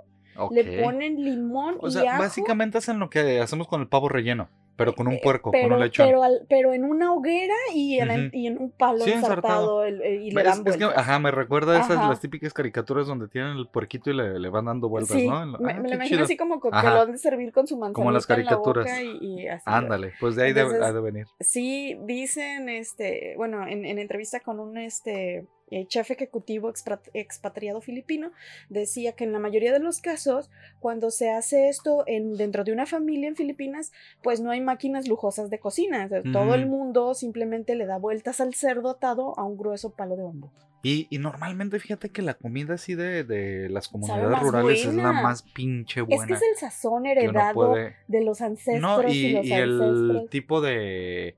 Le 0.52 0.84
ponen 0.84 1.24
limón 1.24 1.78
o 1.80 1.90
sea, 1.90 2.18
básicamente 2.18 2.78
hacen 2.78 3.00
lo 3.00 3.10
que 3.10 3.40
hacemos 3.40 3.68
con 3.68 3.82
el 3.82 3.88
pavo 3.88 4.10
relleno. 4.10 4.50
pero 4.78 4.94
con 4.94 5.08
un 5.08 5.16
eh, 5.16 5.22
puerco, 5.24 5.52
con 5.52 5.72
un 5.74 5.80
lechón. 5.80 6.06
Pero, 6.06 6.22
pero 6.48 6.74
en 6.74 6.86
una 6.86 7.12
hoguera 7.12 7.56
y 7.74 8.00
en, 8.00 8.30
y 8.32 8.46
en 8.46 8.60
un 8.60 8.72
palo 8.72 9.06
ensartado, 9.06 9.88
y 9.88 10.32
le 10.32 10.44
dan 10.44 10.62
es, 10.66 10.78
que, 10.78 10.84
ajá, 10.84 11.20
me 11.20 11.32
recuerda 11.32 11.78
a 11.78 11.82
esas 11.82 12.08
las 12.08 12.22
típicas 12.22 12.54
caricaturas 12.54 13.08
donde 13.08 13.28
tienen 13.28 13.58
el 13.58 13.68
puerquito 13.68 14.12
y 14.12 14.14
le, 14.14 14.40
le 14.40 14.50
van 14.50 14.66
dando 14.66 14.88
vueltas, 14.88 15.18
¿no? 15.18 15.58
me, 15.58 15.72
ah, 15.74 15.80
lo 15.80 15.94
imagino 15.96 16.24
así 16.24 16.38
como 16.38 16.62
que 16.62 16.70
lo 16.70 16.78
han 16.78 17.12
de 17.12 17.18
servir 17.18 17.52
con 17.52 17.66
su 17.66 17.76
manzanita 17.76 17.96
Como 17.96 18.12
las 18.12 18.28
caricaturas. 18.28 18.88
y, 19.20 19.48
así. 19.48 19.64
Ándale, 19.66 20.14
pues 20.20 20.36
de 20.36 20.44
ahí 20.44 20.54
debe, 20.54 20.84
ha 20.86 20.94
de 20.94 21.02
venir. 21.02 21.26
Sí, 21.40 21.98
dicen, 22.04 22.70
este, 22.70 23.34
bueno, 23.36 23.68
en, 23.68 23.84
en 23.84 23.98
entrevista 23.98 24.42
con 24.42 24.60
un, 24.60 24.78
este, 24.78 25.48
el 25.70 25.82
eh, 25.82 25.88
chef 25.88 26.12
ejecutivo 26.12 26.72
expatriado 27.14 27.82
filipino, 27.82 28.32
decía 28.70 29.14
que 29.14 29.24
en 29.24 29.34
la 29.34 29.40
mayoría 29.40 29.74
de 29.74 29.80
los 29.80 30.02
casos, 30.02 30.50
cuando 30.80 31.12
se 31.12 31.30
hace 31.30 31.70
esto 31.70 32.04
en, 32.08 32.38
dentro 32.38 32.64
de 32.64 32.72
una 32.72 32.86
familia 32.86 33.28
en 33.28 33.36
Filipinas, 33.36 33.92
pues 34.24 34.40
no 34.40 34.52
hay 34.52 34.62
máquinas 34.62 35.08
lujosas 35.08 35.50
de 35.50 35.60
cocina. 35.60 36.10
Todo 36.32 36.56
el 36.56 36.68
mundo 36.68 37.14
simplemente 37.14 37.76
le 37.76 37.86
da 37.86 37.98
vueltas 37.98 38.40
al 38.42 38.54
cerdo 38.54 38.92
atado 38.92 39.38
a 39.38 39.44
un 39.44 39.58
grueso 39.58 39.94
palo 39.94 40.16
de 40.16 40.24
bambú. 40.24 40.50
Y, 40.84 41.08
normalmente 41.18 41.80
fíjate 41.80 42.12
que 42.12 42.22
la 42.22 42.36
comida 42.36 42.76
así 42.76 42.96
de, 42.96 43.68
las 43.70 43.90
comunidades 43.90 44.40
rurales 44.40 44.86
es 44.86 44.94
la 44.94 45.12
más 45.12 45.44
pinche 45.44 46.02
buena. 46.02 46.24
Es 46.24 46.28
que 46.28 46.34
es 46.34 46.42
el 46.42 46.58
sazón 46.58 47.06
heredado 47.06 47.74
de 47.74 48.22
los 48.24 48.40
ancestros 48.40 49.14
y, 49.14 49.38
y, 49.38 49.52
el 49.52 50.28
tipo 50.30 50.62
de, 50.62 51.36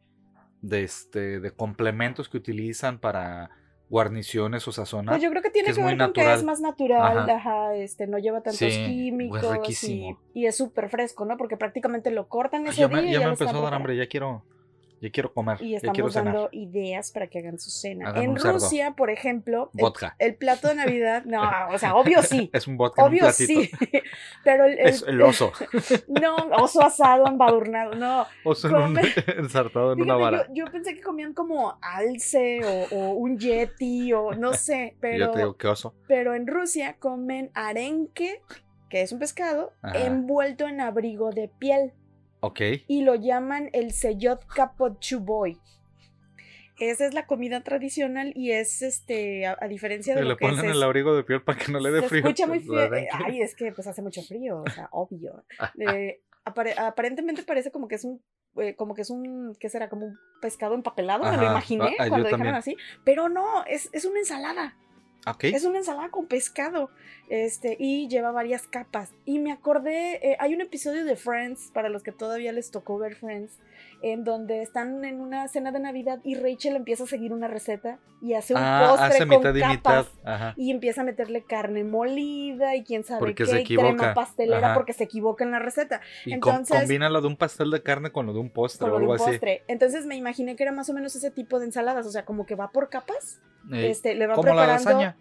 de, 0.61 0.83
este, 0.83 1.39
de 1.39 1.51
complementos 1.51 2.29
que 2.29 2.37
utilizan 2.37 2.99
para 2.99 3.49
guarniciones 3.89 4.67
o 4.67 4.71
sazonas. 4.71 5.13
Pues 5.13 5.23
yo 5.23 5.29
creo 5.29 5.41
que 5.41 5.49
tiene 5.49 5.73
que, 5.73 5.83
ver 5.83 5.97
con 5.97 6.13
que 6.13 6.33
es 6.33 6.43
más 6.43 6.61
natural, 6.61 7.29
ajá. 7.29 7.75
este, 7.75 8.07
no 8.07 8.19
lleva 8.19 8.41
tantos 8.41 8.59
químicos 8.59 9.83
y, 9.83 10.15
y, 10.33 10.45
es 10.45 10.55
súper 10.55 10.89
fresco, 10.89 11.25
¿no? 11.25 11.37
Porque 11.37 11.57
prácticamente 11.57 12.11
lo 12.11 12.27
cortan 12.27 12.67
ese 12.67 12.87
día. 12.87 13.01
ya, 13.01 13.11
ya 13.11 13.19
me 13.19 13.33
empezó 13.33 13.57
a 13.57 13.61
dar 13.61 13.73
hambre, 13.73 13.97
ya 13.97 14.07
quiero 14.07 14.43
ya 15.01 15.09
quiero 15.11 15.33
comer. 15.33 15.61
Y 15.61 15.75
estamos 15.75 15.95
quiero 15.95 16.09
dando 16.09 16.49
ideas 16.51 17.11
para 17.11 17.27
que 17.27 17.39
hagan 17.39 17.59
su 17.59 17.69
cena. 17.69 18.13
en 18.15 18.35
Rusia, 18.35 18.93
por 18.95 19.09
ejemplo, 19.09 19.71
el, 20.17 20.35
plato 20.35 20.67
de 20.67 20.75
Navidad, 20.75 21.23
no, 21.25 21.41
o 21.71 21.77
sea, 21.77 21.95
obvio 21.95 22.21
sí. 22.21 22.49
es 22.53 22.67
un 22.67 22.77
vodka. 22.77 23.03
Obvio 23.03 23.31
sí. 23.31 23.69
Pero 24.43 24.65
el, 24.65 24.79
es 24.79 25.03
el 25.07 25.21
oso. 25.21 25.51
no, 26.07 26.35
oso 26.57 26.81
asado 26.81 27.27
embadurnado, 27.27 27.95
no. 27.95 28.25
Oso 28.43 28.67
en 28.67 28.75
un, 28.75 28.99
ensartado 29.37 29.93
en 29.93 30.01
una 30.01 30.15
vara. 30.15 30.47
Yo, 30.53 30.65
pensé 30.65 30.95
que 30.95 31.01
comían 31.01 31.33
como 31.33 31.77
alce 31.81 32.87
o, 32.91 33.11
un 33.11 33.37
yeti 33.37 34.13
o 34.13 34.33
no 34.33 34.53
sé, 34.53 34.95
pero. 34.99 35.27
Yo 35.27 35.31
te 35.31 35.39
digo 35.39 35.57
que 35.57 35.67
oso. 35.67 35.95
Pero 36.07 36.33
en 36.33 36.47
Rusia 36.47 36.97
comen 36.99 37.51
arenque, 37.53 38.41
que 38.89 39.01
es 39.01 39.11
un 39.11 39.19
pescado, 39.19 39.73
envuelto 39.93 40.67
en 40.67 40.81
abrigo 40.81 41.31
de 41.31 41.47
piel. 41.47 41.93
Ok. 42.41 42.61
Y 42.87 43.01
lo 43.03 43.15
llaman 43.15 43.69
el 43.73 43.91
Seyot 43.91 44.45
Kapochuboy. 44.47 45.57
Esa 46.79 47.05
es 47.05 47.13
la 47.13 47.25
comida 47.25 47.61
tradicional 47.61 48.31
y 48.35 48.51
es 48.51 48.81
este, 48.81 49.45
a, 49.45 49.67
diferencia 49.67 50.15
de. 50.15 50.21
lo 50.21 50.29
le 50.29 50.35
ponen 50.37 50.65
el 50.65 50.81
abrigo 50.81 51.13
de 51.13 51.23
piel 51.23 51.41
para 51.41 51.57
que 51.57 51.71
no 51.71 51.79
le 51.79 51.91
dé 51.91 52.01
frío. 52.03 52.21
escucha 52.21 52.47
muy 52.47 52.61
frío. 52.61 52.89
Ay, 53.25 53.41
es 53.41 53.53
que 53.55 53.73
pues 53.73 53.85
hace 53.87 54.01
mucho 54.01 54.21
frío, 54.21 54.63
o 54.65 54.69
sea, 54.69 54.87
obvio. 54.91 55.43
Eh, 55.91 56.21
aparentemente 56.45 57.43
parece 57.43 57.69
como 57.69 57.87
que 57.87 57.95
es 57.95 58.03
un 58.03 58.21
eh, 58.57 58.75
como 58.75 58.95
que 58.95 59.03
es 59.03 59.09
un, 59.09 59.55
¿qué 59.59 59.69
será? 59.69 59.89
Como 59.89 60.07
un 60.07 60.19
pescado 60.41 60.73
empapelado, 60.73 61.23
me 61.23 61.37
lo 61.37 61.43
imaginé 61.43 61.95
ah, 61.99 62.07
cuando 62.07 62.27
dijeron 62.29 62.55
así, 62.55 62.75
pero 63.03 63.29
no, 63.29 63.63
es, 63.65 63.89
es 63.93 64.05
una 64.05 64.19
ensalada. 64.19 64.77
Es 65.41 65.65
una 65.65 65.79
ensalada 65.79 66.09
con 66.09 66.27
pescado. 66.27 66.89
Este, 67.29 67.77
y 67.79 68.07
lleva 68.07 68.31
varias 68.31 68.67
capas. 68.67 69.11
Y 69.25 69.39
me 69.39 69.51
acordé, 69.51 70.31
eh, 70.31 70.37
hay 70.39 70.53
un 70.55 70.61
episodio 70.61 71.05
de 71.05 71.15
Friends, 71.15 71.69
para 71.73 71.89
los 71.89 72.01
que 72.01 72.11
todavía 72.11 72.51
les 72.51 72.71
tocó 72.71 72.97
ver 72.97 73.15
Friends, 73.15 73.51
en 74.01 74.23
donde 74.23 74.61
están 74.61 75.03
en 75.03 75.19
una 75.19 75.47
cena 75.47 75.71
de 75.71 75.79
Navidad 75.79 76.19
y 76.23 76.35
Rachel 76.35 76.75
empieza 76.75 77.03
a 77.03 77.07
seguir 77.07 77.33
una 77.33 77.47
receta 77.47 77.99
y 78.21 78.33
hace 78.33 78.53
un 78.53 78.61
ah, 78.61 78.95
postre 78.97 79.27
con 79.27 79.41
capas 79.59 80.07
y, 80.55 80.71
empieza 80.71 81.01
a 81.01 81.03
meterle 81.03 81.43
carne 81.43 81.83
molida 81.83 82.75
y 82.75 82.83
quién 82.83 83.03
sabe 83.03 83.35
qué, 83.35 83.43
y 83.43 83.75
crema 83.75 84.13
pastelera 84.13 84.73
porque 84.73 84.93
se 84.93 85.05
equivoca 85.05 85.43
en 85.43 85.51
la 85.51 85.59
receta. 85.59 86.01
Y 86.25 86.33
Entonces, 86.33 86.79
combina 86.79 87.09
lo 87.09 87.21
de 87.21 87.27
un 87.27 87.35
pastel 87.35 87.71
de 87.71 87.81
carne 87.81 88.11
con 88.11 88.25
lo 88.25 88.33
de 88.33 88.39
un 88.39 88.49
postre 88.49 88.89
o 88.89 88.97
algo 88.97 89.13
así. 89.13 89.25
Postre. 89.25 89.63
Entonces 89.67 90.05
me 90.05 90.15
imaginé 90.15 90.55
que 90.55 90.63
era 90.63 90.71
más 90.71 90.89
o 90.89 90.93
menos 90.93 91.15
ese 91.15 91.31
tipo 91.31 91.59
de 91.59 91.65
ensaladas, 91.65 92.05
o 92.05 92.11
sea, 92.11 92.25
como 92.25 92.45
que 92.45 92.55
va 92.55 92.71
por 92.71 92.89
capas, 92.89 93.41
este, 93.71 94.15
le 94.15 94.27
va 94.27 94.35
preparando 94.35 95.13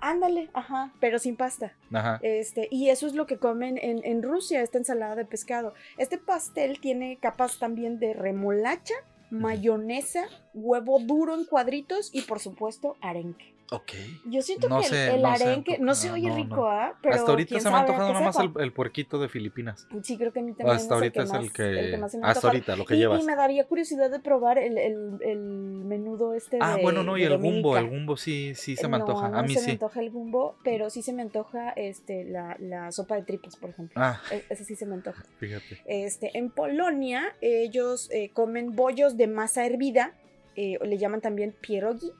ándale, 0.00 0.50
ajá, 0.52 0.92
pero 1.00 1.18
sin 1.18 1.36
pasta. 1.36 1.72
Ajá. 1.92 2.18
Este, 2.22 2.68
y 2.70 2.88
eso 2.88 3.06
es 3.06 3.14
lo 3.14 3.26
que 3.26 3.38
comen 3.38 3.78
en, 3.80 4.04
en 4.04 4.22
Rusia, 4.22 4.62
esta 4.62 4.78
ensalada 4.78 5.16
de 5.16 5.24
pescado. 5.24 5.74
Este 5.98 6.18
pastel 6.18 6.80
tiene 6.80 7.18
capas 7.18 7.58
también 7.58 7.98
de 7.98 8.14
remolacha, 8.14 8.94
mayonesa, 9.30 10.26
huevo 10.52 10.98
duro 11.00 11.34
en 11.34 11.44
cuadritos 11.44 12.10
y 12.12 12.22
por 12.22 12.40
supuesto 12.40 12.96
arenque. 13.00 13.53
Ok. 13.70 13.92
Yo 14.26 14.42
siento 14.42 14.68
que 14.68 15.14
el, 15.14 15.24
arenque 15.24 15.78
no, 15.78 15.94
se 15.94 16.10
oye 16.10 16.30
rico, 16.34 16.66
¿ah? 16.66 16.98
Hasta 17.10 17.30
ahorita 17.30 17.58
se 17.58 17.70
me 17.70 17.76
ha 17.76 17.80
antojado 17.80 18.12
nomás 18.12 18.38
el, 18.38 18.52
el, 18.60 18.72
puerquito 18.72 19.18
de 19.18 19.28
Filipinas. 19.28 19.88
Sí, 20.02 20.18
creo 20.18 20.32
que 20.32 20.40
a 20.40 20.42
mí 20.42 20.52
también 20.52 20.76
Hasta 20.76 20.94
ahorita 20.94 21.22
es 21.22 21.32
el 21.32 21.52
que, 21.52 21.96
más, 21.98 22.14
Hasta 22.22 22.46
ahorita, 22.48 22.76
lo 22.76 22.84
que 22.84 22.94
y, 22.94 22.98
llevas. 22.98 23.22
Y 23.22 23.26
me 23.26 23.36
daría 23.36 23.64
curiosidad 23.64 24.10
de 24.10 24.20
probar 24.20 24.58
el, 24.58 24.76
el, 24.76 25.18
el 25.20 25.38
menudo 25.38 26.34
este 26.34 26.58
Ah, 26.60 26.78
bueno, 26.80 27.02
no, 27.02 27.16
y 27.16 27.24
el 27.24 27.38
gumbo, 27.38 27.76
el 27.78 27.88
gumbo 27.88 28.16
sí, 28.16 28.54
sí 28.54 28.76
se 28.76 28.86
me 28.86 28.96
antoja. 28.96 29.28
No, 29.30 29.38
a 29.38 29.42
mí 29.42 29.54
se 29.54 29.60
sí. 29.60 29.66
me 29.66 29.72
antoja 29.72 30.00
el 30.00 30.10
gumbo, 30.10 30.56
pero 30.62 30.90
sí 30.90 31.02
se 31.02 31.12
me 31.12 31.22
antoja 31.22 31.70
este, 31.70 32.24
la, 32.24 32.56
la 32.60 32.92
sopa 32.92 33.16
de 33.16 33.22
tripas, 33.22 33.56
por 33.56 33.70
ejemplo. 33.70 34.00
Ah. 34.00 34.20
E, 34.30 34.44
esa 34.50 34.64
sí 34.64 34.76
se 34.76 34.86
me 34.86 34.94
antoja. 34.94 35.24
Fíjate. 35.38 35.80
Este, 35.86 36.36
en 36.36 36.50
Polonia, 36.50 37.34
ellos 37.40 38.10
eh, 38.12 38.30
comen 38.32 38.76
bollos 38.76 39.16
de 39.16 39.26
masa 39.26 39.64
hervida, 39.64 40.14
eh, 40.56 40.78
le 40.84 40.98
llaman 40.98 41.20
también 41.20 41.54
pierogi 41.60 42.12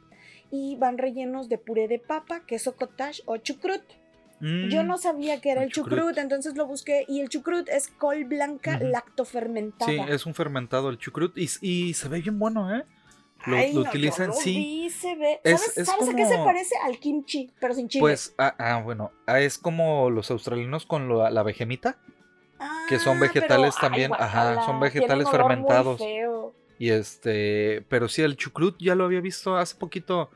y 0.55 0.77
van 0.77 0.99
rellenos 0.99 1.49
de 1.49 1.59
puré 1.59 1.89
de 1.89 1.99
papa, 1.99 2.47
queso 2.47 2.77
cottage 2.77 3.23
o 3.27 3.39
chucrut. 3.39 3.83
Yo 4.41 4.83
mm, 4.83 4.87
no 4.87 4.99
sabía 4.99 5.41
que 5.41 5.51
era 5.51 5.65
el 5.65 5.73
chucrut. 5.73 6.17
entonces 6.19 6.57
lo 6.57 6.67
busqué 6.67 7.05
y 7.09 7.21
el 7.21 7.29
chucrut 7.29 7.69
es 7.69 7.89
col 7.89 8.25
blanca 8.25 8.79
lactofermentada. 8.79 9.91
Sí, 9.91 9.99
es 10.09 10.27
un 10.27 10.35
fermentado 10.35 10.91
el 10.91 10.99
chucrut 10.99 11.37
y, 11.37 11.49
y 11.61 11.95
se 11.95 12.09
ve 12.09 12.21
bien 12.21 12.39
bueno, 12.39 12.73
¿eh? 12.73 12.85
Lo, 13.47 13.81
utilizan, 13.81 14.33
sí. 14.33 14.89
se 14.91 15.17
ve. 15.17 15.41
¿Sabes, 15.45 16.09
a 16.09 16.15
qué 16.15 16.27
se 16.27 16.39
parece? 16.39 16.75
Al 16.83 16.99
kimchi, 16.99 17.51
pero 17.61 17.75
sin 17.75 17.89
chile. 17.89 18.01
Pues, 18.01 18.35
ah, 18.39 18.55
ah 18.59 18.81
bueno, 18.83 19.11
ah, 19.27 19.41
es 19.41 19.59
como 19.59 20.09
los 20.09 20.31
australianos 20.31 20.87
con 20.87 21.09
la 21.19 21.43
vegemita, 21.43 21.99
que 22.89 22.99
son 22.99 23.19
vegetales 23.21 23.75
también, 23.81 24.13
ajá, 24.15 24.65
son 24.65 24.79
vegetales 24.79 25.29
fermentados. 25.29 26.01
Y 26.79 26.91
este, 26.91 27.85
pero 27.89 28.09
sí, 28.09 28.23
el 28.23 28.37
chucrut 28.37 28.77
ya 28.79 28.95
lo 28.95 29.05
había 29.05 29.21
visto 29.21 29.57
hace 29.57 29.77
poquito 29.77 30.31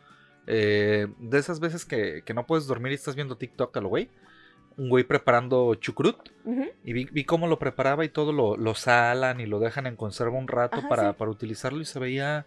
eh, 0.49 1.07
de 1.19 1.39
esas 1.39 1.61
veces 1.61 1.85
que, 1.85 2.25
no 2.35 2.47
puedes 2.47 2.67
dormir 2.67 2.93
y 2.93 2.95
estás 2.97 3.15
viendo 3.15 3.37
TikTok 3.37 3.77
a 3.77 3.81
lo 3.81 3.89
güey. 3.89 4.09
Un 4.77 4.89
güey 4.89 5.05
preparando 5.05 5.75
chucrut. 5.75 6.31
Y 6.85 6.93
vi, 6.93 7.25
cómo 7.25 7.47
lo 7.47 7.59
preparaba 7.59 8.05
y 8.05 8.09
todo 8.09 8.33
lo, 8.33 8.57
lo, 8.57 8.75
salan 8.75 9.41
y 9.41 9.47
lo 9.47 9.59
dejan 9.59 9.87
en 9.87 9.97
conserva 9.97 10.39
un 10.39 10.49
rato 10.49 10.89
para, 10.89 11.13
para 11.15 11.31
utilizarlo 11.31 11.81
y 11.81 11.85
se 11.85 11.99
veía 11.99 12.47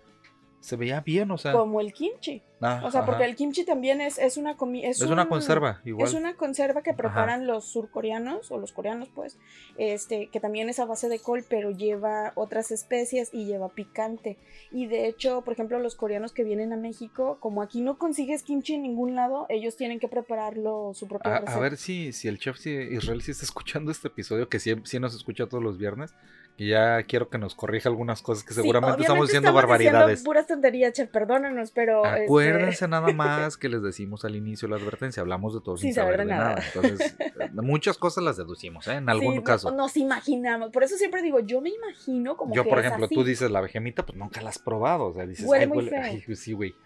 se 0.61 0.75
veía 0.75 1.01
bien, 1.01 1.29
o 1.31 1.37
sea. 1.37 1.51
Como 1.51 1.81
el 1.81 1.91
kimchi. 1.91 2.41
Ah, 2.61 2.81
o 2.83 2.91
sea, 2.91 3.05
porque 3.05 3.25
el 3.25 3.35
kimchi 3.35 3.65
también 3.65 4.01
es, 4.01 4.19
es 4.19 4.37
una 4.37 4.55
comida. 4.55 4.87
Es, 4.87 5.01
una 5.01 5.27
conserva, 5.27 5.81
igual. 5.83 6.07
Es 6.07 6.13
una 6.13 6.35
conserva 6.35 6.83
que 6.83 6.93
preparan 6.93 7.47
los 7.47 7.65
surcoreanos, 7.65 8.51
o 8.51 8.59
los 8.59 8.71
coreanos, 8.71 9.09
pues, 9.09 9.39
este, 9.77 10.27
que 10.27 10.39
también 10.39 10.69
es 10.69 10.79
a 10.79 10.85
base 10.85 11.09
de 11.09 11.19
col, 11.19 11.43
pero 11.47 11.71
lleva 11.71 12.33
otras 12.35 12.71
especias 12.71 13.29
y 13.33 13.45
lleva 13.45 13.69
picante. 13.69 14.37
Y 14.71 14.85
de 14.85 15.07
hecho, 15.07 15.41
por 15.41 15.53
ejemplo, 15.53 15.79
los 15.79 15.95
coreanos 15.95 16.33
que 16.33 16.43
vienen 16.43 16.71
a 16.71 16.77
México, 16.77 17.37
como 17.39 17.63
aquí 17.63 17.81
no 17.81 17.97
consigues 17.97 18.43
kimchi 18.43 18.75
en 18.75 18.83
ningún 18.83 19.15
lado, 19.15 19.47
ellos 19.49 19.75
tienen 19.75 19.99
que 19.99 20.07
prepararlo 20.07 20.91
su 20.93 21.07
propia 21.07 21.37
a, 21.37 21.37
A 21.37 21.59
ver 21.59 21.77
si, 21.77 22.13
si 22.13 22.27
el 22.27 22.37
chef 22.37 22.63
Israel 22.65 23.21
sí 23.21 23.31
está 23.31 23.45
escuchando 23.45 23.91
este 23.91 24.07
episodio, 24.07 24.49
que 24.49 24.59
sí, 24.59 24.75
sí 24.83 24.99
nos 24.99 25.15
escucha 25.15 25.47
todos 25.47 25.63
los 25.63 25.77
viernes. 25.77 26.13
Y 26.57 26.69
ya 26.69 27.01
quiero 27.03 27.29
que 27.29 27.37
nos 27.37 27.55
corrija 27.55 27.89
algunas 27.89 28.21
cosas 28.21 28.43
que 28.43 28.53
seguramente 28.53 29.01
estamos 29.01 29.27
diciendo 29.27 29.51
barbaridades. 29.53 30.19
Diciendo 30.19 30.25
puras 30.25 30.47
tonterías, 30.47 30.93
chef, 30.93 31.09
perdónanos, 31.09 31.71
pero. 31.71 32.05
Este 32.05 32.27
Acuérdense 32.51 32.87
nada 32.87 33.07
más 33.13 33.57
que 33.57 33.69
les 33.69 33.81
decimos 33.81 34.25
al 34.25 34.35
inicio 34.35 34.67
la 34.67 34.75
advertencia, 34.75 35.21
hablamos 35.21 35.53
de 35.53 35.61
todo 35.61 35.77
sin, 35.77 35.93
saber, 35.93 36.17
de 36.17 36.25
nada. 36.25 36.61
Entonces, 36.73 37.15
muchas 37.53 37.97
cosas 37.97 38.23
las 38.23 38.37
deducimos, 38.37 38.87
¿eh? 38.87 38.95
En 38.95 39.09
algún 39.09 39.41
caso. 39.41 39.71
Nos 39.71 39.97
imaginamos. 39.97 40.71
Por 40.71 40.83
eso 40.83 40.97
siempre 40.97 41.21
digo, 41.21 41.39
yo 41.39 41.61
me 41.61 41.69
imagino 41.69 42.37
como. 42.37 42.53
Yo, 42.53 42.63
por 42.63 42.79
ejemplo, 42.79 43.07
tú 43.07 43.23
dices 43.23 43.51
la 43.51 43.61
vegemita, 43.61 44.05
pues 44.05 44.17
nunca 44.17 44.41
la 44.41 44.49
has 44.49 44.59
probado. 44.59 45.07
O 45.07 45.13
sea, 45.13 45.25
dices, 45.25 45.45
huele 45.45 45.67
muy 45.67 45.87
feo. 45.87 46.01
Ay, 46.01 46.23
sí, 46.35 46.53
güey. 46.53 46.75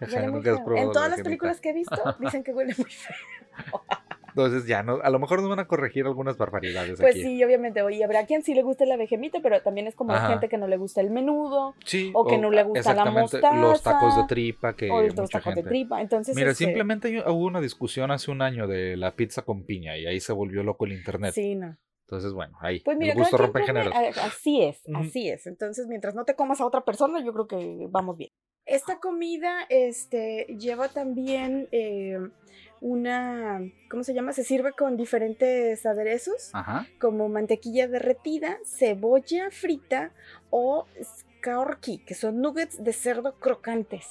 En 0.76 0.92
todas 0.92 1.10
las 1.10 1.22
películas 1.22 1.60
que 1.60 1.70
he 1.70 1.72
visto, 1.72 1.96
dicen 2.20 2.42
que 2.42 2.52
huele 2.52 2.74
muy 2.76 2.90
feo. 2.90 3.16
Entonces 4.36 4.66
ya, 4.66 4.82
no, 4.82 5.00
a 5.02 5.08
lo 5.08 5.18
mejor 5.18 5.40
nos 5.40 5.48
van 5.48 5.60
a 5.60 5.66
corregir 5.66 6.04
algunas 6.04 6.36
barbaridades. 6.36 7.00
Pues 7.00 7.14
sí, 7.14 7.42
obviamente. 7.42 7.80
Oye, 7.80 8.04
habrá 8.04 8.26
quien 8.26 8.42
sí 8.42 8.52
le 8.52 8.62
guste 8.62 8.84
la 8.84 8.98
vejemita, 8.98 9.40
pero 9.42 9.62
también 9.62 9.86
es 9.86 9.94
como 9.94 10.12
hay 10.12 10.28
gente 10.28 10.50
que 10.50 10.58
no 10.58 10.68
le 10.68 10.76
gusta 10.76 11.00
el 11.00 11.08
menudo. 11.08 11.74
Sí, 11.86 12.10
o 12.12 12.26
que 12.26 12.36
no 12.36 12.50
le 12.50 12.62
gusta 12.62 12.92
la 12.92 13.06
mostaza. 13.06 13.54
Los 13.56 13.82
tacos 13.82 14.14
de 14.14 14.24
tripa. 14.28 14.76
Que 14.76 14.90
o 14.90 15.00
los 15.00 15.30
tacos 15.30 15.54
de 15.54 15.62
tripa. 15.62 16.02
Entonces, 16.02 16.36
Mira, 16.36 16.50
este 16.50 16.64
simplemente 16.66 17.22
hubo 17.26 17.46
una 17.46 17.62
discusión 17.62 18.10
hace 18.10 18.30
un 18.30 18.42
año 18.42 18.66
de 18.66 18.98
la 18.98 19.16
pizza 19.16 19.40
con 19.40 19.64
piña 19.64 19.96
y 19.96 20.04
ahí 20.04 20.20
se 20.20 20.34
volvió 20.34 20.62
loco 20.62 20.84
el 20.84 20.92
internet. 20.92 21.32
Sí, 21.32 21.54
no. 21.54 21.78
Entonces, 22.02 22.34
bueno, 22.34 22.58
ahí. 22.60 22.80
Pues 22.80 22.98
mira, 22.98 23.14
el 23.14 23.18
gusto 23.18 23.38
rompe 23.38 23.64
géneros. 23.64 23.94
Así 24.22 24.60
es, 24.60 24.82
así 24.94 25.30
es. 25.30 25.46
Entonces, 25.46 25.86
mientras 25.88 26.14
no 26.14 26.24
te 26.24 26.34
comas 26.34 26.60
a 26.60 26.66
otra 26.66 26.84
persona, 26.84 27.24
yo 27.24 27.32
creo 27.32 27.46
que 27.46 27.86
vamos 27.88 28.18
bien. 28.18 28.30
Esta 28.66 28.98
comida 28.98 29.60
este, 29.70 30.44
lleva 30.58 30.88
también 30.88 31.68
eh, 31.72 32.18
una, 32.86 33.60
¿cómo 33.90 34.04
se 34.04 34.14
llama? 34.14 34.32
Se 34.32 34.44
sirve 34.44 34.70
con 34.70 34.96
diferentes 34.96 35.84
aderezos, 35.84 36.52
como 37.00 37.28
mantequilla 37.28 37.88
derretida, 37.88 38.58
cebolla 38.64 39.50
frita 39.50 40.12
o 40.50 40.86
skarki, 41.02 41.98
que 41.98 42.14
son 42.14 42.40
nuggets 42.40 42.82
de 42.84 42.92
cerdo 42.92 43.34
crocantes. 43.40 44.06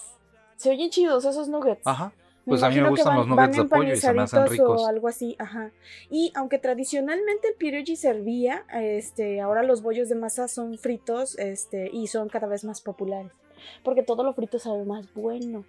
Se 0.57 0.71
oyen 0.71 0.89
chidos 0.89 1.23
esos 1.23 1.47
nuggets. 1.47 1.87
Ajá. 1.87 2.11
Pues 2.43 2.63
a 2.63 2.69
mí 2.69 2.81
me 2.81 2.89
gustan 2.89 3.15
los 3.15 3.27
nuggets 3.27 3.55
de 3.55 3.63
pollo 3.63 3.93
y 3.93 3.95
se 3.95 4.11
me 4.13 4.23
hacen 4.23 4.45
ricos. 4.45 4.81
O 4.81 4.87
algo 4.87 5.07
así, 5.07 5.37
ajá. 5.39 5.71
Y 6.09 6.33
aunque 6.35 6.59
tradicionalmente 6.59 7.47
el 7.47 7.55
pierogi 7.55 7.95
servía, 7.95 8.65
este, 8.73 9.39
ahora 9.39 9.63
los 9.63 9.83
bollos 9.83 10.09
de 10.09 10.15
masa 10.15 10.49
son 10.49 10.77
fritos, 10.77 11.39
este, 11.39 11.89
y 11.93 12.07
son 12.07 12.27
cada 12.27 12.47
vez 12.47 12.65
más 12.65 12.81
populares. 12.81 13.31
Porque 13.85 14.03
todo 14.03 14.25
lo 14.25 14.33
frito 14.33 14.59
sabe 14.59 14.83
más 14.83 15.13
bueno. 15.13 15.63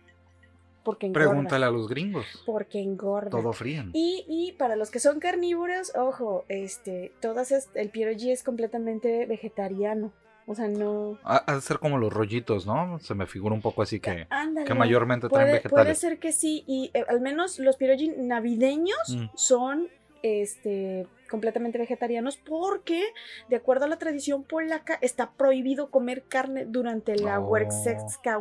Porque 0.86 1.06
engorda. 1.06 1.28
Pregúntale 1.28 1.66
a 1.66 1.70
los 1.70 1.88
gringos. 1.88 2.24
Porque 2.46 2.80
engorda. 2.80 3.30
Todo 3.30 3.52
frían. 3.52 3.90
Y, 3.92 4.24
y 4.28 4.52
para 4.52 4.76
los 4.76 4.92
que 4.92 5.00
son 5.00 5.18
carnívoros, 5.18 5.92
ojo, 5.96 6.44
este, 6.48 7.12
todas 7.20 7.68
el 7.74 7.90
pierogi 7.90 8.30
es 8.30 8.44
completamente 8.44 9.26
vegetariano. 9.26 10.12
O 10.46 10.54
sea, 10.54 10.68
no. 10.68 11.18
Ha 11.24 11.56
de 11.56 11.60
ser 11.60 11.80
como 11.80 11.98
los 11.98 12.12
rollitos, 12.12 12.68
¿no? 12.68 13.00
Se 13.00 13.16
me 13.16 13.26
figura 13.26 13.52
un 13.52 13.60
poco 13.60 13.82
así 13.82 13.98
que, 13.98 14.28
que 14.64 14.74
mayormente 14.74 15.28
traen 15.28 15.54
vegetales. 15.54 15.72
Puede 15.72 15.94
ser 15.96 16.20
que 16.20 16.30
sí, 16.30 16.62
y 16.68 16.92
eh, 16.94 17.04
al 17.08 17.20
menos 17.20 17.58
los 17.58 17.76
pierogi 17.76 18.10
navideños 18.16 19.08
mm. 19.08 19.26
son 19.34 19.88
este 20.22 21.08
completamente 21.26 21.78
vegetarianos 21.78 22.36
porque 22.36 23.02
de 23.48 23.56
acuerdo 23.56 23.84
a 23.84 23.88
la 23.88 23.98
tradición 23.98 24.44
polaca 24.44 24.98
está 25.00 25.32
prohibido 25.32 25.90
comer 25.90 26.24
carne 26.24 26.64
durante 26.66 27.16
la 27.16 27.40
oh. 27.40 27.48
Werkseska 27.48 28.38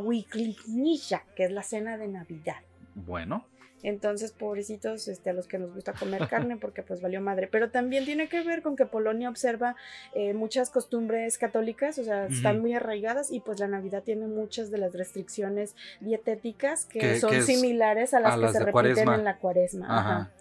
que 1.36 1.46
es 1.46 1.52
la 1.52 1.64
cena 1.64 1.98
de 1.98 2.08
Navidad. 2.08 2.58
Bueno. 2.96 3.46
Entonces, 3.84 4.32
pobrecitos 4.32 5.08
este, 5.08 5.30
a 5.30 5.34
los 5.34 5.48
que 5.48 5.58
nos 5.58 5.74
gusta 5.74 5.94
comer 5.94 6.28
carne, 6.30 6.58
porque 6.58 6.82
pues 6.82 7.02
valió 7.02 7.22
madre. 7.22 7.48
Pero 7.52 7.70
también 7.70 8.06
tiene 8.06 8.28
que 8.30 8.42
ver 8.42 8.62
con 8.62 8.76
que 8.76 8.86
Polonia 8.86 9.30
observa 9.30 9.76
eh, 10.14 10.34
muchas 10.34 10.70
costumbres 10.70 11.38
católicas, 11.38 11.98
o 12.00 12.04
sea, 12.04 12.26
están 12.28 12.60
muy 12.62 12.74
arraigadas 12.74 13.32
y 13.32 13.40
pues 13.40 13.60
la 13.60 13.68
Navidad 13.68 14.04
tiene 14.04 14.28
muchas 14.28 14.72
de 14.72 14.78
las 14.78 14.94
restricciones 14.94 15.76
dietéticas 16.00 16.86
que 16.86 17.20
son 17.20 17.42
similares 17.44 18.14
a 18.14 18.20
las 18.20 18.40
que 18.40 18.48
se 18.50 18.60
repiten 18.60 19.10
en 19.10 19.24
la 19.24 19.38
cuaresma. 19.38 19.86
Ajá, 19.90 20.32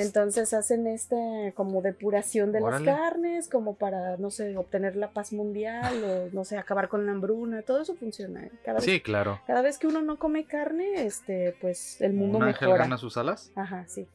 Entonces 0.00 0.52
hacen 0.52 0.86
este 0.86 1.52
como 1.54 1.82
depuración 1.82 2.52
de 2.52 2.60
las 2.60 2.82
carnes, 2.82 3.48
como 3.48 3.74
para, 3.74 4.16
no 4.16 4.30
sé, 4.30 4.56
obtener 4.56 4.96
la 4.96 5.10
paz 5.10 5.32
mundial 5.32 6.02
o, 6.04 6.28
no 6.32 6.44
sé, 6.44 6.56
acabar 6.58 6.88
con 6.88 7.06
la 7.06 7.12
hambruna, 7.12 7.62
todo 7.62 7.80
eso 7.80 7.94
funciona. 7.94 8.44
¿eh? 8.44 8.50
Cada 8.64 8.80
sí, 8.80 9.00
claro. 9.00 9.40
Cada 9.46 9.62
vez 9.62 9.78
que 9.78 9.86
uno 9.86 10.02
no 10.02 10.18
come 10.18 10.44
carne, 10.44 11.04
este, 11.06 11.54
pues 11.60 12.00
el 12.00 12.12
mundo 12.12 12.38
mejora 12.38 12.81
a 12.90 12.98
sus 12.98 13.16
alas? 13.16 13.52
Ajá, 13.54 13.84
sí. 13.86 14.06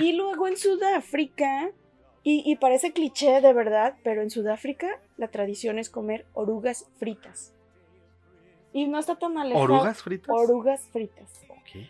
Y 0.00 0.12
luego 0.12 0.48
en 0.48 0.56
Sudáfrica, 0.56 1.70
y, 2.24 2.54
parece 2.56 2.92
cliché 2.92 3.40
de 3.40 3.52
verdad, 3.52 3.96
pero 4.04 4.22
en 4.22 4.30
Sudáfrica 4.30 4.88
la 5.16 5.28
tradición 5.28 5.78
es 5.78 5.90
comer 5.90 6.24
orugas 6.34 6.88
fritas. 6.98 7.52
Y 8.72 8.86
no 8.86 8.98
está 8.98 9.16
tan 9.16 9.36
alejado. 9.36 9.64
¿Orugas 9.64 10.02
fritas? 10.02 10.28
Orugas 10.30 10.88
fritas. 10.92 11.42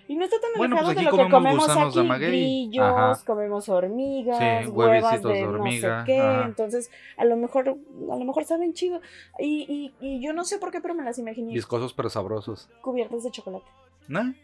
Y 0.08 0.16
no 0.16 0.24
está 0.24 0.36
tan 0.40 0.62
alejado 0.62 0.86
pues 0.86 0.96
de 0.96 1.02
lo 1.02 1.16
que 1.16 1.30
comemos 1.30 1.68
aquí. 1.68 2.08
Grillos, 2.18 3.24
comemos 3.24 3.68
hormigas, 3.68 4.68
huevas 4.68 5.22
de, 5.22 5.42
no 5.46 5.70
sé 5.70 5.88
qué. 6.06 6.42
Entonces, 6.44 6.90
a 7.16 7.24
lo 7.24 7.36
mejor, 7.36 7.68
a 7.68 8.16
lo 8.16 8.24
mejor 8.24 8.44
saben 8.44 8.72
chido. 8.74 9.00
Y, 9.38 9.92
y, 10.00 10.20
yo 10.24 10.32
no 10.32 10.44
sé 10.44 10.58
por 10.58 10.70
qué, 10.70 10.80
pero 10.80 10.94
me 10.94 11.02
las 11.02 11.18
imaginé. 11.18 11.52
Viscosos 11.52 11.92
pero 11.94 12.08
sabrosos. 12.10 12.68
Cubiertos 12.80 13.24
de 13.24 13.30
chocolate. 13.30 13.66
¿No? 14.08 14.34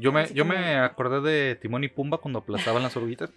Yo 0.00 0.12
me, 0.12 0.26
yo 0.32 0.46
me 0.46 0.76
acordé 0.76 1.20
de 1.20 1.56
Timón 1.56 1.84
y 1.84 1.88
Pumba 1.88 2.18
cuando 2.18 2.38
aplastaban 2.38 2.82
las 2.82 2.96
oruguitas. 2.96 3.30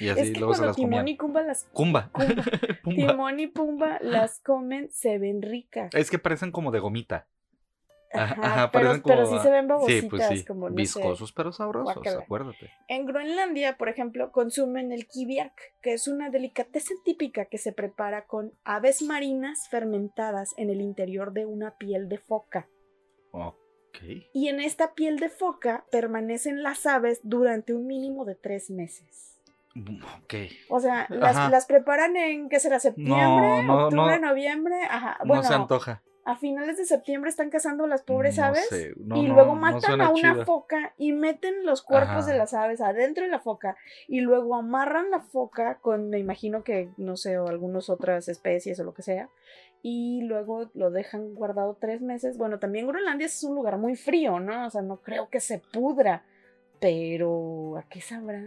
Y 0.00 0.08
así 0.08 0.22
es 0.22 0.30
que 0.32 0.38
luego 0.40 0.54
se 0.54 0.66
las 0.66 0.74
Timón 0.74 1.06
y 1.06 1.14
Pumba 1.14 1.42
las 1.42 1.64
Cumba. 1.72 2.10
Timón 2.84 3.38
y 3.38 3.46
Pumba 3.46 3.98
las 4.00 4.40
comen, 4.40 4.90
se 4.90 5.18
ven 5.18 5.40
ricas. 5.40 5.94
Es 5.94 6.10
que 6.10 6.18
parecen 6.18 6.50
como 6.50 6.72
de 6.72 6.80
gomita. 6.80 7.28
Ajá, 8.12 8.72
pero, 8.72 9.00
pero, 9.04 9.24
sí 9.24 9.38
se 9.38 9.52
ven 9.52 9.68
babositas, 9.68 10.00
sí, 10.00 10.08
pues 10.08 10.26
sí. 10.40 10.44
como 10.44 10.68
viscosos 10.68 11.32
pero 11.32 11.52
sabrosos, 11.52 12.04
acuérdate. 12.04 12.68
En 12.88 13.06
Groenlandia, 13.06 13.76
por 13.76 13.88
ejemplo, 13.88 14.32
consumen 14.32 14.90
el 14.90 15.06
kiviak, 15.06 15.52
que 15.80 15.92
es 15.92 16.08
una 16.08 16.28
delicatessen 16.28 16.96
típica 17.04 17.44
que 17.44 17.56
se 17.56 17.72
prepara 17.72 18.26
con 18.26 18.52
aves 18.64 19.02
marinas 19.02 19.68
fermentadas 19.70 20.54
en 20.56 20.70
el 20.70 20.80
interior 20.80 21.32
de 21.32 21.46
una 21.46 21.76
piel 21.76 22.08
de 22.08 22.18
foca. 22.18 22.68
Ok. 23.30 23.69
Y 24.32 24.48
en 24.48 24.60
esta 24.60 24.94
piel 24.94 25.18
de 25.18 25.28
foca 25.28 25.84
permanecen 25.90 26.62
las 26.62 26.86
aves 26.86 27.20
durante 27.22 27.74
un 27.74 27.86
mínimo 27.86 28.24
de 28.24 28.34
tres 28.34 28.70
meses. 28.70 29.38
Mm, 29.74 30.02
ok. 30.24 30.34
O 30.68 30.80
sea, 30.80 31.06
las, 31.08 31.66
preparan 31.66 32.16
en, 32.16 32.48
¿qué 32.48 32.60
será? 32.60 32.80
¿Septiembre? 32.80 33.68
¿Octubre? 33.68 34.18
¿Noviembre? 34.18 34.76
Ajá. 34.88 35.18
Bueno, 35.24 35.42
no 35.42 35.48
se 35.48 35.54
antoja. 35.54 36.02
A 36.24 36.36
finales 36.36 36.76
de 36.76 36.84
septiembre 36.84 37.30
están 37.30 37.50
cazando 37.50 37.86
las 37.86 38.02
pobres 38.02 38.38
aves 38.38 38.68
y 38.70 39.26
luego 39.26 39.54
matan 39.54 40.00
a 40.02 40.10
una 40.10 40.44
foca 40.44 40.92
y 40.98 41.12
meten 41.12 41.64
los 41.64 41.82
cuerpos 41.82 42.26
de 42.26 42.36
las 42.36 42.52
aves 42.52 42.82
adentro 42.82 43.24
de 43.24 43.30
la 43.30 43.40
foca 43.40 43.76
y 44.06 44.20
luego 44.20 44.54
amarran 44.54 45.10
la 45.10 45.20
foca 45.20 45.78
con, 45.80 46.10
me 46.10 46.18
imagino 46.18 46.62
que, 46.62 46.90
no 46.98 47.16
sé, 47.16 47.38
o 47.38 47.48
algunas 47.48 47.88
otras 47.88 48.28
especies 48.28 48.78
o 48.78 48.84
lo 48.84 48.92
que 48.92 49.02
sea, 49.02 49.30
y 49.82 50.22
luego 50.22 50.70
lo 50.74 50.90
dejan 50.90 51.34
guardado 51.34 51.76
tres 51.80 52.00
meses. 52.00 52.36
Bueno, 52.36 52.58
también 52.58 52.86
Groenlandia 52.86 53.26
es 53.26 53.42
un 53.44 53.54
lugar 53.54 53.78
muy 53.78 53.96
frío, 53.96 54.40
¿no? 54.40 54.66
O 54.66 54.70
sea, 54.70 54.82
no 54.82 54.98
creo 54.98 55.28
que 55.28 55.40
se 55.40 55.58
pudra, 55.58 56.24
pero 56.80 57.76
¿a 57.78 57.82
qué 57.88 58.00
sabrá? 58.00 58.44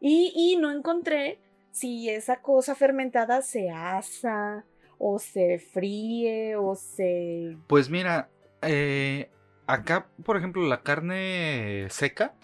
Y, 0.00 0.32
y 0.34 0.56
no 0.56 0.70
encontré 0.70 1.38
si 1.70 2.08
esa 2.08 2.40
cosa 2.40 2.74
fermentada 2.74 3.42
se 3.42 3.70
asa 3.70 4.64
o 4.98 5.18
se 5.18 5.58
fríe 5.58 6.56
o 6.56 6.74
se... 6.74 7.56
Pues 7.66 7.90
mira, 7.90 8.28
eh, 8.62 9.30
acá, 9.66 10.08
por 10.24 10.36
ejemplo, 10.36 10.62
la 10.66 10.82
carne 10.82 11.86
seca 11.90 12.34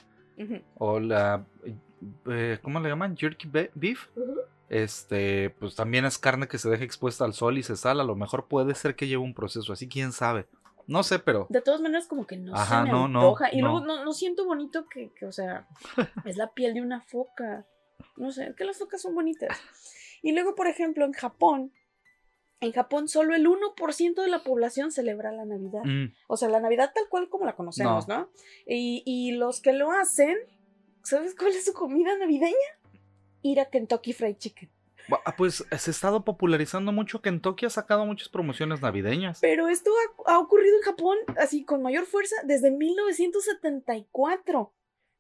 o 0.79 1.01
la... 1.01 1.47
Eh, 2.31 2.59
¿Cómo 2.63 2.81
le 2.81 2.89
llaman? 2.89 3.17
Jerky 3.17 3.49
beef. 3.75 4.09
Este, 4.69 5.51
pues 5.51 5.77
también 5.77 6.05
es 6.05 6.19
carne 6.19 6.49
que 6.49 6.59
se 6.59 6.69
deja 6.69 6.85
expuesta 6.85 7.25
al 7.25 7.35
sol 7.35 7.59
y 7.59 7.63
se 7.63 7.77
sala. 7.77 8.03
A 8.03 8.07
lo 8.07 8.17
mejor 8.17 8.49
puede 8.49 8.75
ser 8.75 8.97
que 8.97 9.07
lleve 9.07 9.23
un 9.23 9.35
proceso 9.35 9.73
así, 9.73 9.89
quién 9.89 10.13
sabe. 10.13 10.47
No 10.87 11.03
sé, 11.03 11.19
pero. 11.19 11.47
De 11.51 11.61
todas 11.61 11.81
maneras, 11.81 12.07
como 12.07 12.27
que 12.27 12.37
no 12.37 12.57
se 12.57 12.75
me 12.83 12.91
no, 12.91 13.05
antoja. 13.07 13.53
y 13.53 13.61
luego 13.61 13.81
no, 13.81 14.13
siento 14.13 14.45
bonito 14.45 14.87
que, 14.89 15.11
o 15.27 15.33
sea, 15.33 15.67
es 16.25 16.37
la 16.37 16.53
piel 16.53 16.75
de 16.75 16.83
una 16.83 17.01
foca. 17.01 17.67
No 18.17 18.31
sé, 18.31 18.55
que 18.57 18.65
las 18.65 18.79
focas 18.79 19.03
son 19.03 19.15
bonitas. 19.15 19.59
Y 20.23 20.33
luego, 20.33 20.55
por 20.55 20.67
ejemplo, 20.67 21.05
en 21.05 21.13
Japón, 21.13 21.73
en 22.61 22.73
Japón 22.73 23.09
solo 23.09 23.35
el 23.35 23.47
1% 23.47 24.23
de 24.23 24.29
la 24.29 24.43
población 24.43 24.91
celebra 24.91 25.33
la 25.33 25.45
Navidad. 25.45 25.83
Mm. 25.85 26.15
O 26.29 26.37
sea, 26.37 26.49
la 26.49 26.61
Navidad 26.61 26.93
tal 26.95 27.09
cual 27.09 27.29
como 27.29 27.45
la 27.45 27.55
conocemos, 27.55 28.09
¿no? 28.09 28.31
Y, 28.67 29.03
y 29.05 29.33
los 29.33 29.61
que 29.61 29.73
lo 29.73 29.91
hacen, 29.91 30.37
¿sabes 31.03 31.35
cuál 31.35 31.53
es 31.53 31.65
su 31.65 31.73
comida 31.73 32.17
navideña? 32.19 32.55
Ir 33.47 33.61
a 33.61 33.67
Kentucky 33.67 34.13
Fried 34.13 34.37
Chicken. 34.37 34.69
Ah, 35.25 35.37
pues 35.37 35.65
se 35.71 35.73
ha 35.91 35.93
estado 35.93 36.25
popularizando 36.25 36.91
mucho. 36.93 37.23
Kentucky 37.23 37.67
ha 37.67 37.71
sacado 37.71 38.05
muchas 38.07 38.29
promociones 38.29 38.83
navideñas. 38.83 39.39
Pero 39.41 39.69
esto 39.69 39.93
ha, 40.27 40.35
ha 40.35 40.39
ocurrido 40.39 40.77
en 40.77 40.83
Japón 40.83 41.17
así 41.39 41.65
con 41.65 41.83
mayor 41.83 42.07
fuerza 42.07 42.35
desde 42.45 42.73
1974 42.73 44.73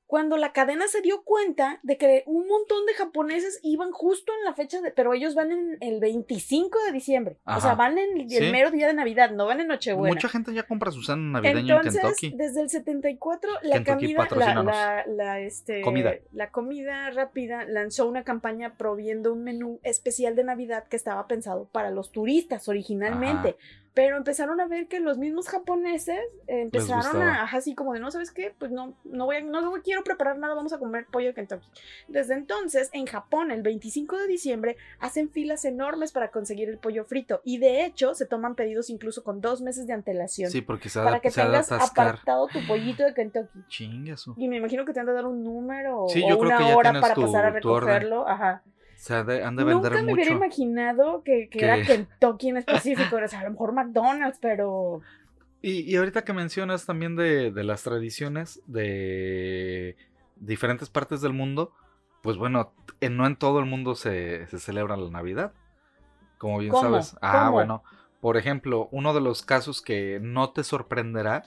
cuando 0.06 0.36
la 0.36 0.52
cadena 0.52 0.86
se 0.86 1.00
dio 1.00 1.22
cuenta 1.22 1.80
de 1.82 1.98
que 1.98 2.22
un 2.26 2.46
montón 2.46 2.86
de 2.86 2.94
japoneses 2.94 3.58
iban 3.62 3.90
justo 3.90 4.32
en 4.38 4.44
la 4.44 4.54
fecha 4.54 4.80
de, 4.80 4.92
pero 4.92 5.14
ellos 5.14 5.34
van 5.34 5.50
en 5.50 5.78
el 5.80 5.98
25 5.98 6.78
de 6.86 6.92
diciembre, 6.92 7.38
o 7.44 7.60
sea, 7.60 7.74
van 7.74 7.98
en 7.98 8.30
el, 8.30 8.52
mero 8.52 8.70
día 8.70 8.86
de 8.86 8.94
Navidad, 8.94 9.32
no 9.32 9.46
van 9.46 9.60
en 9.60 9.66
Nochebuena. 9.66 10.14
Mucha 10.14 10.28
gente 10.28 10.54
ya 10.54 10.62
compra 10.62 10.92
su 10.92 11.02
cena 11.02 11.40
navideña 11.40 11.80
en 11.80 11.90
Kentucky. 11.90 12.32
desde 12.36 12.62
el 12.62 12.70
74 12.70 13.50
la 13.62 13.84
comida, 13.84 14.28
la, 14.36 15.04
la, 15.06 15.40
este, 15.40 15.82
comida. 15.82 16.14
la 16.32 16.50
comida 16.50 17.10
rápida 17.10 17.64
lanzó 17.64 18.06
una 18.06 18.22
campaña 18.22 18.76
proviendo 18.76 19.32
un 19.32 19.42
menú 19.42 19.80
especial 19.82 20.36
de 20.36 20.44
Navidad 20.44 20.84
que 20.88 20.96
estaba 20.96 21.26
pensado 21.26 21.68
para 21.72 21.90
los 21.90 22.12
turistas 22.12 22.68
originalmente. 22.68 23.56
Pero 23.96 24.18
empezaron 24.18 24.60
a 24.60 24.66
ver 24.66 24.88
que 24.88 25.00
los 25.00 25.16
mismos 25.16 25.48
japoneses 25.48 26.20
empezaron 26.46 27.22
a, 27.22 27.44
así 27.44 27.74
como 27.74 27.94
de, 27.94 28.00
no, 28.00 28.10
¿sabes 28.10 28.30
qué? 28.30 28.54
Pues 28.58 28.70
no, 28.70 28.94
no 29.04 29.24
voy 29.24 29.36
a, 29.36 29.40
no 29.40 29.72
quiero 29.82 30.04
preparar 30.04 30.36
nada, 30.36 30.54
vamos 30.54 30.74
a 30.74 30.78
comer 30.78 31.06
pollo 31.10 31.28
de 31.28 31.32
Kentucky. 31.32 31.66
Desde 32.06 32.34
entonces, 32.34 32.90
en 32.92 33.06
Japón, 33.06 33.50
el 33.50 33.62
25 33.62 34.18
de 34.18 34.26
diciembre, 34.26 34.76
hacen 34.98 35.30
filas 35.30 35.64
enormes 35.64 36.12
para 36.12 36.30
conseguir 36.30 36.68
el 36.68 36.76
pollo 36.76 37.06
frito. 37.06 37.40
Y 37.42 37.56
de 37.56 37.86
hecho, 37.86 38.14
se 38.14 38.26
toman 38.26 38.54
pedidos 38.54 38.90
incluso 38.90 39.24
con 39.24 39.40
dos 39.40 39.62
meses 39.62 39.86
de 39.86 39.94
antelación. 39.94 40.50
Sí, 40.50 40.60
porque 40.60 40.90
se 40.90 41.00
Para 41.00 41.20
que 41.20 41.30
tengas 41.30 41.72
apartado 41.72 42.48
tu 42.48 42.66
pollito 42.66 43.02
de 43.02 43.14
Kentucky. 43.14 43.64
Chingazo. 43.68 44.34
Y 44.36 44.48
me 44.48 44.58
imagino 44.58 44.84
que 44.84 44.92
te 44.92 45.00
han 45.00 45.06
de 45.06 45.14
dar 45.14 45.24
un 45.24 45.42
número 45.42 46.02
o 46.02 46.36
una 46.38 46.76
hora 46.76 47.00
para 47.00 47.14
pasar 47.14 47.46
a 47.46 47.50
recogerlo. 47.50 48.28
Ajá. 48.28 48.62
Se 49.06 49.14
han 49.14 49.26
de, 49.54 49.62
vender 49.62 49.92
Nunca 49.92 50.02
me 50.02 50.14
hubiera 50.14 50.32
imaginado 50.32 51.22
que, 51.22 51.48
que 51.48 51.64
era 51.64 51.80
Kentucky 51.80 52.48
en 52.48 52.56
específico, 52.56 53.14
o 53.24 53.28
sea, 53.28 53.38
a 53.38 53.44
lo 53.44 53.52
mejor 53.52 53.72
McDonald's, 53.72 54.40
pero... 54.42 55.00
Y, 55.62 55.82
y 55.82 55.94
ahorita 55.94 56.24
que 56.24 56.32
mencionas 56.32 56.86
también 56.86 57.14
de, 57.14 57.52
de, 57.52 57.62
las 57.62 57.84
tradiciones 57.84 58.60
de 58.66 59.96
diferentes 60.34 60.90
partes 60.90 61.20
del 61.20 61.34
mundo, 61.34 61.72
pues 62.20 62.36
bueno, 62.36 62.72
no 63.08 63.26
en 63.28 63.36
todo 63.36 63.60
el 63.60 63.66
mundo 63.66 63.94
se, 63.94 64.48
se 64.48 64.58
celebra 64.58 64.96
la 64.96 65.08
Navidad, 65.08 65.52
como 66.38 66.58
bien 66.58 66.72
sabes. 66.72 67.16
Ah, 67.22 67.50
bueno, 67.50 67.84
por 68.20 68.36
ejemplo, 68.36 68.88
uno 68.90 69.14
de 69.14 69.20
los 69.20 69.42
casos 69.42 69.82
que 69.82 70.18
no 70.20 70.50
te 70.50 70.64
sorprenderá 70.64 71.44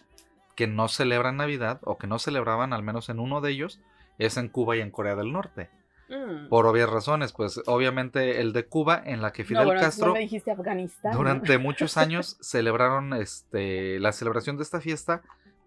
que 0.55 0.65
no 0.65 0.87
celebran 0.87 1.35
Navidad 1.35 1.81
o 1.83 1.97
que 1.97 2.07
no 2.07 2.19
celebraban 2.19 2.71
al 2.71 2.83
menos 2.83 3.09
en 3.09 3.19
uno 3.19 3.41
de 3.41 3.51
ellos 3.51 3.81
es 4.17 4.37
en 4.37 4.47
Cuba 4.47 4.77
y 4.77 4.79
en 4.79 4.91
Corea 4.91 5.17
del 5.17 5.33
Norte. 5.33 5.69
Mm. 6.09 6.49
Por 6.49 6.65
obvias 6.65 6.89
razones, 6.89 7.33
pues 7.33 7.61
obviamente 7.67 8.41
el 8.41 8.51
de 8.51 8.65
Cuba, 8.65 9.01
en 9.05 9.21
la 9.21 9.31
que 9.31 9.43
Fidel 9.43 9.69
Castro 9.79 10.15
durante 11.13 11.57
muchos 11.59 11.97
años 11.97 12.37
celebraron 12.41 13.13
este, 13.13 13.99
la 13.99 14.11
celebración 14.11 14.57
de 14.57 14.63
esta 14.63 14.81
fiesta 14.81 15.21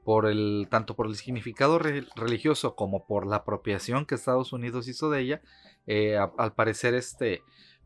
por 0.04 0.26
el, 0.26 0.66
tanto 0.68 0.96
por 0.96 1.06
el 1.06 1.14
significado 1.14 1.78
religioso 1.78 2.74
como 2.74 3.06
por 3.06 3.26
la 3.26 3.36
apropiación 3.36 4.04
que 4.04 4.16
Estados 4.16 4.52
Unidos 4.52 4.88
hizo 4.88 5.10
de 5.10 5.20
ella. 5.20 5.42
Eh, 5.86 6.16
al 6.16 6.54
parecer, 6.54 6.94
este, 6.94 7.42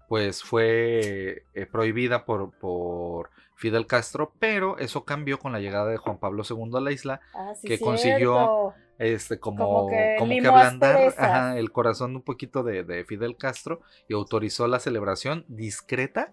pues 0.09 0.43
fue 0.43 1.45
eh, 1.53 1.67
prohibida 1.67 2.25
por, 2.25 2.53
por 2.53 3.31
Fidel 3.55 3.87
Castro, 3.87 4.33
pero 4.39 4.79
eso 4.79 5.05
cambió 5.05 5.39
con 5.39 5.53
la 5.53 5.61
llegada 5.61 5.91
de 5.91 5.97
Juan 5.99 6.19
Pablo 6.19 6.43
II 6.49 6.71
a 6.75 6.81
la 6.81 6.93
isla, 6.93 7.21
ah, 7.35 7.53
que 7.63 7.79
consiguió 7.79 8.75
este, 8.99 9.39
como, 9.39 9.67
como 9.67 9.89
que, 9.89 10.47
ablandar 10.47 11.57
el 11.57 11.71
corazón 11.71 12.17
un 12.17 12.23
poquito 12.23 12.63
de, 12.63 13.05
Fidel 13.05 13.37
Castro 13.37 13.81
y 14.09 14.15
autorizó 14.15 14.67
la 14.69 14.81
celebración 14.81 15.45
discreta 15.49 16.33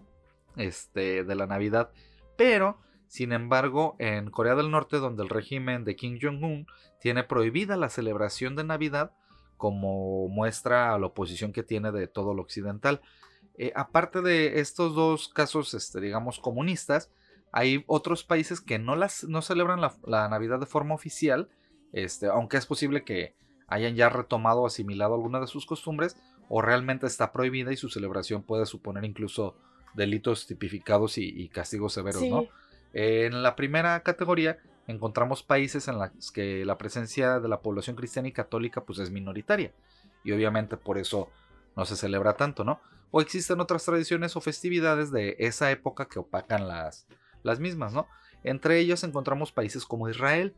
este, 0.56 1.24
de 1.24 1.34
la 1.34 1.46
Navidad. 1.46 1.90
Pero, 2.36 2.78
sin 3.06 3.32
embargo, 3.32 3.96
en 3.98 4.30
Corea 4.30 4.54
del 4.54 4.70
Norte, 4.70 4.98
donde 4.98 5.22
el 5.22 5.28
régimen 5.28 5.84
de 5.84 5.96
Kim 5.96 6.18
Jong-un 6.20 6.66
tiene 7.00 7.24
prohibida 7.24 7.76
la 7.76 7.90
celebración 7.90 8.56
de 8.56 8.64
Navidad, 8.64 9.12
como 9.56 10.28
muestra 10.28 10.94
a 10.94 10.98
la 10.98 11.06
oposición 11.06 11.52
que 11.52 11.62
tiene 11.62 11.92
de 11.92 12.08
todo 12.08 12.34
lo 12.34 12.42
occidental. 12.42 13.00
Eh, 13.56 13.72
aparte 13.76 14.20
de 14.20 14.60
estos 14.60 14.94
dos 14.94 15.28
casos, 15.28 15.74
este, 15.74 16.00
digamos, 16.00 16.38
comunistas, 16.40 17.10
hay 17.52 17.84
otros 17.86 18.24
países 18.24 18.60
que 18.60 18.78
no, 18.80 18.96
las, 18.96 19.24
no 19.24 19.42
celebran 19.42 19.80
la, 19.80 19.94
la 20.04 20.28
Navidad 20.28 20.58
de 20.58 20.66
forma 20.66 20.94
oficial, 20.94 21.48
este, 21.94 22.26
aunque 22.26 22.58
es 22.58 22.66
posible 22.66 23.04
que 23.04 23.34
hayan 23.66 23.94
ya 23.94 24.10
retomado 24.10 24.62
o 24.62 24.66
asimilado 24.66 25.14
alguna 25.14 25.40
de 25.40 25.46
sus 25.46 25.64
costumbres, 25.64 26.16
o 26.48 26.60
realmente 26.60 27.06
está 27.06 27.32
prohibida 27.32 27.72
y 27.72 27.76
su 27.76 27.88
celebración 27.88 28.42
puede 28.42 28.66
suponer 28.66 29.04
incluso 29.04 29.56
delitos 29.94 30.46
tipificados 30.46 31.16
y, 31.16 31.48
castigos 31.48 31.94
severos, 31.94 32.22
¿no? 32.22 32.48
en 32.92 33.42
la 33.42 33.56
primera 33.56 34.00
categoría 34.02 34.58
encontramos 34.86 35.42
países 35.42 35.88
en 35.88 35.98
los 35.98 36.30
que 36.32 36.64
la 36.64 36.78
presencia 36.78 37.40
de 37.40 37.48
la 37.48 37.60
población 37.60 37.96
cristiana 37.96 38.28
y 38.28 38.32
católica 38.32 38.84
pues 38.84 38.98
es 38.98 39.10
minoritaria 39.10 39.72
y 40.22 40.32
obviamente 40.32 40.76
por 40.76 40.98
eso 40.98 41.28
no 41.76 41.84
se 41.84 41.96
celebra 41.96 42.34
tanto, 42.36 42.64
¿no? 42.64 42.80
O 43.10 43.20
existen 43.20 43.60
otras 43.60 43.84
tradiciones 43.84 44.36
o 44.36 44.40
festividades 44.40 45.10
de 45.10 45.36
esa 45.38 45.70
época 45.70 46.06
que 46.06 46.18
opacan 46.18 46.68
las, 46.68 47.06
las 47.42 47.60
mismas, 47.60 47.92
¿no? 47.92 48.06
Entre 48.42 48.78
ellos 48.78 49.04
encontramos 49.04 49.52
países 49.52 49.84
como 49.84 50.08
Israel, 50.08 50.54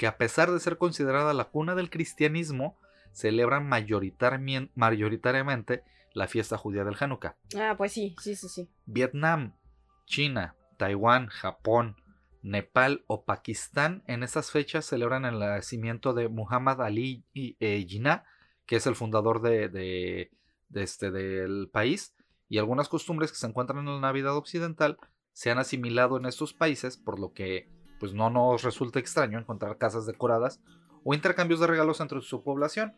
que 0.00 0.06
a 0.06 0.16
pesar 0.16 0.50
de 0.50 0.58
ser 0.60 0.78
considerada 0.78 1.34
la 1.34 1.50
cuna 1.50 1.74
del 1.74 1.90
cristianismo, 1.90 2.78
celebran 3.12 3.68
mayoritariamente 3.68 5.84
la 6.14 6.26
fiesta 6.26 6.56
judía 6.56 6.84
del 6.84 6.96
Hanukkah. 6.98 7.36
Ah, 7.54 7.74
pues 7.76 7.92
sí, 7.92 8.16
sí, 8.18 8.34
sí, 8.34 8.48
sí. 8.48 8.70
Vietnam, 8.86 9.58
China, 10.06 10.56
Taiwán, 10.78 11.26
Japón, 11.26 11.96
Nepal 12.40 13.04
o 13.08 13.26
Pakistán 13.26 14.02
en 14.06 14.22
estas 14.22 14.50
fechas 14.50 14.86
celebran 14.86 15.26
el 15.26 15.38
nacimiento 15.38 16.14
de 16.14 16.30
Muhammad 16.30 16.80
Ali 16.80 17.26
eh, 17.34 17.84
Jinnah, 17.86 18.24
que 18.64 18.76
es 18.76 18.86
el 18.86 18.96
fundador 18.96 19.42
de, 19.42 20.30
este, 20.72 21.10
del 21.10 21.68
país, 21.70 22.14
y 22.48 22.56
algunas 22.56 22.88
costumbres 22.88 23.32
que 23.32 23.36
se 23.36 23.46
encuentran 23.46 23.80
en 23.80 23.96
la 23.96 24.00
Navidad 24.00 24.34
occidental 24.34 24.96
se 25.34 25.50
han 25.50 25.58
asimilado 25.58 26.16
en 26.16 26.24
estos 26.24 26.54
países, 26.54 26.96
por 26.96 27.20
lo 27.20 27.34
que 27.34 27.68
pues 28.00 28.14
no 28.14 28.30
nos 28.30 28.62
resulta 28.62 28.98
extraño 28.98 29.38
encontrar 29.38 29.76
casas 29.76 30.06
decoradas 30.06 30.58
o 31.04 31.14
intercambios 31.14 31.60
de 31.60 31.66
regalos 31.66 32.00
entre 32.00 32.20
su 32.22 32.42
población, 32.42 32.94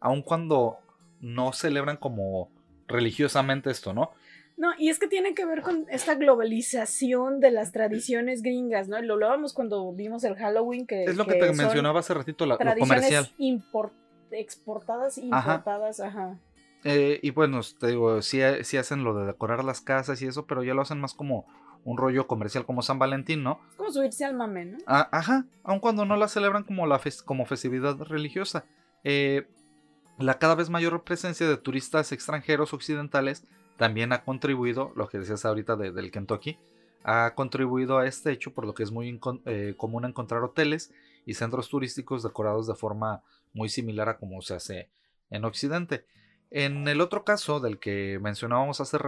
aun 0.00 0.22
cuando 0.22 0.78
no 1.20 1.52
celebran 1.52 1.96
como 1.96 2.48
religiosamente 2.86 3.70
esto, 3.70 3.92
¿no? 3.92 4.12
No, 4.56 4.70
y 4.78 4.88
es 4.88 4.98
que 4.98 5.06
tiene 5.06 5.34
que 5.34 5.44
ver 5.44 5.60
con 5.60 5.84
esta 5.90 6.14
globalización 6.14 7.40
de 7.40 7.50
las 7.50 7.72
tradiciones 7.72 8.40
gringas, 8.40 8.88
¿no? 8.88 9.00
Lo 9.02 9.14
hablábamos 9.14 9.52
cuando 9.52 9.92
vimos 9.92 10.24
el 10.24 10.34
Halloween, 10.36 10.86
que 10.86 11.04
es 11.04 11.16
lo 11.16 11.26
que, 11.26 11.34
te 11.34 11.52
mencionaba 11.52 12.00
hace 12.00 12.14
ratito, 12.14 12.46
la, 12.46 12.56
lo 12.58 12.76
comercial. 12.78 13.30
exportadas, 14.30 15.18
importadas, 15.18 16.00
ajá. 16.00 16.38
Eh, 16.84 17.18
y 17.22 17.30
bueno, 17.30 17.60
te 17.78 17.88
digo, 17.88 18.22
sí, 18.22 18.40
sí 18.62 18.76
hacen 18.76 19.04
lo 19.04 19.14
de 19.14 19.26
decorar 19.26 19.62
las 19.64 19.80
casas 19.80 20.22
y 20.22 20.26
eso, 20.26 20.46
pero 20.46 20.62
ya 20.62 20.72
lo 20.72 20.82
hacen 20.82 21.00
más 21.00 21.14
como 21.14 21.46
un 21.86 21.96
rollo 21.96 22.26
comercial 22.26 22.66
como 22.66 22.82
San 22.82 22.98
Valentín, 22.98 23.44
¿no? 23.44 23.60
Es 23.70 23.76
como 23.76 23.92
subirse 23.92 24.24
al 24.24 24.34
mame, 24.34 24.64
¿no? 24.64 24.78
Ah, 24.86 25.08
ajá, 25.12 25.46
aun 25.62 25.78
cuando 25.78 26.04
no 26.04 26.16
la 26.16 26.26
celebran 26.26 26.64
como, 26.64 26.84
la 26.86 27.00
como 27.24 27.46
festividad 27.46 27.96
religiosa. 28.02 28.64
Eh, 29.04 29.46
la 30.18 30.38
cada 30.38 30.56
vez 30.56 30.68
mayor 30.68 31.04
presencia 31.04 31.48
de 31.48 31.56
turistas 31.56 32.10
extranjeros 32.10 32.74
occidentales 32.74 33.44
también 33.76 34.12
ha 34.12 34.24
contribuido, 34.24 34.92
lo 34.96 35.08
que 35.08 35.18
decías 35.18 35.44
ahorita 35.44 35.76
del 35.76 36.10
Kentucky, 36.10 36.58
ha 37.04 37.34
contribuido 37.36 37.98
a 37.98 38.06
este 38.06 38.32
hecho, 38.32 38.52
por 38.52 38.66
lo 38.66 38.74
que 38.74 38.82
es 38.82 38.90
muy 38.90 39.20
eh, 39.44 39.74
común 39.76 40.04
encontrar 40.04 40.42
hoteles 40.42 40.92
y 41.24 41.34
centros 41.34 41.68
turísticos 41.68 42.24
decorados 42.24 42.66
de 42.66 42.74
forma 42.74 43.22
muy 43.54 43.68
similar 43.68 44.08
a 44.08 44.16
como 44.18 44.42
se 44.42 44.54
hace 44.54 44.88
en 45.30 45.44
Occidente. 45.44 46.04
En 46.50 46.88
el 46.88 47.00
otro 47.00 47.24
caso 47.24 47.60
del 47.60 47.78
que 47.78 48.18
mencionábamos 48.20 48.80
hace, 48.80 48.98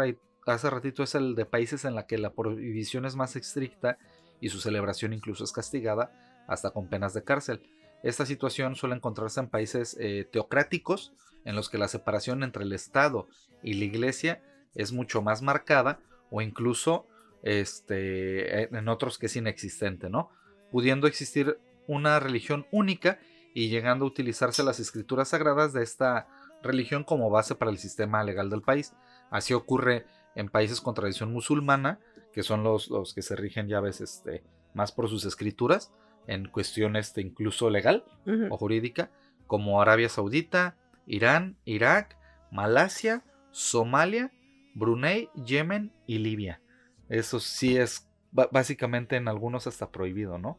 hace 0.54 0.70
ratito 0.70 1.02
es 1.02 1.14
el 1.14 1.34
de 1.34 1.44
países 1.44 1.84
en 1.84 1.94
la 1.94 2.06
que 2.06 2.18
la 2.18 2.32
prohibición 2.32 3.04
es 3.04 3.16
más 3.16 3.36
estricta 3.36 3.98
y 4.40 4.48
su 4.50 4.60
celebración 4.60 5.12
incluso 5.12 5.44
es 5.44 5.52
castigada 5.52 6.44
hasta 6.46 6.70
con 6.70 6.88
penas 6.88 7.14
de 7.14 7.24
cárcel. 7.24 7.62
Esta 8.02 8.24
situación 8.26 8.76
suele 8.76 8.94
encontrarse 8.94 9.40
en 9.40 9.48
países 9.48 9.96
eh, 10.00 10.28
teocráticos 10.30 11.12
en 11.44 11.56
los 11.56 11.68
que 11.68 11.78
la 11.78 11.88
separación 11.88 12.42
entre 12.42 12.64
el 12.64 12.72
Estado 12.72 13.26
y 13.62 13.74
la 13.74 13.84
Iglesia 13.84 14.42
es 14.74 14.92
mucho 14.92 15.22
más 15.22 15.42
marcada 15.42 16.00
o 16.30 16.40
incluso 16.40 17.06
este, 17.42 18.74
en 18.76 18.88
otros 18.88 19.18
que 19.18 19.26
es 19.26 19.36
inexistente, 19.36 20.10
¿no? 20.10 20.30
Pudiendo 20.70 21.06
existir 21.06 21.58
una 21.86 22.20
religión 22.20 22.66
única 22.70 23.18
y 23.54 23.68
llegando 23.68 24.04
a 24.04 24.08
utilizarse 24.08 24.62
las 24.62 24.78
escrituras 24.78 25.28
sagradas 25.28 25.72
de 25.72 25.82
esta 25.82 26.28
religión 26.62 27.04
como 27.04 27.30
base 27.30 27.54
para 27.54 27.70
el 27.70 27.78
sistema 27.78 28.22
legal 28.22 28.50
del 28.50 28.62
país. 28.62 28.92
Así 29.30 29.54
ocurre 29.54 30.06
en 30.38 30.48
países 30.48 30.80
con 30.80 30.94
tradición 30.94 31.32
musulmana, 31.32 31.98
que 32.32 32.42
son 32.42 32.62
los, 32.62 32.88
los 32.90 33.12
que 33.12 33.22
se 33.22 33.34
rigen 33.34 33.66
ya 33.66 33.80
veces 33.80 34.14
este, 34.14 34.44
más 34.72 34.92
por 34.92 35.08
sus 35.08 35.24
escrituras, 35.24 35.92
en 36.28 36.48
cuestiones 36.48 37.08
este, 37.08 37.22
incluso 37.22 37.70
legal 37.70 38.04
o 38.50 38.56
jurídica, 38.56 39.10
como 39.46 39.82
Arabia 39.82 40.08
Saudita, 40.08 40.76
Irán, 41.06 41.56
Irak, 41.64 42.16
Malasia, 42.52 43.24
Somalia, 43.50 44.30
Brunei, 44.74 45.28
Yemen 45.44 45.90
y 46.06 46.18
Libia. 46.18 46.60
Eso 47.08 47.40
sí 47.40 47.76
es 47.76 48.08
básicamente 48.30 49.16
en 49.16 49.26
algunos 49.26 49.66
hasta 49.66 49.90
prohibido, 49.90 50.38
¿no? 50.38 50.58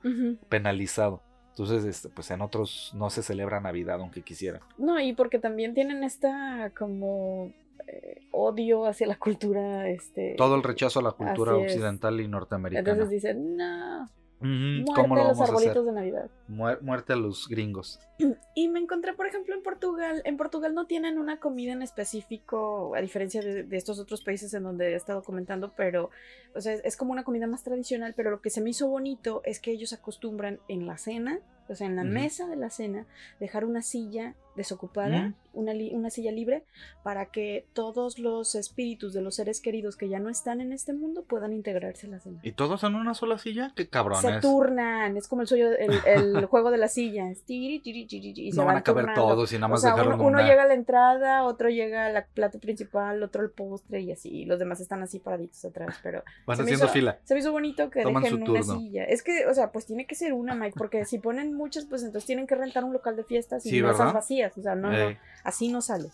Penalizado. 0.49 1.23
Entonces, 1.51 1.85
este, 1.85 2.09
pues 2.09 2.31
en 2.31 2.41
otros 2.41 2.91
no 2.95 3.09
se 3.09 3.21
celebra 3.21 3.61
Navidad, 3.61 3.99
aunque 3.99 4.23
quisieran. 4.23 4.61
No, 4.77 4.99
y 4.99 5.13
porque 5.13 5.39
también 5.39 5.73
tienen 5.73 6.03
esta 6.03 6.71
como 6.77 7.53
eh, 7.91 8.27
odio 8.31 8.85
hacia 8.85 9.07
la 9.07 9.17
cultura. 9.17 9.89
Este, 9.89 10.35
Todo 10.37 10.55
el 10.55 10.63
rechazo 10.63 10.99
a 10.99 11.03
la 11.03 11.11
cultura 11.11 11.55
occidental 11.55 12.19
y 12.21 12.27
norteamericana. 12.27 12.91
Entonces 12.91 13.09
dicen, 13.09 13.57
no. 13.57 14.09
muerte 14.41 15.25
a 15.25 15.27
los 15.29 15.41
arbolitos 15.41 15.85
de 15.85 15.91
Navidad. 15.91 16.29
Muerte 16.49 17.13
a 17.13 17.15
los 17.15 17.47
gringos. 17.47 17.99
Y 18.55 18.67
me 18.67 18.79
encontré, 18.79 19.13
por 19.13 19.25
ejemplo, 19.25 19.55
en 19.55 19.63
Portugal. 19.63 20.21
En 20.25 20.35
Portugal 20.35 20.73
no 20.73 20.85
tienen 20.85 21.17
una 21.17 21.39
comida 21.39 21.71
en 21.71 21.81
específico, 21.81 22.93
a 22.93 22.99
diferencia 22.99 23.41
de, 23.41 23.65
estos 23.77 23.99
otros 23.99 24.21
países 24.21 24.53
en 24.53 24.63
donde 24.63 24.91
he 24.91 24.95
estado 24.95 25.23
comentando, 25.23 25.71
pero 25.77 26.09
o 26.53 26.59
sea, 26.59 26.73
es 26.73 26.97
como 26.97 27.13
una 27.13 27.23
comida 27.23 27.47
más 27.47 27.63
tradicional. 27.63 28.13
Pero 28.17 28.31
lo 28.31 28.41
que 28.41 28.49
se 28.49 28.59
me 28.59 28.71
hizo 28.71 28.87
bonito 28.89 29.41
es 29.45 29.61
que 29.61 29.71
ellos 29.71 29.93
acostumbran 29.93 30.59
en 30.67 30.87
la 30.87 30.97
cena 30.97 31.39
o 31.69 31.75
sea, 31.75 31.85
en 31.85 31.95
la 31.95 32.03
mesa 32.03 32.47
de 32.47 32.55
la 32.55 32.71
cena, 32.71 33.05
dejar 33.39 33.63
una 33.63 33.83
silla 33.83 34.33
desocupada, 34.55 35.35
una, 35.53 35.73
una, 35.91 36.09
silla 36.09 36.31
libre, 36.31 36.65
para 37.03 37.27
que 37.27 37.67
todos 37.73 38.17
los 38.17 38.55
espíritus 38.55 39.13
de 39.13 39.21
los 39.21 39.35
seres 39.35 39.61
queridos 39.61 39.95
que 39.95 40.09
ya 40.09 40.19
no 40.19 40.29
están 40.29 40.61
en 40.61 40.73
este 40.73 40.93
mundo 40.93 41.23
puedan 41.23 41.53
integrarse 41.53 42.07
a 42.07 42.09
la 42.09 42.19
cena. 42.19 42.39
¿Y 42.41 42.53
todos 42.53 42.83
en 42.83 42.95
una 42.95 43.13
sola 43.13 43.37
silla? 43.37 43.71
¡Qué 43.75 43.87
cabrones! 43.87 44.21
Se 44.21 44.41
turnan, 44.41 45.15
es 45.15 45.27
como 45.27 45.43
el, 45.43 45.47
suyo, 45.47 45.69
el, 45.77 46.01
juego 46.45 46.71
de 46.71 46.77
la 46.77 46.87
silla. 46.87 47.25
Y 47.47 48.51
no 48.53 48.65
van, 48.65 48.77
a 48.77 48.83
caber 48.83 49.13
todos 49.13 49.51
y 49.51 49.55
nada 49.55 49.67
más 49.67 49.79
o 49.79 49.81
sea, 49.81 49.95
uno, 49.95 50.39
llega 50.41 50.63
a 50.63 50.67
la 50.67 50.73
entrada, 50.73 51.43
otro 51.43 51.69
llega 51.69 52.07
al 52.07 52.25
plato 52.33 52.59
principal, 52.59 53.21
otro 53.23 53.41
al 53.41 53.51
postre 53.51 54.01
y 54.01 54.11
así. 54.11 54.29
Y 54.29 54.45
los 54.45 54.59
demás 54.59 54.79
están 54.79 55.01
así 55.03 55.19
paraditos 55.19 55.63
atrás, 55.65 55.99
pero... 56.03 56.23
Van 56.45 56.59
haciendo 56.59 56.87
fila. 56.87 57.19
Se 57.23 57.33
me 57.33 57.39
hizo 57.39 57.51
bonito 57.51 57.89
que 57.89 58.05
dejen 58.05 58.43
una 58.49 58.63
silla. 58.63 59.03
Es 59.03 59.23
que, 59.23 59.45
o 59.47 59.53
sea, 59.53 59.71
pues 59.71 59.85
tiene 59.85 60.05
que 60.05 60.15
ser 60.15 60.33
una, 60.33 60.55
Mike, 60.55 60.75
porque 60.77 61.05
si 61.05 61.19
ponen 61.19 61.53
muchas, 61.53 61.85
pues 61.85 62.03
entonces 62.03 62.25
tienen 62.25 62.47
que 62.47 62.55
rentar 62.55 62.83
un 62.83 62.93
local 62.93 63.15
de 63.15 63.23
fiestas 63.23 63.65
y 63.65 63.81
mesas 63.81 64.13
vacías. 64.13 64.57
O 64.57 64.61
sea, 64.61 64.75
no, 64.75 64.91
no, 64.91 65.17
así 65.43 65.69
no 65.69 65.81
sale. 65.81 66.09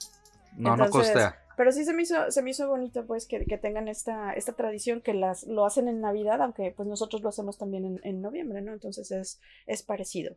No, 0.58 0.76
no 0.76 0.90
costea. 0.90 1.45
Pero 1.58 1.72
sí 1.72 1.86
se 1.86 1.94
me 1.94 2.04
hizo, 2.04 2.32
se 2.32 2.42
me 2.42 2.52
hizo 2.52 2.68
bonito 2.68 3.06
pues 3.06 3.26
que, 3.26 3.40
tengan 3.58 3.88
esta, 3.88 4.34
esta 4.34 4.54
tradición 4.54 5.02
que 5.02 5.14
las, 5.14 5.44
lo 5.44 5.66
hacen 5.66 5.88
en 5.88 6.02
Navidad, 6.02 6.42
aunque 6.42 6.74
pues 6.76 6.88
nosotros 6.88 7.22
lo 7.22 7.30
hacemos 7.30 7.58
también 7.58 8.00
en, 8.04 8.22
noviembre, 8.22 8.62
¿no? 8.62 8.74
Entonces 8.74 9.12
es, 9.12 9.40
es 9.66 9.84
parecido. 9.84 10.36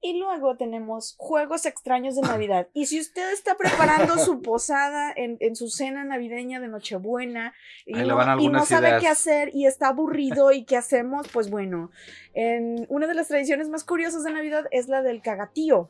Y 0.00 0.18
luego 0.18 0.56
tenemos 0.56 1.14
juegos 1.18 1.66
extraños 1.66 2.16
de 2.16 2.22
Navidad. 2.22 2.68
Y 2.72 2.86
si 2.86 3.00
usted 3.00 3.32
está 3.32 3.56
preparando 3.56 4.18
su 4.18 4.42
posada 4.42 5.12
en, 5.16 5.56
su 5.56 5.68
cena 5.68 6.04
navideña 6.04 6.60
de 6.60 6.68
Nochebuena 6.68 7.54
y, 7.86 7.92
no, 7.92 8.40
y 8.40 8.48
no, 8.48 8.64
sabe 8.64 8.98
qué 9.00 9.08
hacer 9.08 9.50
y 9.54 9.66
está 9.66 9.88
aburrido 9.88 10.52
y 10.52 10.64
qué 10.64 10.76
hacemos, 10.76 11.28
pues 11.28 11.50
bueno, 11.50 11.90
en 12.34 12.86
una 12.88 13.06
de 13.06 13.14
las 13.14 13.28
tradiciones 13.28 13.68
más 13.68 13.84
curiosas 13.84 14.24
de 14.24 14.32
Navidad 14.32 14.64
es 14.70 14.88
la 14.88 15.02
del 15.02 15.22
cagatío 15.22 15.88